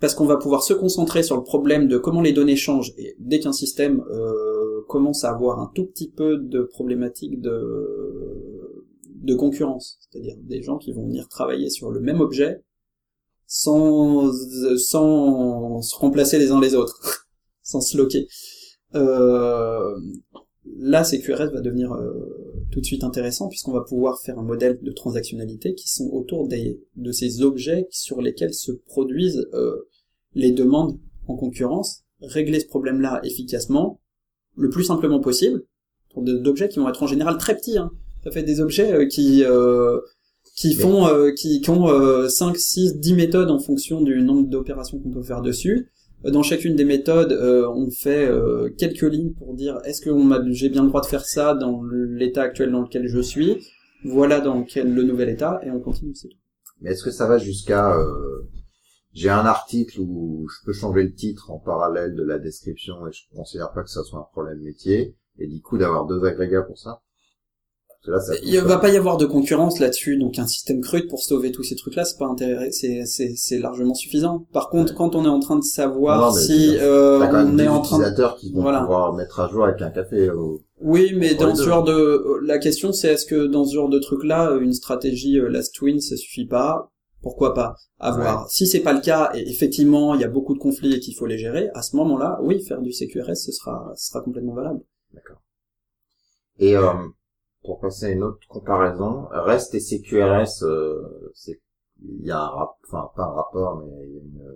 [0.00, 2.92] Parce qu'on va pouvoir se concentrer sur le problème de comment les données changent.
[2.96, 8.92] Et dès qu'un système euh, commence à avoir un tout petit peu de problématique de,
[9.22, 12.62] de concurrence, c'est-à-dire des gens qui vont venir travailler sur le même objet
[13.46, 14.32] sans,
[14.78, 17.28] sans se remplacer les uns les autres,
[17.62, 18.26] sans se loquer.
[18.94, 19.94] Euh,
[20.64, 24.78] là, CQRS va devenir euh, tout de suite intéressant puisqu'on va pouvoir faire un modèle
[24.80, 29.88] de transactionnalité qui sont autour des, de ces objets sur lesquels se produisent euh,
[30.34, 34.00] les demandes en concurrence, régler ce problème-là efficacement,
[34.56, 35.64] le plus simplement possible,
[36.12, 37.78] pour des objets qui vont être en général très petits.
[37.78, 37.90] Hein.
[38.24, 39.44] Ça fait des objets euh, qui
[40.54, 44.98] qui font qui, qui ont euh, 5, 6, 10 méthodes en fonction du nombre d'opérations
[44.98, 45.90] qu'on peut faire dessus.
[46.24, 50.10] Dans chacune des méthodes, euh, on fait euh, quelques lignes pour dire est-ce que
[50.52, 53.66] j'ai bien le droit de faire ça dans l'état actuel dans lequel je suis?
[54.04, 56.14] Voilà dans quel le nouvel état et on continue.
[56.14, 56.36] C'est tout.
[56.80, 58.48] Mais est-ce que ça va jusqu'à euh,
[59.12, 63.12] j'ai un article où je peux changer le titre en parallèle de la description et
[63.12, 66.62] je considère pas que ça soit un problème métier et du coup d'avoir deux agrégats
[66.62, 67.02] pour ça?
[68.06, 71.20] Là, ça Il va pas y avoir de concurrence là-dessus, donc un système CRUD pour
[71.22, 74.46] sauver tous ces trucs-là, c'est pas intéressant, c'est c'est c'est largement suffisant.
[74.52, 77.52] Par contre, quand on est en train de savoir Non, si euh, T'as quand même
[77.52, 78.02] on des est en train de...
[78.02, 78.80] utilisateurs qui vont Voilà.
[78.80, 80.30] pouvoir mettre à jour avec un café.
[80.30, 80.60] Au...
[80.80, 82.40] Oui, mais dans ce genre de...
[82.44, 86.00] La question, c'est est-ce que dans ce genre de truc-là, une stratégie euh, last win,
[86.00, 86.88] ça suffit pas?
[87.22, 87.76] Pourquoi pas?
[88.00, 88.50] Avoir.
[88.50, 91.14] Si c'est pas le cas et effectivement il y a beaucoup de conflits et qu'il
[91.14, 94.54] faut les gérer, à ce moment-là, oui, faire du CQRS ce sera ce sera complètement
[94.54, 94.80] valable.
[95.14, 95.40] D'accord.
[96.58, 96.92] Et euh,
[97.64, 101.60] pour passer à une autre comparaison, REST et CQRS, euh, c'est
[102.04, 104.54] il y a un rap, enfin pas un rapport, mais il y a une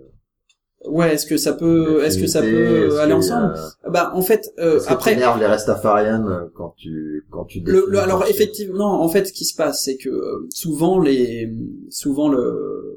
[0.85, 3.55] Ouais, est-ce que ça peut, est-ce que ça peut aller ensemble?
[3.89, 5.15] Bah, en fait, euh, après.
[5.15, 7.61] les restafariennes euh, quand tu quand tu.
[7.65, 11.51] Le, alors effectivement, en fait, ce qui se passe, c'est que euh, souvent les,
[11.89, 12.95] souvent le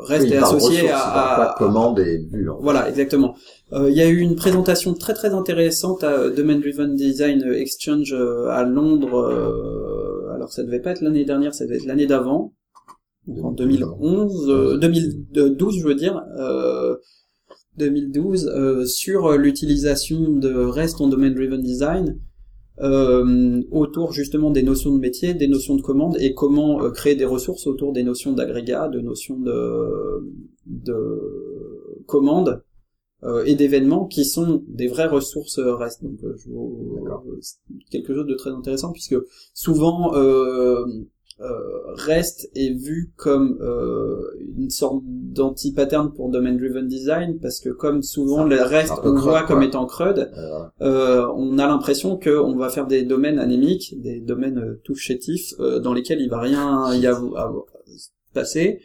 [0.00, 2.48] reste est associé à, à, commande et vue.
[2.60, 3.34] Voilà, exactement.
[3.76, 8.62] Il y a eu une présentation très très intéressante à Domain Driven Design Exchange à
[8.62, 10.32] Londres.
[10.34, 12.52] alors ça devait pas être l'année dernière, ça devait être l'année d'avant
[13.42, 16.96] en 2011, 2012 je veux dire, euh,
[17.78, 22.18] 2012 euh, sur l'utilisation de REST en Domain Driven Design
[22.80, 27.14] euh, autour justement des notions de métier, des notions de commande et comment euh, créer
[27.14, 30.32] des ressources autour des notions d'agrégat, de notions de,
[30.66, 32.56] de commande euh,
[33.46, 36.02] et d'événements qui sont des vraies ressources REST.
[36.04, 36.50] Donc je
[37.90, 39.16] quelque chose de très intéressant puisque
[39.54, 40.14] souvent
[41.40, 44.22] euh, REST est vu comme euh,
[44.56, 49.42] une sorte d'anti-pattern pour Domain Driven Design parce que comme souvent le REST on voit
[49.42, 50.30] comme étant CRUD,
[50.80, 55.54] euh, on a l'impression qu'on va faire des domaines anémiques, des domaines euh, tout chétifs
[55.58, 57.64] euh, dans lesquels il va rien y avoir,
[58.32, 58.80] passer.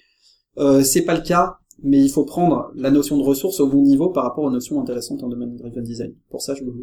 [0.82, 4.10] c'est pas le cas, mais il faut prendre la notion de ressources au bon niveau
[4.10, 6.14] par rapport aux notions intéressantes en Domain Driven Design.
[6.30, 6.74] Pour ça, je vous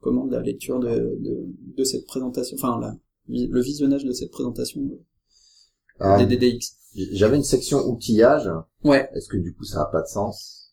[0.00, 1.46] recommande la lecture de, de,
[1.76, 2.96] de cette présentation, enfin la,
[3.28, 4.80] le visionnage de cette présentation
[6.00, 6.76] euh, des DDX.
[7.12, 8.48] J'avais une section outillage.
[8.84, 9.08] Ouais.
[9.14, 10.72] Est-ce que du coup ça a pas de sens?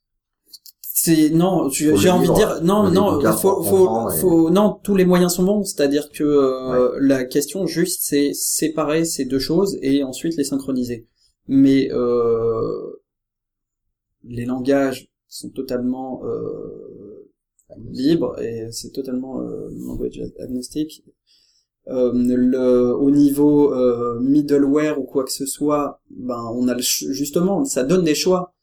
[0.98, 5.34] C'est non, j'ai envie de dire non, non, faut, faut, faut, non, tous les moyens
[5.34, 5.64] sont bons.
[5.66, 11.06] C'est-à-dire que euh, la question juste, c'est séparer ces deux choses et ensuite les synchroniser.
[11.48, 13.02] Mais euh,
[14.28, 17.30] les langages sont totalement euh,
[17.92, 21.04] libres et c'est totalement euh, language agnostique
[21.88, 23.74] euh, au niveau
[24.20, 28.54] middleware ou quoi que ce soit, ben on a justement ça donne des choix.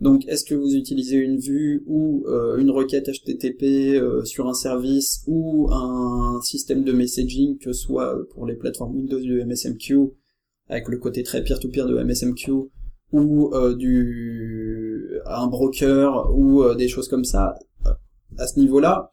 [0.00, 2.24] Donc est-ce que vous utilisez une vue ou
[2.56, 8.54] une requête HTTP sur un service ou un système de messaging que soit pour les
[8.54, 10.12] plateformes Windows du MSMQ
[10.68, 12.52] avec le côté très peer-to-peer de MSMQ
[13.10, 14.87] ou du
[15.26, 17.54] un broker ou des choses comme ça
[18.38, 19.10] à ce niveau-là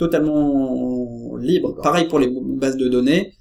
[0.00, 1.76] totalement libre.
[1.82, 3.34] Pareil pour les bases de données,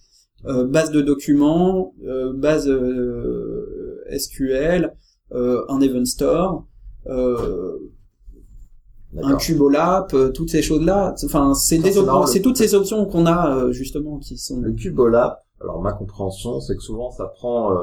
[0.46, 4.94] euh, bases de documents, euh, bases euh, SQL,
[5.32, 6.66] euh, un event store,
[7.08, 7.78] un
[9.38, 11.16] Cubolap, toutes ces choses-là.
[11.24, 11.80] Enfin, c'est
[12.28, 14.60] c'est toutes ces options qu'on a justement qui sont.
[14.60, 15.46] Le Cubolap.
[15.62, 17.74] Alors ma compréhension, c'est que souvent ça prend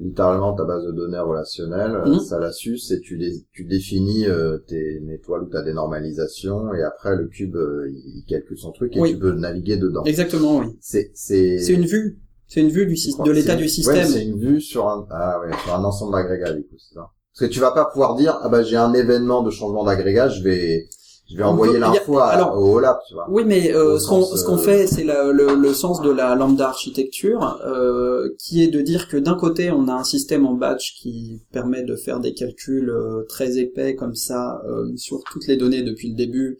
[0.00, 2.20] littéralement ta base de données relationnelle, mmh.
[2.20, 3.20] ça la suce et tu,
[3.52, 8.58] tu définis euh, tes étoiles ou ta dénormalisation et après le cube euh, il calcule
[8.58, 10.02] son truc et tu peux naviguer dedans.
[10.04, 10.66] Exactement, oui.
[10.80, 13.96] C'est c'est c'est une vue, c'est une vue du de l'état du système.
[13.96, 16.94] Ouais, c'est une vue sur un ah ouais, sur un ensemble d'agrégats du coup, c'est
[16.94, 17.10] ça.
[17.34, 20.28] Parce que tu vas pas pouvoir dire ah bah j'ai un événement de changement d'agrégat,
[20.30, 20.88] je vais
[21.30, 23.26] je vais envoyer l'info au OLAP, tu vois.
[23.30, 26.68] Oui, mais euh, ce qu'on ce qu'on fait, c'est le, le sens de la lambda
[26.68, 30.96] architecture, euh, qui est de dire que d'un côté, on a un système en batch
[30.96, 34.60] qui permet de faire des calculs euh, très épais comme ça
[34.96, 36.58] sur toutes les données depuis le début,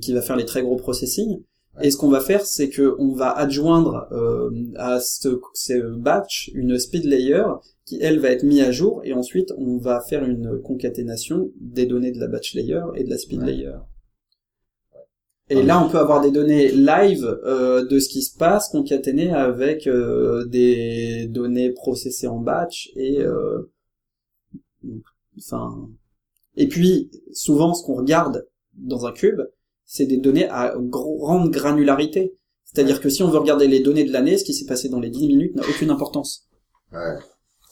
[0.00, 1.42] qui va faire les très gros processing.
[1.82, 4.08] Et ce qu'on va faire, c'est que on va adjoindre
[4.76, 7.44] à ce, ce batch une speed layer
[7.84, 11.86] qui elle va être mise à jour et ensuite on va faire une concaténation des
[11.86, 13.72] données de la batch layer et de la speed layer.
[15.50, 18.68] Et ah là, on peut avoir des données live euh, de ce qui se passe
[18.68, 23.68] concaténées avec euh, des données processées en batch et euh,
[25.36, 25.88] enfin
[26.56, 29.40] et puis souvent ce qu'on regarde dans un cube,
[29.92, 32.32] c'est des données à grande granularité.
[32.64, 35.00] C'est-à-dire que si on veut regarder les données de l'année, ce qui s'est passé dans
[35.00, 36.46] les 10 minutes n'a aucune importance.
[36.92, 37.16] Ouais.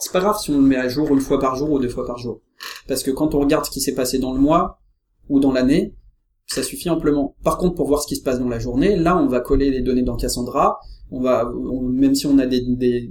[0.00, 1.88] C'est pas grave si on le met à jour une fois par jour ou deux
[1.88, 2.40] fois par jour.
[2.88, 4.80] Parce que quand on regarde ce qui s'est passé dans le mois
[5.28, 5.94] ou dans l'année,
[6.46, 7.36] ça suffit amplement.
[7.44, 9.70] Par contre, pour voir ce qui se passe dans la journée, là, on va coller
[9.70, 10.80] les données dans Cassandra.
[11.12, 11.48] On va,
[11.84, 12.62] même si on a des,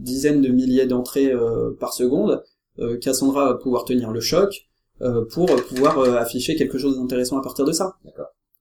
[0.02, 2.44] dizaines de milliers d'entrées euh, par seconde,
[2.80, 4.68] euh, Cassandra va pouvoir tenir le choc
[5.02, 7.96] euh, pour pouvoir afficher quelque chose d'intéressant à partir de ça.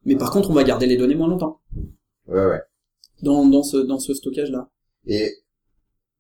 [0.07, 1.61] Mais par contre, on va garder les données moins longtemps.
[2.29, 2.63] Ouais, ouais.
[3.23, 4.69] Dans, dans ce dans ce stockage là.
[5.07, 5.31] Et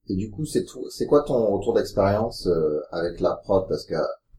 [0.08, 2.48] et du coup, c'est c'est quoi ton retour d'expérience
[2.90, 3.66] avec la prod?
[3.68, 3.94] Parce que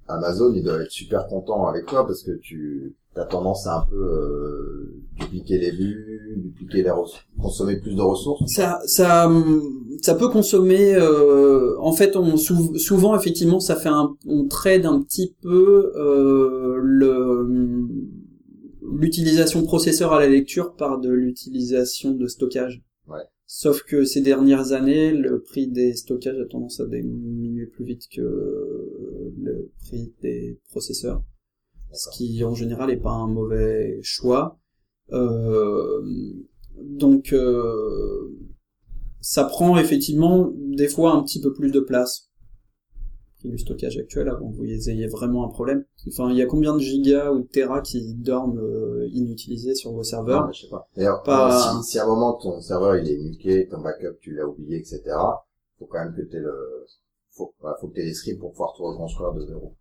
[0.07, 3.85] Amazon, ils doivent être super contents avec toi parce que tu t'as tendance à un
[3.85, 8.43] peu euh, dupliquer les vues, dupliquer les ressources, consommer plus de ressources.
[8.47, 9.29] Ça, ça,
[10.01, 10.93] ça peut consommer.
[10.95, 15.91] euh, en fait, on sou- souvent effectivement, ça fait un, on trade un petit peu
[15.95, 17.87] euh, le
[18.91, 22.83] l'utilisation processeur à la lecture par de l'utilisation de stockage.
[23.07, 23.23] Ouais.
[23.45, 28.07] Sauf que ces dernières années, le prix des stockages a tendance à diminuer plus vite
[28.13, 31.23] que le prix des processeurs
[31.93, 34.59] ce qui en général est pas un mauvais choix.
[35.11, 36.01] Euh,
[36.81, 38.29] donc euh,
[39.21, 42.26] ça prend effectivement des fois un petit peu plus de place
[43.47, 45.83] du stockage actuel avant que vous ayez vraiment un problème.
[46.07, 49.91] Enfin, il y a combien de gigas ou de terras qui dorment euh, inutilisés sur
[49.91, 50.87] vos Non, serveurs mais je sais pas.
[50.95, 54.17] D'ailleurs, Pas- euh, si, si à un moment ton serveur il est nuqué, ton backup
[54.21, 55.01] tu l'as oublié, etc.
[55.79, 56.85] Faut quand même que t'aies le,
[57.31, 59.73] faut, voilà, faut que t'aies les scripts pour pouvoir tout reconstruire de zéro.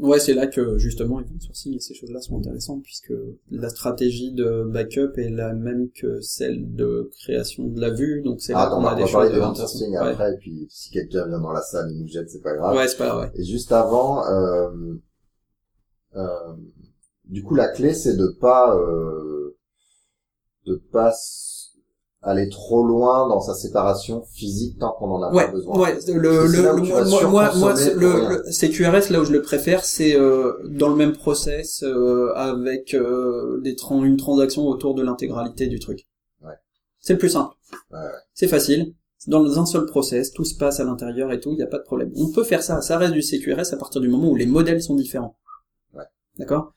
[0.00, 3.12] Ouais, c'est là que justement event sourcing et ces choses-là sont intéressantes puisque
[3.50, 8.40] la stratégie de backup est la même que celle de création de la vue, donc
[8.40, 9.68] c'est Ah, là attends, qu'on on a va des parler choses de intéressantes.
[9.68, 9.98] sourcing Ouais.
[9.98, 12.76] après, et puis si quelqu'un vient dans la salle, il nous jette, c'est pas grave.
[12.76, 13.30] Ouais, c'est pas vrai.
[13.36, 14.94] Et juste avant, euh,
[16.16, 16.54] euh,
[17.24, 19.56] du coup, la clé, c'est de pas, euh,
[20.66, 21.12] de pas
[22.24, 25.78] aller trop loin dans sa séparation physique tant qu'on en a Ouais, pas besoin.
[25.78, 30.16] ouais, le, le, le- moi, moi, le, le CQRS, là où je le préfère, c'est
[30.16, 35.66] euh, dans le même process, euh, avec euh, des tran- une transaction autour de l'intégralité
[35.66, 36.06] du truc.
[36.42, 36.54] Ouais.
[37.00, 37.54] C'est le plus simple.
[37.92, 38.04] Ouais, ouais.
[38.32, 38.94] C'est facile.
[39.26, 41.78] Dans un seul process, tout se passe à l'intérieur et tout, il n'y a pas
[41.78, 42.10] de problème.
[42.16, 44.82] On peut faire ça, ça reste du CQRS à partir du moment où les modèles
[44.82, 45.36] sont différents.
[45.94, 46.04] Ouais.
[46.38, 46.74] D'accord?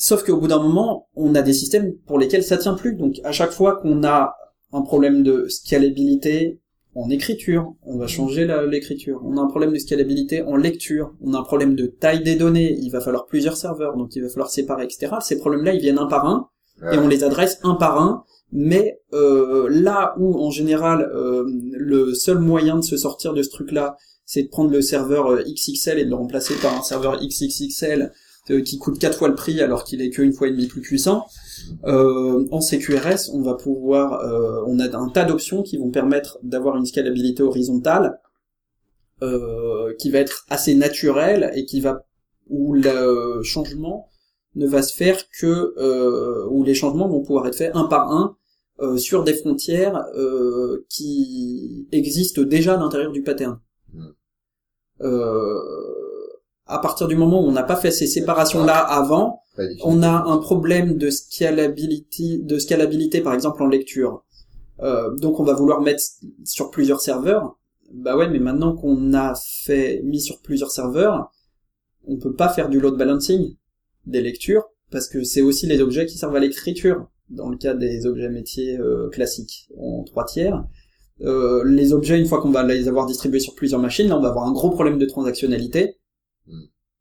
[0.00, 2.94] Sauf qu'au bout d'un moment, on a des systèmes pour lesquels ça tient plus.
[2.94, 4.34] Donc à chaque fois qu'on a
[4.72, 6.58] un problème de scalabilité
[6.94, 9.20] en écriture, on va changer l'écriture.
[9.26, 11.12] On a un problème de scalabilité en lecture.
[11.20, 12.78] On a un problème de taille des données.
[12.80, 15.16] Il va falloir plusieurs serveurs, donc il va falloir séparer, etc.
[15.20, 16.48] Ces problèmes-là, ils viennent un par un
[16.90, 18.24] et on les adresse un par un.
[18.52, 23.50] Mais euh, là où en général euh, le seul moyen de se sortir de ce
[23.50, 27.20] truc-là, c'est de prendre le serveur euh, XXL et de le remplacer par un serveur
[27.20, 28.12] XXXL
[28.58, 31.26] qui coûte quatre fois le prix alors qu'il est qu'une fois et demie plus puissant.
[31.84, 36.38] Euh, en CQRS, on va pouvoir, euh, on a un tas d'options qui vont permettre
[36.42, 38.20] d'avoir une scalabilité horizontale
[39.22, 42.06] euh, qui va être assez naturelle et qui va
[42.48, 44.08] où le changement
[44.56, 48.10] ne va se faire que euh, où les changements vont pouvoir être faits un par
[48.10, 48.36] un
[48.80, 53.60] euh, sur des frontières euh, qui existent déjà à l'intérieur du pattern.
[53.92, 54.06] Mm.
[55.02, 55.60] Euh,
[56.70, 59.42] à partir du moment où on n'a pas fait ces séparations-là avant,
[59.82, 64.24] on a un problème de scalability, de scalabilité par exemple en lecture.
[64.80, 66.02] Euh, donc on va vouloir mettre
[66.44, 67.58] sur plusieurs serveurs.
[67.92, 69.34] Bah ouais, mais maintenant qu'on a
[69.64, 71.32] fait mis sur plusieurs serveurs,
[72.06, 73.56] on peut pas faire du load balancing
[74.06, 77.74] des lectures parce que c'est aussi les objets qui servent à l'écriture dans le cas
[77.74, 80.64] des objets métiers euh, classiques en trois tiers.
[81.22, 84.22] Euh, les objets, une fois qu'on va les avoir distribués sur plusieurs machines, là on
[84.22, 85.96] va avoir un gros problème de transactionnalité.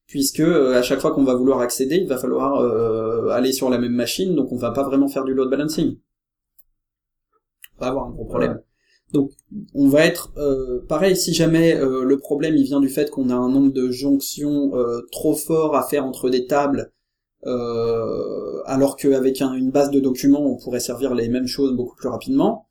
[0.08, 3.70] Puisque euh, à chaque fois qu'on va vouloir accéder, il va falloir euh, aller sur
[3.70, 5.98] la même machine, donc on va pas vraiment faire du load balancing.
[7.78, 8.62] On va avoir un gros problème.
[9.14, 9.32] Donc
[9.74, 13.30] on va être euh, pareil si jamais euh, le problème il vient du fait qu'on
[13.30, 14.72] a un nombre de jonctions
[15.12, 16.92] trop fort à faire entre des tables,
[18.66, 22.10] alors qu'avec un- une base de documents on pourrait servir les mêmes choses beaucoup plus
[22.10, 22.68] rapidement.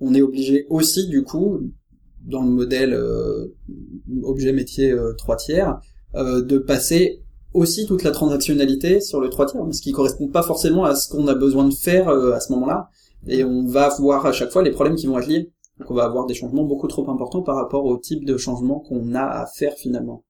[0.00, 1.60] On est obligé aussi du coup
[2.26, 3.54] dans le modèle euh,
[4.22, 5.80] objet métier euh, 3 tiers
[6.14, 7.22] euh, de passer
[7.54, 11.08] aussi toute la transactionnalité sur le 3 tiers, ce qui correspond pas forcément à ce
[11.08, 12.90] qu'on a besoin de faire euh, à ce moment-là.
[13.26, 15.50] Et on va voir à chaque fois les problèmes qui vont être liés.
[15.78, 18.80] Donc on va avoir des changements beaucoup trop importants par rapport au type de changement
[18.80, 20.24] qu'on a à faire finalement.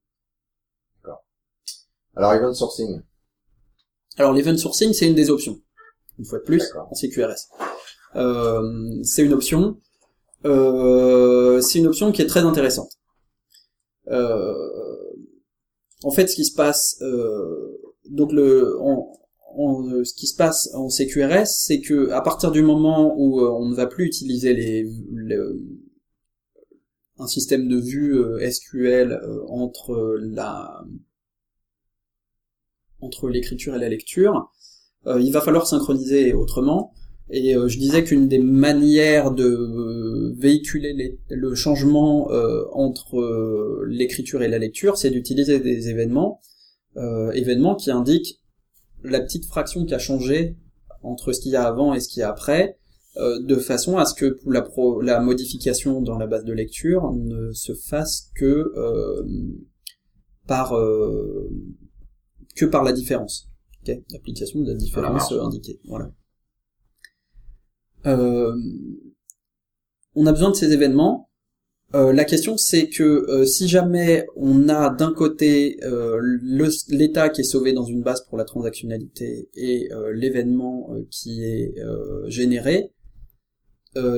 [2.14, 3.02] Alors, event sourcing.
[4.16, 5.60] Alors l'event sourcing, c'est une des options.
[6.18, 7.50] Une fois de plus, en CQRS.
[8.16, 9.78] Euh, c'est une option.
[10.46, 12.92] Euh, c'est une option qui est très intéressante.
[14.08, 14.54] Euh,
[16.04, 17.78] en fait, ce qui se passe, euh,
[18.10, 18.76] donc le,
[20.04, 23.74] ce qui se passe en CQRS, c'est que à partir du moment où on ne
[23.74, 25.58] va plus utiliser les, le-
[27.18, 28.14] un système de vue
[28.50, 29.18] SQL
[29.48, 30.84] entre la
[33.00, 34.50] entre l'écriture et la lecture,
[35.06, 36.92] il va falloir synchroniser autrement.
[37.30, 43.84] Et euh, je disais qu'une des manières de euh, véhiculer les- le changement euh, entre
[43.88, 46.40] l'écriture et la lecture, c'est d'utiliser des événements,
[46.96, 48.40] euh, événements qui indiquent
[49.02, 50.56] la petite fraction qui a changé
[51.02, 52.78] entre ce qu'il y a avant et ce qu'il y a après,
[53.16, 57.12] euh, de façon à ce que la, pro- la modification dans la base de lecture
[57.12, 59.22] ne se fasse que euh,
[60.46, 61.48] par euh,
[62.54, 63.48] que par la différence
[63.82, 65.80] Ok, l'application de la différence euh, indiquée.
[65.86, 66.10] Voilà.
[68.06, 68.54] Euh,
[70.14, 71.30] on a besoin de ces événements.
[71.94, 75.78] Euh, la question c'est que euh, si jamais on a d'un côté
[76.88, 81.74] l'état qui est sauvé dans une base pour la transactionnalité et l'événement qui est
[82.26, 82.92] généré,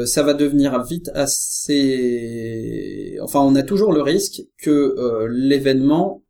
[0.06, 3.16] ça va devenir vite assez...
[3.23, 6.24] Enfin, on a toujours le risque que l'événement,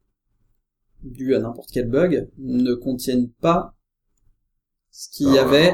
[1.02, 3.77] dû à n'importe quel bug, ne contienne pas
[4.98, 5.72] ce qu'il y Ah, avait,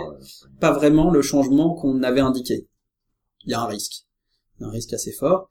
[0.60, 2.68] pas vraiment le changement qu'on avait indiqué.
[3.46, 4.05] Il y a un risque.
[4.60, 5.51] Un risque assez fort.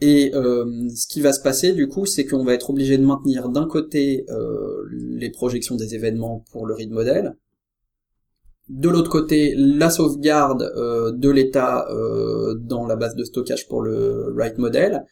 [0.00, 3.04] Et euh, ce qui va se passer du coup, c'est qu'on va être obligé de
[3.04, 7.36] maintenir d'un côté euh, les projections des événements pour le read model,
[8.68, 13.82] de l'autre côté la sauvegarde euh, de l'état euh, dans la base de stockage pour
[13.82, 15.04] le write model,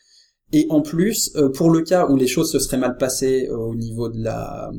[0.53, 3.57] et en plus, euh, pour le cas où les choses se seraient mal passées euh,
[3.57, 4.73] au niveau de la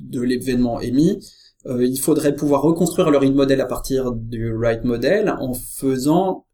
[0.00, 1.18] de l'événement émis,
[1.66, 6.46] euh, il faudrait pouvoir reconstruire le read model à partir du write model en faisant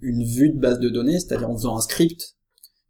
[0.00, 2.36] une vue de base de données, c'est-à-dire en faisant un script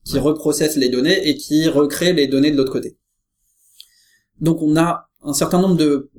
[0.05, 2.99] qui reprocesse les données et qui recrée les données de l'autre côté.
[4.41, 6.11] Donc on a un certain nombre de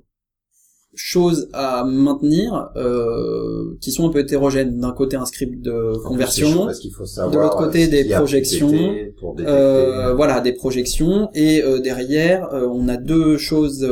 [0.98, 4.80] choses à maintenir euh, qui sont un peu hétérogènes.
[4.80, 8.10] D'un côté un script de conversion, parce qu'il faut savoir, de l'autre côté, euh, des
[8.10, 13.88] projections, pété pour détecter, euh, voilà, des projections, et euh, derrière, on a deux choses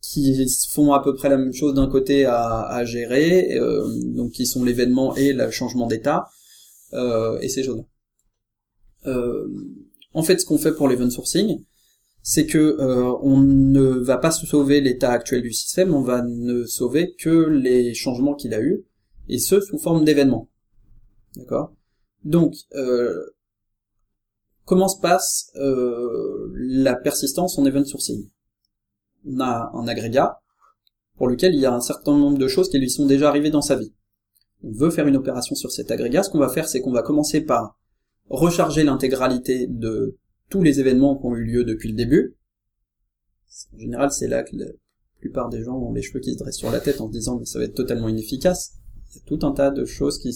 [0.00, 4.46] qui font à peu près la même chose d'un côté à, gérer, euh, donc qui
[4.46, 6.28] sont l'événement et le changement d'état,
[6.94, 7.84] euh, et ces choses-là.
[9.06, 9.46] Euh,
[10.12, 11.64] en fait, ce qu'on fait pour l'event sourcing,
[12.22, 12.76] c'est que
[13.22, 17.94] on ne va pas sauver l'état actuel du système, on va ne sauver que les
[17.94, 18.84] changements qu'il a eu,
[19.28, 20.48] et ce sous forme d'événements.
[21.36, 21.72] D'accord?
[22.24, 22.54] Donc,
[24.64, 28.28] comment se passe la persistance en event sourcing?
[29.26, 30.40] On a un agrégat
[31.16, 33.50] pour lequel il y a un certain nombre de choses qui lui sont déjà arrivées
[33.50, 33.92] dans sa vie.
[34.62, 36.22] On veut faire une opération sur cet agrégat.
[36.22, 37.78] Ce qu'on va faire, c'est qu'on va commencer par
[38.28, 40.16] recharger l'intégralité de
[40.48, 42.36] tous les événements qui ont eu lieu depuis le début.
[43.74, 44.66] En général, c'est là que la
[45.18, 47.38] plupart des gens ont les cheveux qui se dressent sur la tête en se disant
[47.38, 48.74] mais ça va être totalement inefficace.
[49.10, 50.30] Il y a tout un tas de choses qui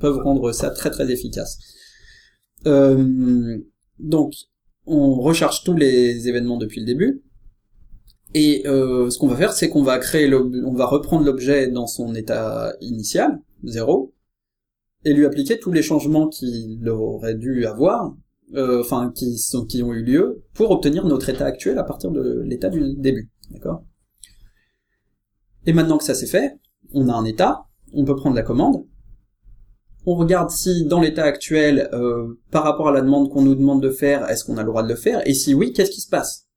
[0.00, 1.58] peuvent rendre ça très très efficace.
[2.66, 3.58] Euh,
[3.98, 4.32] donc,
[4.86, 7.22] on recharge tous les événements depuis le début.
[8.34, 11.86] Et euh, ce qu'on va faire, c'est qu'on va créer, on va reprendre l'objet dans
[11.86, 14.12] son état initial, 0,
[15.04, 18.14] et lui appliquer tous les changements qu'il aurait dû avoir,
[18.54, 22.10] euh, enfin qui sont qui ont eu lieu, pour obtenir notre état actuel à partir
[22.10, 23.84] de l'état du début, d'accord?
[25.66, 26.58] Et maintenant que ça c'est fait,
[26.92, 28.84] on a un état, on peut prendre la commande,
[30.04, 33.82] on regarde si dans l'état actuel, euh, par rapport à la demande qu'on nous demande
[33.82, 36.00] de faire, est-ce qu'on a le droit de le faire, et si oui, qu'est-ce qui
[36.00, 36.47] se passe?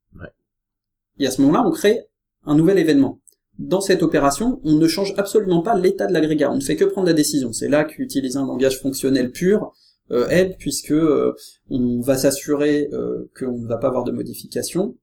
[1.21, 2.01] Et à ce moment-là, on crée
[2.45, 3.19] un nouvel événement.
[3.59, 6.85] Dans cette opération, on ne change absolument pas l'état de l'agrégat, on ne fait que
[6.85, 7.53] prendre la décision.
[7.53, 9.71] C'est là qu'utiliser un langage fonctionnel pur
[10.09, 11.33] euh, aide, puisque euh,
[11.69, 14.97] on va s'assurer euh, qu'on ne va pas avoir de modification,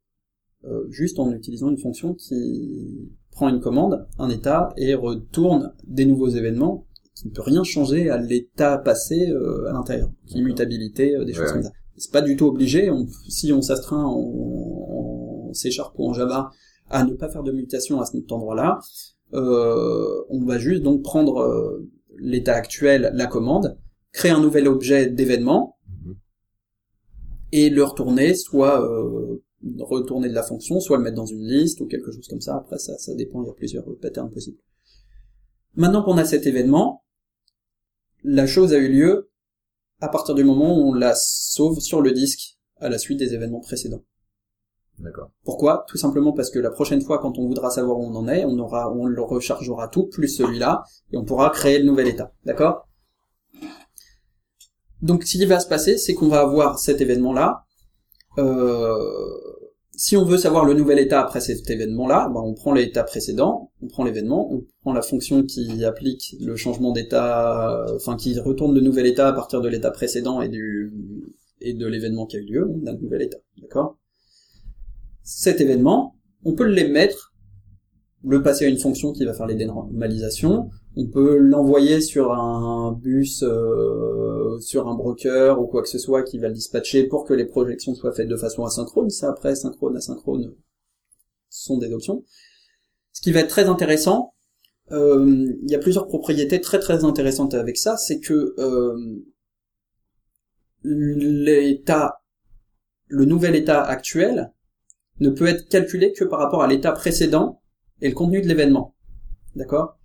[0.65, 6.05] euh, juste en utilisant une fonction qui prend une commande, un état, et retourne des
[6.05, 6.85] nouveaux événements
[7.15, 11.47] qui ne peut rien changer à l'état passé euh, à l'intérieur, l'immutabilité, euh, des choses
[11.53, 11.73] comme ça.
[11.97, 14.19] C'est pas du tout obligé, on- si on s'astreint en
[15.59, 16.51] C Sharp ou en Java
[16.91, 18.79] à ne pas faire de mutation à cet endroit-là,
[19.35, 21.87] euh, on va juste donc prendre euh,
[22.19, 23.77] l'état actuel, la commande,
[24.13, 26.15] créer un nouvel objet d'événement, Mhm.
[27.53, 29.43] et le retourner, soit euh,
[29.81, 32.57] retourner de la fonction, soit le mettre dans une liste ou quelque chose comme ça.
[32.57, 34.59] Après, ça, ça dépend, il y a plusieurs patterns possibles.
[35.75, 37.05] Maintenant qu'on a cet événement,
[38.25, 39.31] la chose a eu lieu
[40.01, 43.35] à partir du moment où on la sauve sur le disque à la suite des
[43.35, 44.05] événements précédents.
[44.99, 45.31] D'accord.
[45.45, 45.85] Pourquoi?
[45.89, 48.45] Tout simplement parce que la prochaine fois, quand on voudra savoir où on en est,
[48.45, 52.33] on aura, on le rechargera tout plus celui-là, et on pourra créer le nouvel état.
[52.45, 52.89] D'accord?
[55.03, 57.65] Donc, ce qui va se passer, c'est qu'on va avoir cet événement-là.
[58.39, 59.05] Euh,
[59.95, 63.71] si on veut savoir le nouvel état après cet événement-là, ben, on prend l'état précédent,
[63.83, 68.75] on prend l'événement, on prend la fonction qui applique le changement d'état, enfin qui retourne
[68.75, 70.93] le nouvel état à partir de l'état précédent et du
[71.61, 73.39] et de l'événement qui a eu lieu, on a le nouvel état.
[73.61, 73.97] D'accord?
[75.29, 77.35] Cet événement, on peut les mettre,
[78.25, 82.93] le passer à une fonction qui va faire les dénormalisations, on peut l'envoyer sur un
[82.93, 87.27] bus, euh, sur un broker ou quoi que ce soit qui va le dispatcher pour
[87.27, 89.11] que les projections soient faites de façon asynchrone.
[89.11, 90.55] Ça après, synchrone, asynchrone,
[91.51, 92.25] ce sont des options.
[93.13, 94.33] Ce qui va être très intéressant,
[94.93, 98.97] euh, il y a plusieurs propriétés très très intéressantes avec ça, c'est que euh,
[100.83, 102.23] l'état,
[103.09, 104.53] le nouvel état actuel
[105.21, 107.61] ne peut être calculé que par rapport à l'état précédent
[108.01, 108.95] et le contenu de l'événement.
[109.57, 109.99] D'accord?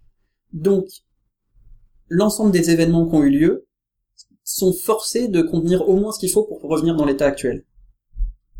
[0.52, 0.88] Donc,
[2.10, 3.68] l'ensemble des événements qui ont eu lieu
[4.44, 7.64] sont forcés de contenir au moins ce qu'il faut pour revenir dans l'état actuel.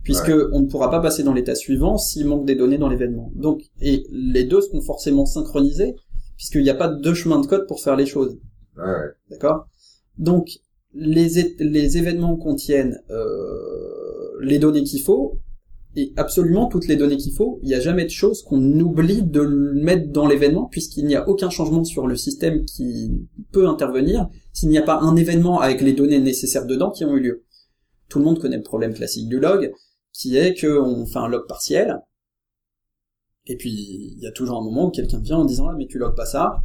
[0.04, 3.32] Puisque on ne pourra pas passer dans l'état suivant s'il manque des données dans l'événement.
[3.36, 5.96] Donc, et les deux seront forcément synchronisés,
[6.36, 8.38] puisqu'il n'y a pas deux chemins de code pour faire les choses.
[8.78, 9.12] Ouais.
[9.30, 9.68] D'accord?
[10.18, 10.60] Donc,
[10.94, 15.40] les événements contiennent euh, les données qu'il faut,
[15.96, 17.60] et absolument toutes les données qu'il faut.
[17.62, 21.16] Il n'y a jamais de chose qu'on oublie de le mettre dans l'événement, puisqu'il n'y
[21.16, 23.12] a aucun changement sur le système qui
[23.52, 27.16] peut intervenir s'il n'y a pas un événement avec les données nécessaires dedans qui ont
[27.16, 27.44] eu lieu.
[28.10, 29.72] Tout le monde connaît le problème classique du log,
[30.12, 32.00] qui est qu'on fait un log partiel,
[33.46, 35.88] et puis il y a toujours un moment où quelqu'un vient en disant ah mais
[35.88, 36.64] tu logs pas ça,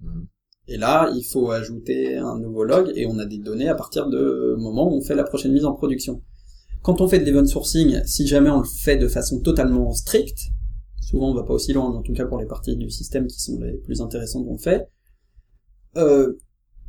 [0.00, 0.26] Mhm.
[0.68, 4.08] et là, il faut ajouter un nouveau log et on a des données à partir
[4.08, 6.22] de moment où on fait la prochaine mise en production.
[6.82, 10.48] Quand on fait de l'event sourcing, si jamais on le fait de façon totalement stricte,
[11.00, 13.26] souvent on va pas aussi loin, mais en tout cas pour les parties du système
[13.26, 14.88] qui sont les plus intéressantes on le fait,
[15.96, 16.32] euh,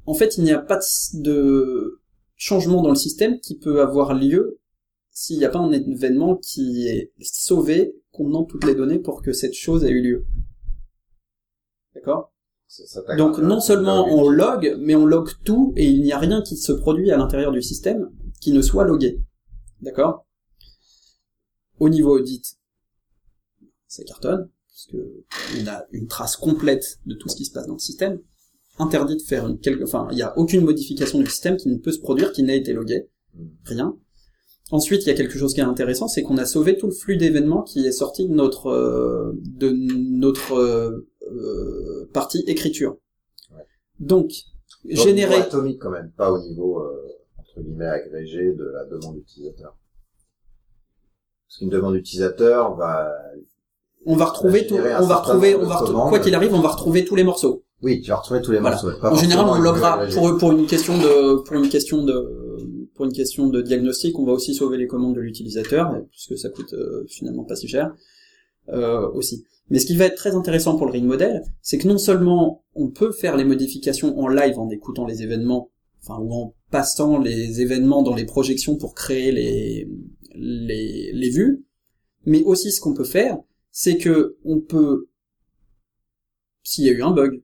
[0.06, 0.80] en fait il n'y a pas
[1.14, 2.00] de-
[2.36, 4.60] changement dans le système qui peut avoir lieu
[5.12, 9.32] s'il n'y a pas un événement qui est sauvé contenant toutes les données pour que
[9.32, 10.26] cette chose ait eu lieu.
[11.94, 12.34] D'accord?
[13.18, 16.58] Donc non seulement on log, mais on log tout et il n'y a rien qui
[16.58, 18.10] se produit à l'intérieur du système
[18.42, 19.22] qui ne soit logué.
[19.84, 20.26] D'accord
[21.80, 22.58] Au niveau audit,
[23.88, 24.96] ça cartonne, puisque
[25.60, 28.22] on a une trace complète de tout ce qui se passe dans le système.
[28.80, 31.78] Interdit de faire une quelque, enfin, il n'y a aucune modification du système qui ne
[31.78, 33.10] peut se produire qui n'a été logué.
[33.36, 33.50] Mhm.
[33.66, 33.98] Rien.
[34.72, 36.94] Ensuite, il y a quelque chose qui est intéressant, c'est qu'on a sauvé tout le
[36.94, 42.98] flux d'événements qui est sorti de notre euh, de notre euh, partie écriture.
[43.52, 43.64] Ouais.
[44.00, 44.32] Donc,
[44.86, 47.13] Au niveau générer atomique quand même, pas au niveau euh,
[47.56, 49.76] entre guillemets agrégé de la demande utilisateur.
[51.48, 53.12] Parce qu'une demande utilisateur va,
[54.06, 55.78] on va retrouver tout, on va retrouver, on va
[56.10, 57.64] quoi qu'il arrive, on va retrouver tous les morceaux.
[57.82, 58.82] oui, tu vas retrouver tous les Voilà.
[58.82, 59.06] morceaux.
[59.06, 63.48] En général, on pour pour une question de pour une question de pour une question
[63.48, 67.44] de diagnostic, on va aussi sauver les commandes de l'utilisateur puisque ça coûte euh, finalement
[67.44, 67.94] pas si cher
[68.70, 69.46] euh, aussi.
[69.70, 72.64] Mais ce qui va être très intéressant pour le ring model, c'est que non seulement
[72.76, 75.72] on peut faire les modifications en live en écoutant les événements,
[76.02, 79.88] enfin ou en passant les événements dans les projections pour créer les
[80.34, 81.64] les, les vues,
[82.26, 83.38] mais aussi ce qu'on peut faire,
[83.70, 85.08] c'est que on peut,
[86.64, 87.44] s'il y a eu un bug,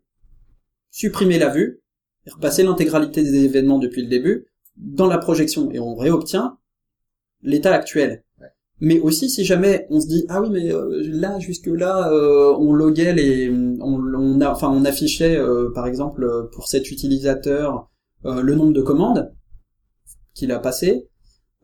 [0.90, 1.82] supprimer la vue,
[2.26, 4.48] et repasser l'intégralité des événements depuis le début
[4.78, 6.58] dans la projection, et on réobtient
[7.44, 8.24] l'état actuel.
[8.42, 8.48] Ouais.
[8.80, 12.12] Mais aussi si jamais on se dit ah oui mais euh, là jusque là
[12.58, 16.90] on loguait les on, on a enfin on affichait euh, par exemple euh, pour cet
[16.90, 17.89] utilisateur
[18.26, 19.34] euh, le nombre de commandes
[20.34, 21.08] qu'il a passé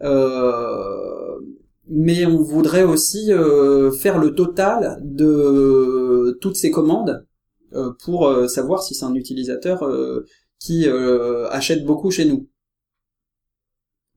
[0.02, 1.40] euh,
[1.88, 7.26] mais on voudrait aussi euh, faire le total de toutes ces commandes
[7.74, 10.26] euh, pour savoir si c'est un utilisateur euh,
[10.60, 12.48] qui euh, achète beaucoup chez nous.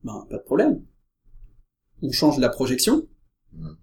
[0.03, 0.81] Ben, pas de problème.
[2.01, 3.07] On change la projection.
[3.53, 3.77] Mhm.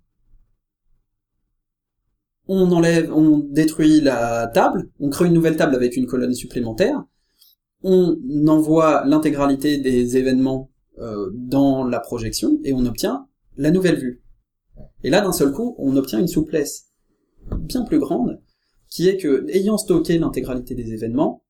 [2.48, 7.04] On enlève, on détruit la table, on crée une nouvelle table avec une colonne supplémentaire.
[7.88, 14.22] On envoie l'intégralité des événements euh, dans la projection et on obtient la nouvelle vue.
[15.04, 16.88] Et là, d'un seul coup, on obtient une souplesse
[17.58, 18.42] bien plus grande,
[18.88, 21.44] qui est que, ayant stocké l'intégralité des événements,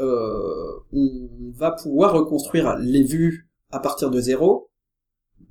[0.00, 4.70] euh, on va pouvoir reconstruire les vues à partir de zéro,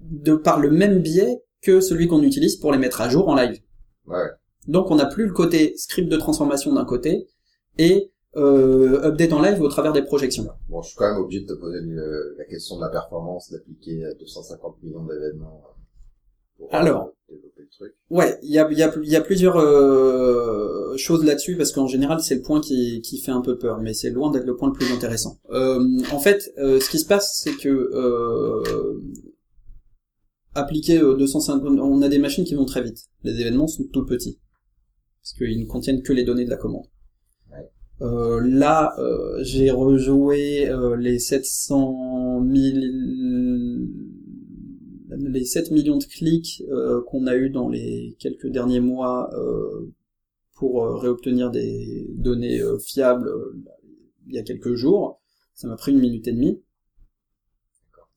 [0.01, 3.35] de par le même biais que celui qu'on utilise pour les mettre à jour en
[3.35, 3.59] live.
[4.05, 4.29] Ouais.
[4.67, 7.27] Donc on n'a plus le côté script de transformation d'un côté
[7.79, 10.47] et euh, update en live au travers des projections.
[10.69, 13.51] Bon, je suis quand même obligé de te poser le- la question de la performance
[13.51, 15.71] d'appliquer à 250 millions d'événements euh,
[16.57, 17.11] pour euh, Alors.
[17.29, 17.93] développer le truc.
[18.09, 21.71] Ouais, il y a, il y, a, il y a plusieurs euh, choses là-dessus parce
[21.71, 24.45] qu'en général c'est le point qui, qui fait un peu peur, mais c'est loin d'être
[24.45, 25.39] le point le plus intéressant.
[25.51, 25.79] Euh,
[26.11, 29.01] en fait, euh, ce qui se passe, c'est que euh,
[30.55, 33.05] appliquer euh, 250, on a des machines qui vont très vite.
[33.23, 34.39] Les événements sont tout petits
[35.21, 36.85] parce qu'ils ne contiennent que les données de la commande.
[38.01, 42.77] Euh, là, euh, j'ai rejoué euh, les 700 000
[45.19, 46.63] les 7 millions de clics
[47.07, 49.31] qu'on a eu dans les quelques derniers mois
[50.53, 53.27] pour réobtenir des données fiables
[54.27, 55.21] il y a quelques jours,
[55.53, 56.61] ça m'a pris une minute et demie.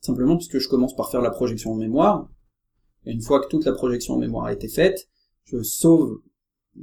[0.00, 2.28] Simplement parce que je commence par faire la projection en mémoire.
[3.06, 5.08] Une fois que toute la projection en mémoire a été faite,
[5.44, 6.20] je sauve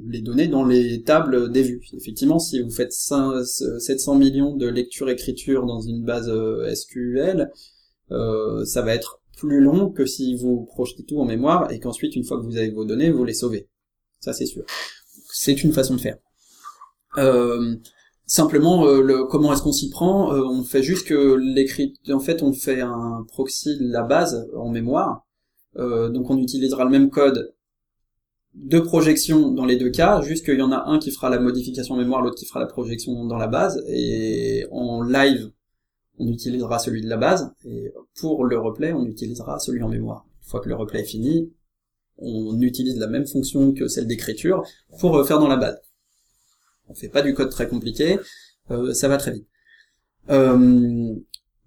[0.06, 1.82] les données dans les tables des vues.
[1.94, 7.50] Effectivement, si vous faites 5 700 millions de lectures-écritures dans une base euh, SQL,
[8.10, 12.16] euh, ça va être plus long que si vous projetez tout en mémoire et qu'ensuite,
[12.16, 13.68] une fois que vous avez vos données, vous les sauvez.
[14.20, 14.64] Ça, c'est sûr.
[15.32, 16.18] C'est une façon de faire.
[17.18, 17.76] Euh,
[18.26, 21.94] simplement, le, comment est-ce qu'on s'y prend On fait juste que l'écrit...
[22.10, 25.24] En fait, on fait un proxy de la base en mémoire.
[25.76, 27.54] Donc, on utilisera le même code
[28.54, 31.38] de projection dans les deux cas, juste qu'il y en a un qui fera la
[31.38, 35.50] modification en mémoire, l'autre qui fera la projection dans la base, et en live,
[36.18, 40.26] on utilisera celui de la base, et pour le replay, on utilisera celui en mémoire.
[40.42, 41.52] Une fois que le replay est fini,
[42.16, 44.64] on utilise la même fonction que celle d'écriture
[44.98, 45.78] pour faire dans la base.
[46.88, 48.18] On fait pas du code très compliqué,
[48.70, 49.46] euh, ça va très vite.
[50.30, 51.14] Euh,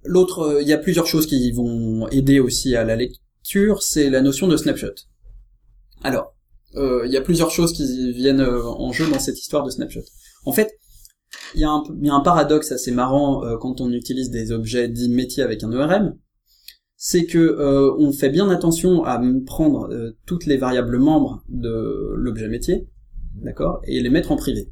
[0.03, 4.21] L'autre, il y a plusieurs choses qui vont aider aussi à la lecture, c'est la
[4.21, 4.95] notion de snapshot.
[6.03, 6.40] Alors, euh,
[6.75, 10.03] il y a plusieurs choses qui viennent euh, en jeu dans cette histoire de snapshot.
[10.45, 10.71] En fait,
[11.55, 14.51] il y, a un, y a un paradoxe assez marrant euh, quand on utilise des
[14.51, 16.17] objets dits métiers avec un ERM,
[16.95, 22.13] c'est que euh, on fait bien attention à prendre euh, toutes les variables membres de
[22.15, 22.87] l'objet métier,
[23.35, 24.71] d'accord, et les mettre en privé.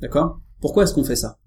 [0.00, 0.40] D'accord?
[0.60, 1.38] Pourquoi est-ce qu'on fait ça?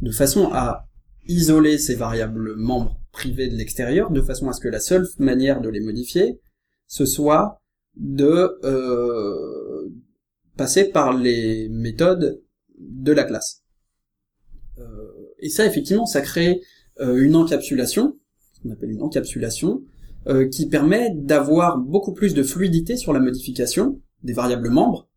[0.00, 0.86] De façon à
[1.28, 5.60] isoler ces variables membres privées de l'extérieur, de façon à ce que la seule manière
[5.60, 6.40] de les modifier,
[6.88, 7.61] ce soit
[7.96, 9.88] de euh,
[10.56, 12.42] passer par les méthodes
[12.78, 13.62] de la classe.
[14.78, 14.84] Euh,
[15.38, 16.62] et ça, effectivement, ça crée
[17.00, 18.18] euh, une encapsulation,
[18.54, 19.82] ce qu'on appelle une encapsulation,
[20.52, 25.08] qui permet d'avoir beaucoup plus de fluidité sur la modification des variables membres,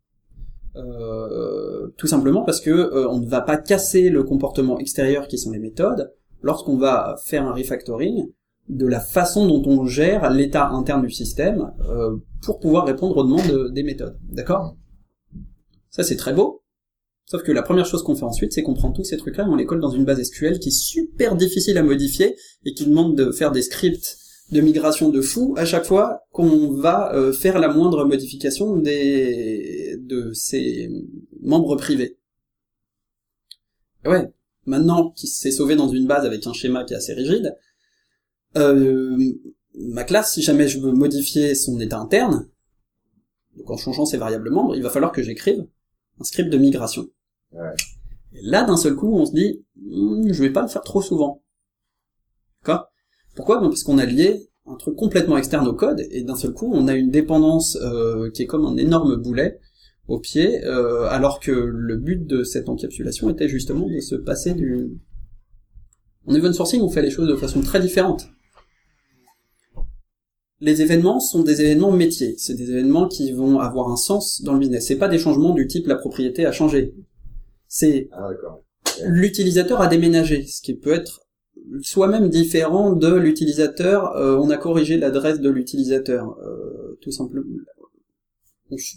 [0.74, 5.60] tout simplement parce que on ne va pas casser le comportement extérieur qui sont les
[5.60, 6.12] méthodes
[6.42, 8.32] lorsqu'on va faire un refactoring
[8.68, 13.24] de la façon dont on gère l'état interne du système euh, pour pouvoir répondre aux
[13.24, 14.18] demandes des méthodes.
[14.30, 14.76] D'accord?
[15.90, 16.62] Ça c'est très beau.
[17.28, 19.48] Sauf que la première chose qu'on fait ensuite, c'est qu'on prend tous ces trucs-là et
[19.48, 22.86] on les colle dans une base SQL qui est super difficile à modifier et qui
[22.86, 24.18] demande de faire des scripts
[24.52, 29.96] de migration de fou à chaque fois qu'on va euh, faire la moindre modification des
[30.00, 30.88] de ces
[31.42, 32.16] membres privés.
[34.04, 34.32] ouais,
[34.66, 37.56] maintenant qu'il s'est sauvé dans une base avec un schéma qui est assez rigide,
[38.56, 39.16] euh,
[39.74, 42.48] ma classe, si jamais je veux modifier son état interne,
[43.56, 45.66] donc en changeant ses variables membres, il va falloir que j'écrive
[46.20, 47.08] un script de migration.
[47.52, 47.74] Ouais.
[48.32, 51.02] Et là, d'un seul coup, on se dit, Hm, je vais pas le faire trop
[51.02, 51.42] souvent.
[52.62, 52.88] D'accord?
[53.34, 53.60] Pourquoi?
[53.60, 56.88] Parce qu'on a lié un truc complètement externe au code, et d'un seul coup, on
[56.88, 59.60] a une dépendance euh, qui est comme un énorme boulet
[60.08, 64.54] au pied, euh, alors que le but de cette encapsulation était justement de se passer
[64.54, 64.98] du...
[66.26, 68.28] En event sourcing, on fait les choses de façon très différente.
[70.60, 74.54] Les événements sont des événements métiers, c'est des événements qui vont avoir un sens dans
[74.54, 74.86] le business.
[74.86, 76.94] C'est pas des changements du type la propriété a changé.
[77.68, 78.30] C'est Ah,
[79.04, 81.26] l'utilisateur a déménagé, ce qui peut être
[81.82, 87.44] soi-même différent de l'utilisateur, euh, on a corrigé l'adresse de l'utilisateur, euh, tout simplement.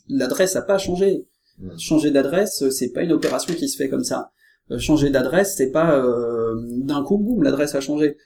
[0.07, 1.25] L'adresse n'a pas changé.
[1.57, 1.77] Mm.
[1.77, 4.31] Changer d'adresse, c'est pas une opération qui se fait comme ça.
[4.71, 8.17] Euh, changer d'adresse, c'est pas euh, d'un coup, boum, l'adresse a changé.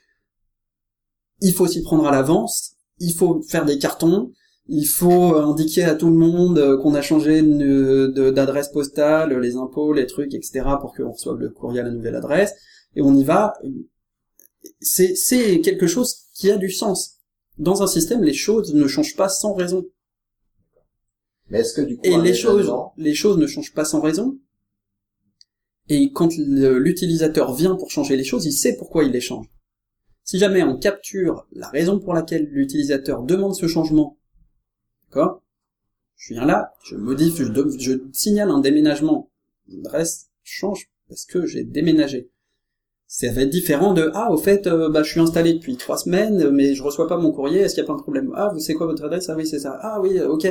[1.40, 4.32] Il faut s'y prendre à l'avance, il faut faire des cartons,
[4.66, 9.92] il faut indiquer à tout le monde euh, qu'on a changé d'adresse postale, les impôts,
[9.92, 12.54] les trucs, etc., pour qu'on reçoive le courrier à la nouvelle adresse,
[12.96, 13.54] et on y va.
[14.80, 17.18] C'est quelque chose qui a du sens.
[17.58, 19.84] Dans un système, les choses ne changent pas sans raison.
[21.50, 24.38] Mais est-ce que du coup, Et les choses, les choses ne changent pas sans raison.
[25.88, 29.46] Et quand l'utilisateur vient pour changer les choses, il sait pourquoi il les change.
[30.24, 34.18] Si jamais on capture la raison pour laquelle l'utilisateur demande ce changement,
[35.04, 35.42] d'accord
[36.16, 37.44] Je viens là, je modifie,
[37.78, 39.30] je, signale un déménagement.
[39.68, 42.30] L'adresse change parce que j'ai déménagé.
[43.06, 45.98] Ça va être différent de ah au fait euh, bah je suis installé depuis trois
[45.98, 48.32] semaines mais je reçois pas mon courrier est-ce qu'il y a pas un problème?
[48.34, 49.28] Ah vous c'est quoi votre adresse?
[49.28, 49.78] Ah oui c'est ça.
[49.82, 50.44] Ah oui euh, ok.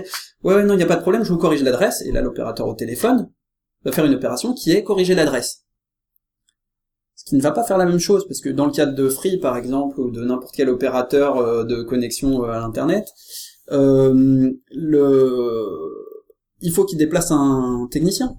[0.44, 2.02] Ouais, ouais non il y a pas de problème je vous corrige l'adresse.
[2.04, 3.30] Et là l'opérateur au téléphone
[3.84, 5.63] va faire une opération qui est corriger l'adresse
[7.24, 9.08] ce qui ne va pas faire la même chose parce que dans le cadre de
[9.08, 13.08] Free par exemple ou de n'importe quel opérateur euh, de connexion euh, à l'internet
[13.72, 15.68] euh, le
[16.60, 18.36] il faut qu'il déplace un technicien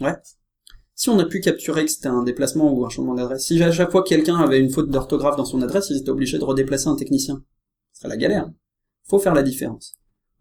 [0.00, 0.14] ouais
[0.94, 3.72] si on a pu capturer que c'était un déplacement ou un changement d'adresse, si à
[3.72, 6.44] chaque fois que quelqu'un avait une faute d'orthographe dans son adresse, ils étaient obligés de
[6.44, 7.42] redéplacer un technicien.
[7.92, 8.48] Ce serait la galère.
[9.08, 9.94] Faut faire la différence.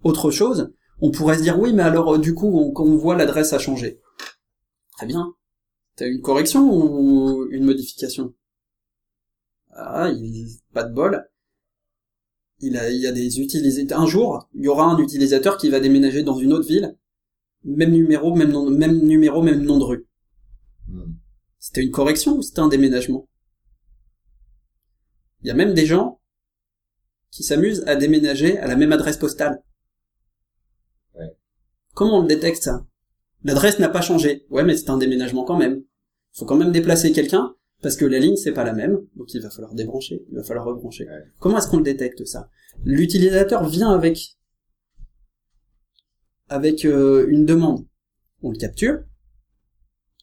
[0.04, 0.72] Autre chose,
[1.02, 3.60] on pourrait se dire oui, mais alors euh, du coup, quand on voit l'adresse a
[3.60, 4.00] changé.
[4.96, 5.34] Très bien.
[5.96, 8.34] T'as une correction ou une modification?
[9.72, 11.24] Ah, il, pas de bol.
[12.60, 14.00] Il, a, il y a des utilisateurs.
[14.00, 16.98] Un jour, il y aura un utilisateur qui va déménager dans une autre ville.
[17.64, 20.08] Même numéro, même nom, même numéro, même nom de rue.
[20.88, 21.14] Hmm.
[21.60, 23.28] C'était une correction ou c'était un déménagement?
[25.42, 26.20] Il y a même des gens
[27.32, 29.62] qui s'amuse à déménager à la même adresse postale.
[31.16, 31.36] Ouais.
[31.94, 32.86] Comment on le détecte ça?
[33.44, 34.46] L'adresse n'a pas changé.
[34.50, 35.84] Ouais, mais c'est un déménagement quand même.
[36.36, 39.34] Il faut quand même déplacer quelqu'un parce que la ligne c'est pas la même, donc
[39.34, 41.06] il va falloir débrancher, il va falloir rebrancher.
[41.06, 41.26] Ouais.
[41.40, 42.50] Comment est-ce qu'on le détecte ça?
[42.86, 44.38] L'utilisateur vient avec
[46.48, 47.86] avec euh, une demande.
[48.42, 49.04] On le capture.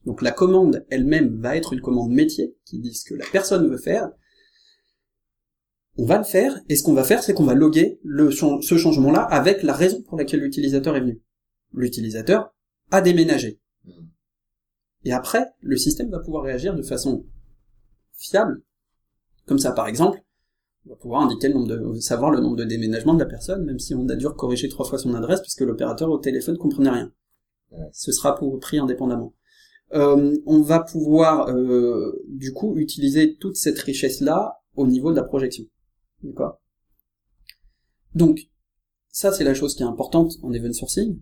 [0.06, 3.68] Donc la commande elle-même va être une commande métier qui dit ce que la personne
[3.68, 4.10] veut faire.
[5.98, 8.78] On va le faire et ce qu'on va faire c'est qu'on va loguer le ce
[8.78, 11.20] changement-là avec la raison pour laquelle l'utilisateur est venu.
[11.74, 12.54] L'utilisateur
[12.90, 13.60] a déménagé.
[13.84, 14.08] Mhm.
[15.04, 17.24] Et après, le système va pouvoir réagir de façon
[18.14, 18.62] fiable.
[19.46, 20.22] Comme ça, par exemple,
[20.86, 23.64] on va pouvoir indiquer le nombre de, savoir le nombre de déménagements de la personne,
[23.64, 26.90] même si on a dû corriger trois fois son adresse, puisque l'opérateur au téléphone comprenait
[26.90, 27.12] rien.
[27.92, 29.34] Ce sera pour pris indépendamment.
[29.92, 35.24] Euh, on va pouvoir, euh, du coup, utiliser toute cette richesse-là au niveau de la
[35.24, 35.64] projection.
[36.22, 36.60] D'accord?
[38.14, 38.40] Donc,
[39.08, 41.20] ça, c'est la chose qui est importante en event sourcing.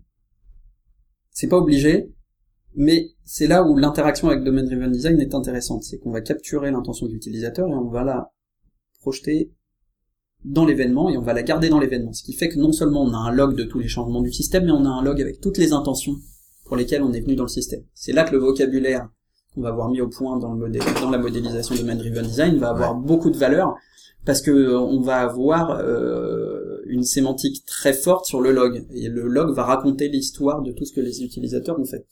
[1.31, 2.11] C'est pas obligé,
[2.75, 5.83] mais c'est là où l'interaction avec Domain Driven Design est intéressante.
[5.83, 8.31] C'est qu'on va capturer l'intention de l'utilisateur et on va la
[9.01, 9.51] projeter
[10.45, 12.13] dans l'événement et on va la garder dans l'événement.
[12.13, 14.31] Ce qui fait que non seulement on a un log de tous les changements du
[14.31, 16.15] système, mais on a un log avec toutes les intentions
[16.65, 17.83] pour lesquelles on est venu dans le système.
[17.93, 19.09] C'est là que le vocabulaire
[19.53, 22.25] qu'on va avoir mis au point dans, le modèle, dans la modélisation de Domain Driven
[22.25, 23.75] Design va avoir beaucoup de valeur
[24.25, 29.07] parce que euh, on va avoir euh, une sémantique très forte sur le log et
[29.07, 32.07] le log va raconter l'histoire de tout ce que les utilisateurs ont fait.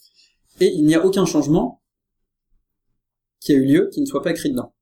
[0.61, 1.81] Et il n'y a aucun changement
[3.39, 4.73] qui a eu lieu qui ne soit pas écrit dedans.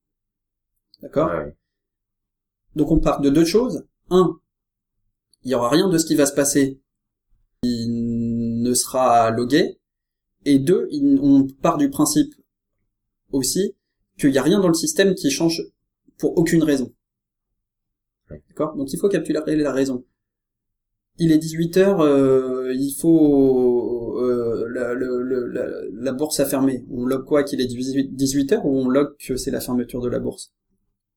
[1.01, 1.55] D'accord Ouais.
[2.75, 3.85] Donc on part de deux choses.
[4.09, 4.37] Un,
[5.43, 6.81] il y aura rien de ce qui va se passer
[7.63, 9.79] qui ne sera logué.
[10.43, 10.89] Et deux,
[11.21, 12.33] on part du principe
[13.31, 13.75] aussi
[14.17, 15.63] qu'il n'y a rien dans le système qui change
[16.17, 16.93] pour aucune raison.
[18.57, 20.05] D'accord Donc il faut capturer la raison.
[21.17, 24.17] Il est 18h, euh, il faut...
[24.19, 26.85] euh, la, le- le- la, la bourse a fermé.
[26.89, 30.19] On log quoi qu'il est 18h ou on log que c'est la fermeture de la
[30.19, 30.53] bourse?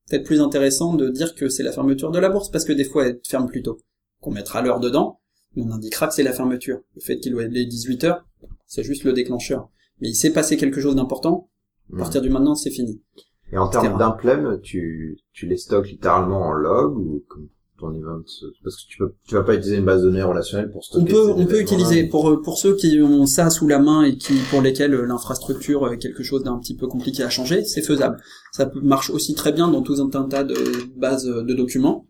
[0.08, 2.84] Peut-être plus intéressant de dire que c'est la fermeture de la bourse parce que des
[2.84, 3.78] fois elle ferme plus tôt.
[4.20, 5.20] Qu'on mettra l'heure dedans,
[5.54, 6.80] mais on indiquera que c'est la fermeture.
[6.96, 8.26] Le fait qu'il est 18 heures,
[8.66, 9.68] c'est juste le déclencheur.
[10.00, 11.50] Mais il s'est passé quelque chose d'important,
[11.92, 13.00] à partir du maintenant c'est fini.
[13.52, 17.48] Et en termes d'implem, tu, tu les stockes littéralement en log ou comme
[17.78, 18.22] ton event
[18.62, 21.04] Parce que tu peux, tu vas pas utiliser une base de données relationnelle pour stocker
[21.04, 24.02] On peut, on peut utiliser pour euh, pour ceux qui ont ça sous la main
[24.02, 27.64] et qui pour lesquels euh, l'infrastructure est quelque chose d'un petit peu compliqué à changer,
[27.64, 28.18] c'est faisable.
[28.52, 30.56] Ça marche aussi très bien dans tout un tas de
[30.96, 32.06] bases de documents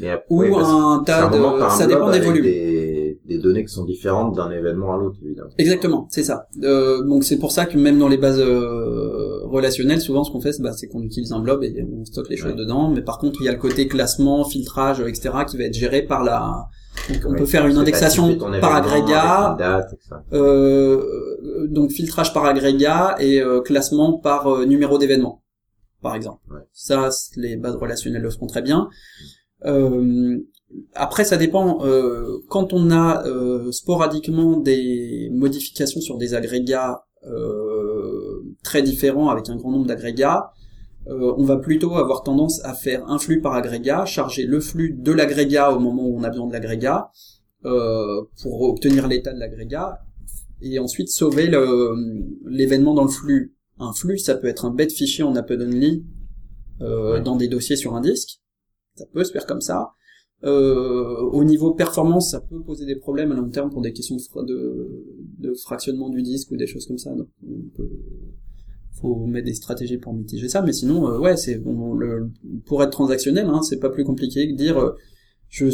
[0.00, 2.44] après, ou un tas de un ça dépend des volumes.
[2.44, 5.50] Des, des données qui sont différentes d'un événement à l'autre, évidemment.
[5.58, 6.48] Exactement, c'est ça.
[6.62, 10.40] Euh, donc c'est pour ça que même dans les bases euh, relationnelles, souvent ce qu'on
[10.40, 12.56] fait, c'est bah, c'est qu'on utilise un blob et on stocke les choses Ouais.
[12.58, 12.88] dedans.
[12.90, 16.02] Mais par contre, il y a le côté classement, filtrage, etc., qui va être géré
[16.02, 16.66] par la.
[17.08, 20.16] Donc, on Ouais, peut faire une indexation par agrégat, date, etc.
[20.34, 25.42] euh, donc filtrage par agrégat et euh, classement par euh, numéro d'événement,
[26.02, 26.40] par exemple.
[26.50, 26.60] Ouais.
[26.72, 28.88] Ça, les bases relationnelles le feront très bien.
[29.64, 30.38] Euh,
[30.94, 31.84] après, ça dépend.
[31.84, 37.61] euh, quand on a euh, sporadiquement des modifications sur des agrégats euh,
[38.62, 40.52] très différents avec un grand nombre d'agrégats,
[41.08, 44.92] euh, on va plutôt avoir tendance à faire un flux par agrégat, charger le flux
[44.96, 47.10] de l'agrégat au moment où on a besoin de l'agrégat
[47.64, 50.00] euh, pour obtenir l'état de l'agrégat
[50.60, 51.50] et ensuite sauver
[52.46, 53.54] l'événement dans le flux.
[53.78, 56.04] Un flux, ça peut être un bête fichier en Apple Only
[56.80, 57.20] euh, Ouais.
[57.22, 58.40] dans des dossiers sur un disque.
[58.94, 59.90] Ça peut se faire comme ça.
[60.44, 64.16] Euh, au niveau performance, ça peut poser des problèmes à long terme pour des questions
[64.16, 65.04] de, fra- de,
[65.38, 67.10] de fractionnement du disque ou des choses comme ça.
[67.14, 67.90] Donc, on peut,
[68.92, 70.62] faut mettre des stratégies pour mitiger ça.
[70.62, 72.30] Mais sinon, euh, ouais, c'est bon, le,
[72.66, 74.96] pour être transactionnel, hein, c'est pas plus compliqué que dire euh,
[75.48, 75.66] je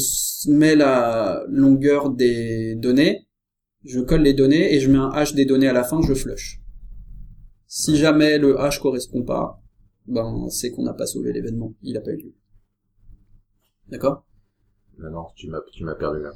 [0.50, 3.28] mets la longueur des données,
[3.84, 6.14] je colle les données et je mets un hash des données à la fin, je
[6.14, 6.60] flush.
[7.66, 9.62] Si jamais le hash correspond pas,
[10.06, 12.34] ben c'est qu'on n'a pas sauvé l'événement, il a pas eu lieu.
[13.88, 14.26] D'accord?
[14.98, 16.32] Non, non, tu m'as, tu m'as perdu là.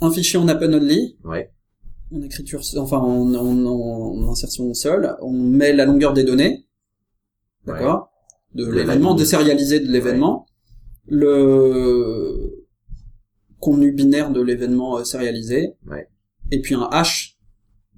[0.00, 1.52] Un fichier en append only, Ouais.
[2.14, 6.66] En écriture, enfin en, en- en insertion seule, on met la longueur des données,
[7.66, 8.10] d'accord,
[8.54, 9.18] de De l'événement, la
[9.80, 10.46] de l'événement,
[11.08, 12.66] le
[13.60, 16.08] contenu binaire de l'événement euh, sérialisé, Ouais.
[16.50, 17.35] et puis un hash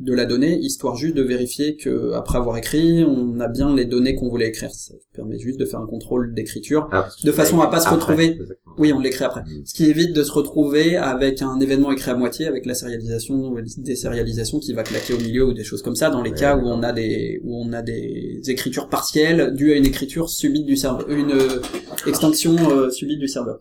[0.00, 3.84] de la donnée, histoire juste de vérifier que après avoir écrit, on a bien les
[3.84, 4.70] données qu'on voulait écrire.
[4.70, 8.26] Ça permet juste de faire un contrôle d'écriture Ah, De façon à pas se retrouver.
[8.26, 8.74] exactement.
[8.78, 9.40] Oui, on l'écrit après.
[9.42, 9.66] Mm.
[9.66, 13.34] Ce qui évite de se retrouver avec un événement écrit à moitié, avec la sérialisation
[13.34, 16.30] ou des sérialisations qui va claquer au milieu ou des choses comme ça, dans les
[16.30, 19.86] Ouais, cas où on a des où on a des écritures partielles dues à une
[19.86, 21.60] écriture subite du serveur, une euh,
[22.06, 23.58] extinction euh, subite du serveur.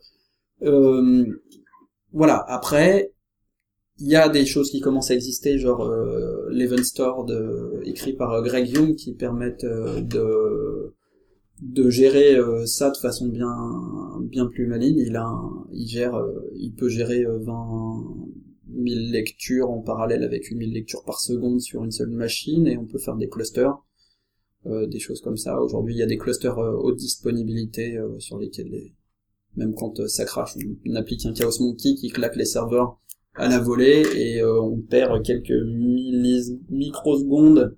[0.64, 1.26] Euh,
[2.14, 2.46] voilà.
[2.48, 3.12] Après,
[3.99, 8.14] il y a des choses qui commencent à exister, genre euh, l'Event Store de, écrit
[8.14, 10.94] par euh, Greg Young, qui permettent euh, de
[11.61, 13.52] de gérer euh, ça de façon bien
[14.24, 14.99] bien plus maligne.
[14.99, 18.03] Il a un- il gère euh, il peut gérer euh, 20
[18.69, 22.86] 000 lectures en parallèle avec 1000 lectures par seconde sur une seule machine et on
[22.86, 23.78] peut faire des clusters
[24.65, 25.60] des choses comme ça.
[25.61, 28.94] Aujourd'hui, il y a des clusters haute disponibilité sur lesquels les-
[29.57, 32.99] même quand ça crache, on, on applique un Chaos Monkey qui claque les serveurs
[33.38, 35.54] à la volée et euh, on perd quelques
[36.70, 37.76] microsecondes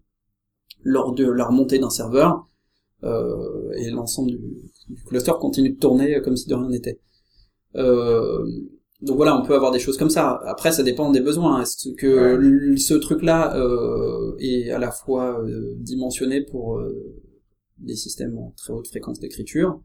[0.84, 2.48] lors de la remontée d'un serveur
[3.04, 4.40] euh, et l'ensemble du,
[4.90, 7.00] du cluster continue de tourner comme si de rien n'était.
[7.76, 8.46] Euh,
[9.02, 10.42] donc voilà, on peut avoir des choses comme ça.
[10.46, 11.62] Après, ça dépend des besoins.
[11.62, 15.42] Est-ce que ce truc-là euh, est à la fois
[15.78, 16.82] dimensionné pour
[17.78, 19.82] des systèmes en très haute fréquence d'écriture?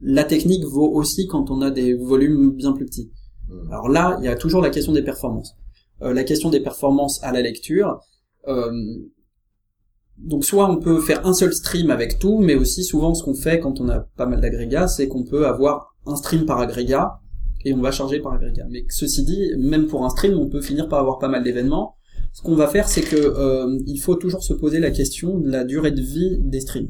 [0.00, 3.12] La technique vaut aussi quand on a des volumes bien plus petits.
[3.52, 3.72] Mm.
[3.72, 5.54] Alors là, il y a toujours la question des performances.
[6.02, 8.00] Euh, la question des performances à la lecture.
[8.48, 8.72] euh,
[10.18, 13.34] donc soit on peut faire un seul stream avec tout, mais aussi souvent ce qu'on
[13.34, 17.20] fait quand on a pas mal d'agrégats, c'est qu'on peut avoir un stream par agrégat
[17.64, 18.66] et on va charger par agrégat.
[18.70, 21.96] Mais ceci dit, même pour un stream, on peut finir par avoir pas mal d'événements.
[22.32, 25.50] Ce qu'on va faire, c'est que euh, il faut toujours se poser la question de
[25.50, 26.88] la durée de vie des streams.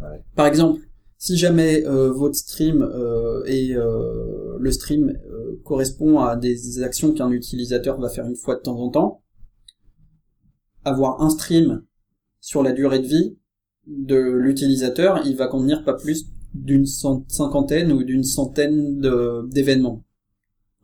[0.00, 0.22] Ouais.
[0.34, 0.80] Par exemple,
[1.18, 7.12] si jamais euh, votre stream euh, et euh, le stream euh, correspond à des actions
[7.12, 9.22] qu'un utilisateur va faire une fois de temps en temps,
[10.84, 11.84] avoir un stream
[12.40, 13.36] sur la durée de vie
[13.86, 19.00] de l'utilisateur, il va contenir pas plus d'une cinquantaine ou d'une centaine
[19.50, 20.04] d'événements.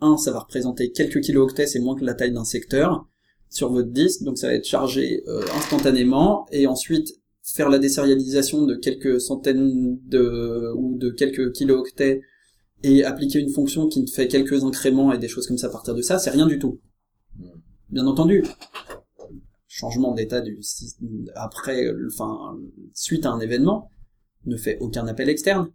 [0.01, 3.07] Un, ça va représenter quelques kilooctets, c'est moins que la taille d'un secteur
[3.49, 8.65] sur votre disque, donc ça va être chargé euh, instantanément, et ensuite faire la désérialisation
[8.65, 12.23] de quelques centaines de ou de quelques kilooctets
[12.83, 15.95] et appliquer une fonction qui fait quelques incréments et des choses comme ça à partir
[15.95, 16.81] de ça, c'est rien du tout.
[17.39, 17.45] Mm.
[17.91, 18.45] Bien entendu,
[19.67, 20.61] changement d'état du
[21.35, 22.59] après, enfin
[22.95, 23.91] suite à un événement,
[24.47, 25.71] ne fait aucun appel externe,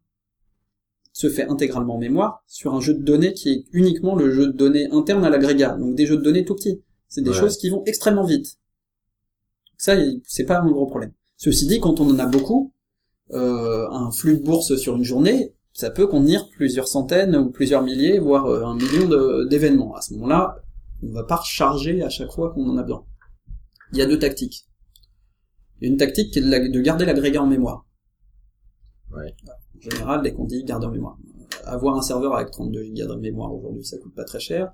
[1.13, 4.47] se fait intégralement en mémoire sur un jeu de données qui est uniquement le jeu
[4.47, 6.81] de données interne à l'agrégat, donc des jeux de données tout petits.
[7.07, 7.35] C'est des Ouais.
[7.35, 8.57] choses qui vont extrêmement vite.
[9.77, 11.13] Ça, c'est pas un gros problème.
[11.37, 12.73] Ceci dit, quand on en a beaucoup,
[13.31, 17.83] euh, un flux de bourse sur une journée, ça peut contenir plusieurs centaines ou plusieurs
[17.83, 19.93] milliers, voire euh, un million d'événements.
[19.95, 20.55] À ce moment-là,
[21.03, 23.05] on va pas recharger à chaque fois qu'on en a besoin.
[23.91, 24.65] Il y a deux tactiques.
[25.79, 27.85] Il y a une tactique qui est de, la- de garder l'agrégat en mémoire.
[29.11, 29.35] Ouais.
[29.75, 31.17] En général, dès qu'on dit garder en mémoire.
[31.67, 34.71] Euh, Avoir un serveur avec 32 Go de mémoire aujourd'hui, ça coûte pas très cher.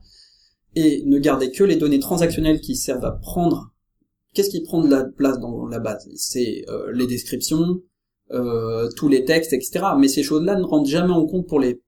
[0.75, 3.73] Et ne garder que les données transactionnelles qui servent à prendre.
[4.33, 6.07] Qu'est-ce qui prend de la place dans la base?
[6.15, 7.81] C'est euh, les descriptions,
[8.33, 9.85] euh, tous les textes, etc.
[9.97, 11.81] Mais ces choses-là ne rentrent jamais en compte pour les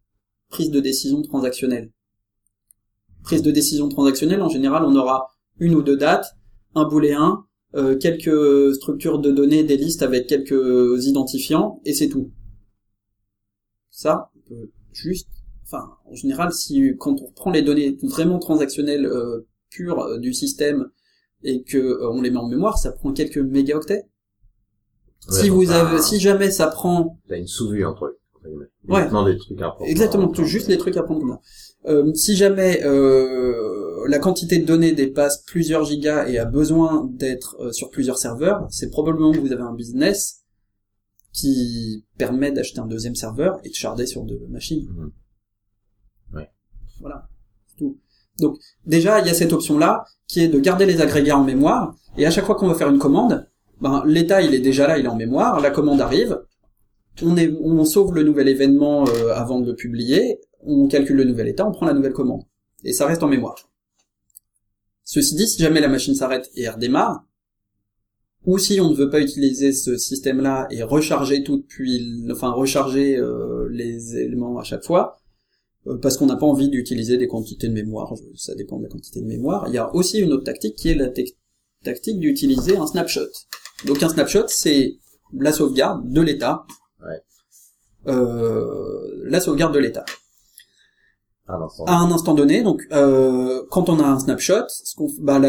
[0.49, 1.91] prises de décision transactionnelles.
[3.23, 6.35] Prise de décision transactionnelle, en général, on aura une ou deux dates,
[6.75, 7.45] un booléen,
[7.75, 12.31] euh, quelques structures de données, des listes avec quelques identifiants, et c'est tout.
[13.89, 15.29] Ça, on peut juste,
[15.63, 20.33] enfin, en général, si quand on prend les données vraiment transactionnelles euh, pures euh, du
[20.33, 20.89] système
[21.43, 24.03] et que euh, on les met en mémoire, ça prend quelques mégaoctets.
[25.29, 28.19] Ouais, si vous avez, si jamais ça prend T'as une sous-vue entre eux.
[28.87, 29.01] Ouais.
[29.01, 29.85] Uniquement des trucs importants.
[29.85, 31.41] Exactement, tout- juste les trucs à prendre.
[31.87, 37.55] Euh, si jamais euh, la quantité de données dépasse plusieurs gigas et a besoin d'être
[37.59, 40.43] euh, sur plusieurs serveurs, c'est probablement que vous avez un business
[41.33, 44.87] qui permet d'acheter un deuxième serveur et de charder sur deux machines.
[44.95, 45.11] Mhm.
[46.35, 46.49] Ouais.
[46.99, 47.27] Voilà,
[47.67, 47.97] c'est tout.
[48.39, 51.95] Donc déjà, il y a cette option-là qui est de garder les agrégats en mémoire
[52.17, 53.47] et à chaque fois qu'on va faire une commande,
[53.81, 56.39] ben, l'état il est déjà là, il est en mémoire, la commande arrive,
[57.21, 61.67] on, sauve le nouvel événement euh, avant de le publier, on calcule le nouvel état,
[61.67, 62.43] on prend la nouvelle commande.
[62.83, 63.55] Et ça reste en mémoire.
[65.03, 67.25] Ceci dit, si jamais la machine s'arrête et redémarre,
[68.45, 73.17] ou si on ne veut pas utiliser ce système-là et recharger tout depuis, enfin recharger
[73.17, 75.17] euh, les éléments à chaque fois,
[75.87, 78.89] euh, parce qu'on n'a pas envie d'utiliser des quantités de mémoire, ça dépend de la
[78.89, 81.09] quantité de mémoire, il y a aussi une autre tactique qui est la
[81.83, 83.29] tactique d'utiliser un snapshot.
[83.83, 84.97] Donc un snapshot, c'est
[85.37, 86.65] la sauvegarde de l'état.
[87.01, 87.21] Ouais.
[88.07, 90.05] Euh, la sauvegarde de l'état
[91.47, 92.63] À un instant donné.
[92.63, 95.41] Donc, euh, quand on a un snapshot, ce qu'on, bah,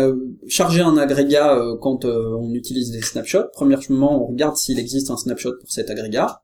[0.49, 3.49] charger un agrégat euh, quand euh, on utilise des snapshots.
[3.53, 6.43] Premièrement, on regarde s'il existe un snapshot pour cet agrégat,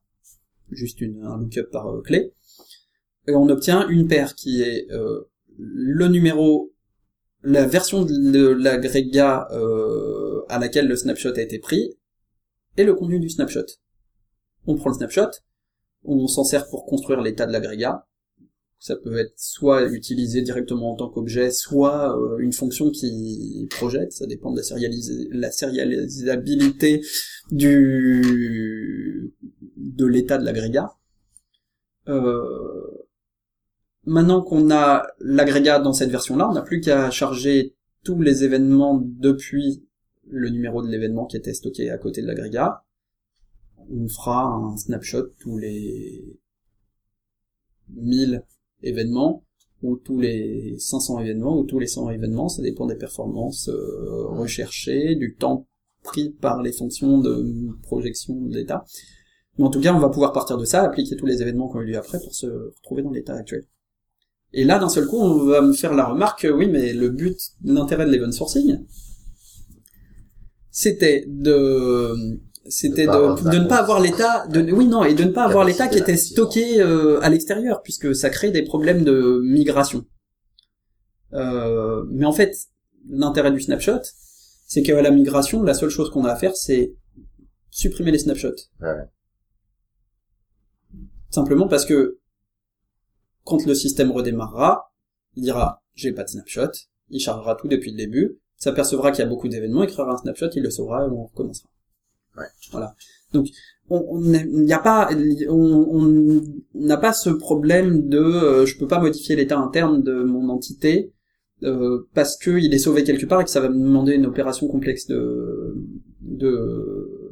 [0.71, 2.33] juste une, un lookup par clé.
[3.27, 5.29] et on obtient une paire qui est euh,
[5.59, 6.73] le numéro,
[7.43, 10.12] la version de l'agrégat euh,
[10.53, 11.97] à laquelle le snapshot a été pris,
[12.77, 13.67] et le contenu du snapshot.
[14.67, 15.31] On prend le snapshot,
[16.05, 18.07] on s'en sert pour construire l'état de l'agrégat.
[18.79, 24.13] Ça peut être soit utilisé directement en tant qu'objet, soit euh, une fonction qui projette,
[24.13, 27.01] ça dépend de la, sérialis- la sérialisabilité
[27.53, 29.33] du
[29.77, 30.97] de l'état de l'agrégat.
[32.09, 33.07] Euh,
[34.05, 39.01] maintenant qu'on a l'agrégat dans cette version-là, on n'a plus qu'à charger tous les événements
[39.01, 39.87] depuis
[40.33, 42.85] le numéro de l'événement qui était stocké à côté de l'agrégat.
[43.91, 46.39] On fera un snapshot tous les
[47.91, 48.43] 1000
[48.83, 49.45] événements,
[49.83, 54.27] ou tous les 500 événements, ou tous les 100 événements, ça dépend des performances euh,
[54.29, 55.67] recherchées, du temps
[56.03, 58.85] pris par les fonctions de projection de l'état.
[59.59, 61.77] Mais en tout cas, on va pouvoir partir de ça, appliquer tous les événements qui
[61.77, 63.67] ont eu lieu après pour se retrouver dans l'état actuel.
[64.55, 67.39] Et là, d'un seul coup, on va me faire la remarque, oui, mais le but,
[67.65, 68.79] l'intérêt de l'event sourcing,
[70.73, 75.45] c'était de, c'était De ne pas avoir l'état, de, oui, non, et de ne pas
[75.45, 80.07] avoir l'état qui était stocké euh, à l'extérieur, puisque ça crée des problèmes de migration.
[81.35, 82.57] Euh, mais en fait,
[83.09, 84.01] l'intérêt du snapshot,
[84.67, 86.95] c'est qu'à la migration, la seule chose qu'on a à faire, c'est
[87.71, 88.71] supprimer les snapshots.
[88.81, 89.05] Ouais.
[91.29, 92.19] Simplement parce que
[93.45, 94.93] quand le système redémarrera,
[95.35, 96.71] il dira j'ai pas de snapshot,
[97.11, 100.17] il chargera tout depuis le début, s'apercevra qu'il y a beaucoup d'événements, il créera un
[100.17, 101.69] snapshot, il le saura et on recommencera.
[102.37, 102.47] Ouais.
[102.71, 102.95] Voilà.
[103.33, 103.49] Donc
[103.91, 105.11] on on n'y a pas
[105.49, 106.43] on
[106.75, 111.13] n'a pas ce problème de euh, je peux pas modifier l'état interne de mon entité
[111.65, 114.27] euh, parce que il est sauvé quelque part et que ça va me demander une
[114.27, 115.77] opération complexe de
[116.21, 117.23] de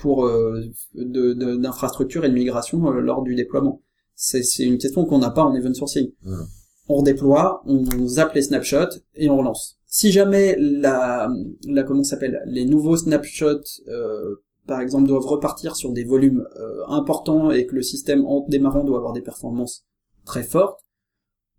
[0.00, 0.62] pour euh,
[0.94, 3.82] d'infrastructure et de migration euh, lors du déploiement.
[4.14, 6.10] C'est une question qu'on n'a pas en event sourcing.
[6.24, 6.46] Mhm.
[6.88, 9.79] On redéploie, on zappe les snapshots et on relance.
[9.90, 11.28] Si jamais la,
[11.66, 14.36] la comment s'appelle, les nouveaux snapshots, euh,
[14.66, 18.84] par exemple, doivent repartir sur des volumes euh, importants et que le système en démarrant
[18.84, 19.84] doit avoir des performances
[20.24, 20.80] très fortes,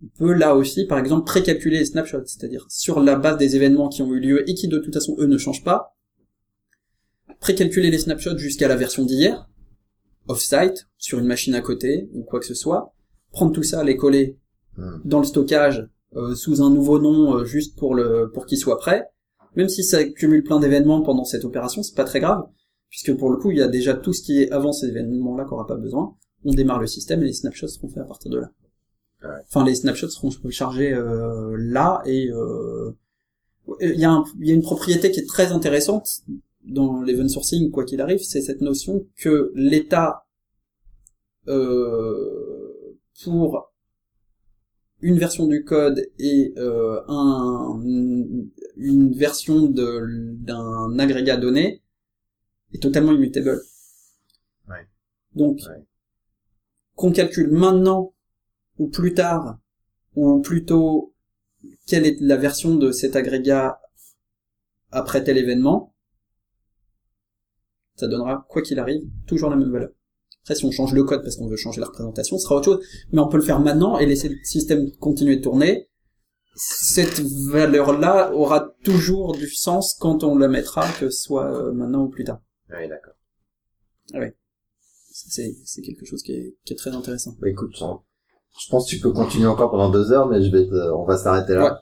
[0.02, 3.90] on peut là aussi, par exemple, précalculer les snapshots, c'est-à-dire sur la base des événements
[3.90, 5.96] qui ont eu lieu et qui de toute façon eux ne changent pas,
[7.40, 9.50] précalculer les snapshots jusqu'à la version d'hier,
[10.28, 12.96] off-site, sur une machine à côté, ou quoi que ce soit,
[13.32, 14.40] prendre tout ça, les coller
[14.78, 15.00] Hmm.
[15.04, 15.86] dans le stockage
[16.16, 19.08] euh, sous un nouveau nom euh, juste pour le pour qu'il soit prêt,
[19.56, 22.44] même si ça cumule plein d'événements pendant cette opération, c'est pas très grave,
[22.90, 25.46] puisque pour le coup il y a déjà tout ce qui est avant ces événements-là
[25.46, 26.16] qu'on aura pas besoin.
[26.44, 28.52] On démarre le système et les snapshots seront faits à partir de là.
[29.24, 29.30] Ouais.
[29.48, 32.92] Enfin les snapshots seront chargés euh, là et euh,
[33.80, 36.22] il y a un- il y a une propriété qui est très intéressante
[36.66, 40.26] dans l'event sourcing quoi qu'il arrive, c'est cette notion que l'état
[41.48, 43.71] euh, pour
[45.02, 47.82] une version du code et euh, un,
[48.78, 51.82] une version d'un agrégat donné
[52.74, 53.62] est totalement immutable.
[54.70, 54.88] Ouais.
[55.34, 55.84] Donc, Ouais.
[56.96, 58.14] qu'on calcule maintenant
[58.78, 59.58] ou plus tard,
[60.16, 61.14] ou plutôt
[61.88, 63.80] quelle est la version de cet agrégat
[64.92, 65.94] après tel événement,
[67.96, 69.92] ça donnera, quoi qu'il arrive, toujours la même valeur.
[70.44, 72.66] Après, si on change le code parce qu'on veut changer la représentation, ce sera autre
[72.66, 72.86] chose.
[73.12, 75.88] Mais on peut le faire maintenant et laisser le système continuer de tourner.
[76.56, 77.20] Cette
[77.50, 82.10] valeur-là aura toujours du sens quand on la mettra, que ce soit euh, maintenant ou
[82.10, 82.42] plus tard.
[82.72, 83.14] Oui, d'accord.
[85.14, 87.36] C'est c'est quelque chose qui est, qui est très intéressant.
[87.40, 87.86] Bah, écoute, je
[88.60, 91.06] je pense que tu peux continuer encore pendant deux heures, mais je vais te- on
[91.06, 91.82] va s'arrêter là.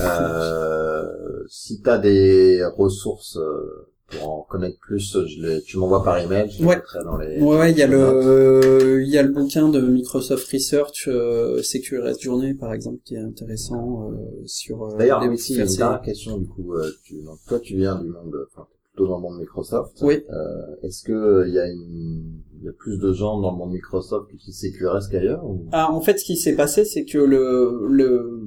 [0.00, 1.04] Euh,
[1.48, 6.48] si t'as des ressources euh, pour en connaître plus, je les, tu m'envoies par email,
[6.50, 6.76] je Ouais.
[6.76, 7.40] mettrai dans les...
[7.40, 12.20] Ouais, il y a le, il y a le bouquin de Microsoft Research, euh, CQRS
[12.20, 14.14] Journée, par exemple, qui est intéressant, euh,
[14.46, 17.58] sur, euh, D'ailleurs, les aussi, une outils dernière question, du coup, euh, tu, donc, toi,
[17.58, 19.98] tu viens du monde, enfin, plutôt dans le monde Microsoft.
[20.02, 20.22] Oui.
[20.30, 23.58] Euh, est-ce que il y a une, il y a plus de gens dans le
[23.58, 25.66] monde Microsoft qui utilisent CQRS qu'ailleurs ou...
[25.72, 28.40] Ah, en fait, ce qui s'est passé, c'est que le, le,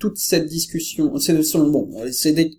[0.00, 2.50] toute cette discussion, c'est bon, c'est des,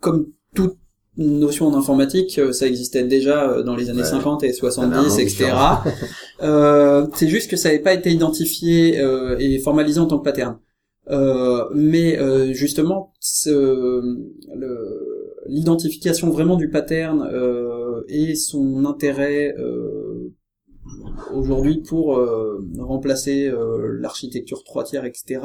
[0.00, 0.76] comme toute
[1.16, 4.06] notion en informatique, euh, ça existait déjà euh, dans les années Ouais.
[4.06, 5.52] 50 et Ça avait un 70, nom etc.
[6.42, 10.24] Euh, c'est juste que ça n'avait pas été identifié euh, et formalisé en tant que
[10.24, 10.58] pattern.
[11.10, 13.12] Euh, mais euh, justement,
[15.46, 20.32] l'identification vraiment du pattern euh, et son intérêt euh,
[21.34, 25.40] aujourd'hui pour euh, remplacer euh, l'architecture trois tiers, etc.,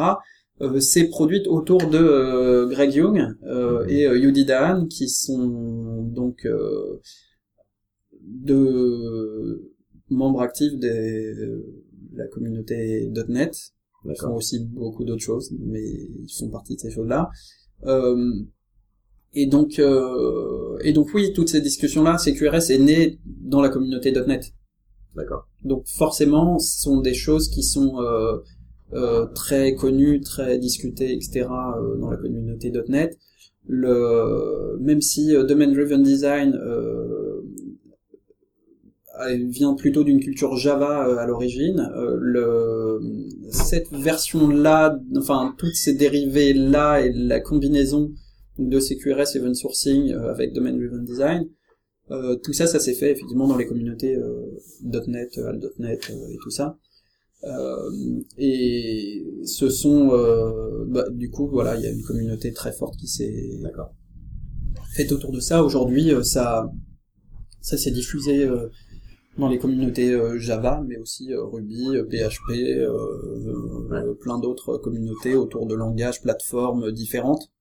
[0.80, 6.46] s'est produite autour de euh, Greg Young euh, et euh, Yudi Dahan, qui sont donc
[6.46, 7.00] euh,
[8.22, 9.74] deux
[10.10, 11.34] membres actifs des
[12.14, 13.74] la communauté .NET.
[14.06, 17.30] Ils font aussi beaucoup d'autres choses, mais ils font partie de ces choses-là.
[17.86, 18.34] Euh,
[19.34, 24.12] et donc, euh, et donc oui, toutes ces discussions-là, CQRS est né dans la communauté
[24.12, 24.54] .NET.
[25.16, 25.48] D'accord.
[25.64, 28.44] Donc forcément, ce sont des choses qui sont euh, euh,
[29.36, 31.48] très connues, très discutées, etc.
[31.78, 33.18] euh, dans la communauté .NET.
[33.68, 37.42] Le, même si euh, Domain Driven Design euh,
[39.50, 43.00] vient plutôt d'une culture Java euh, à l'origine, euh,
[43.50, 48.12] cette version-là, enfin toutes ces dérivés-là et la combinaison
[48.58, 51.48] de CQRS Event Sourcing euh, avec Domain Driven Design,
[52.12, 54.46] euh, tout ça, ça s'est fait effectivement dans les communautés euh,
[55.08, 56.78] .NET, euh, Al.NET euh, et tout ça.
[57.44, 62.72] Euh, et ce sont, euh, bah, du coup, voilà, il y a une communauté très
[62.72, 63.62] forte qui s'est
[64.96, 65.64] faite autour de ça.
[65.64, 66.72] Aujourd'hui, euh, ça,
[67.62, 68.70] ça s'est diffusé euh,
[69.38, 72.52] dans les communautés Java, mais aussi Ruby, PHP,
[73.92, 77.52] euh, plein d'autres communautés autour de langages, plateformes différentes.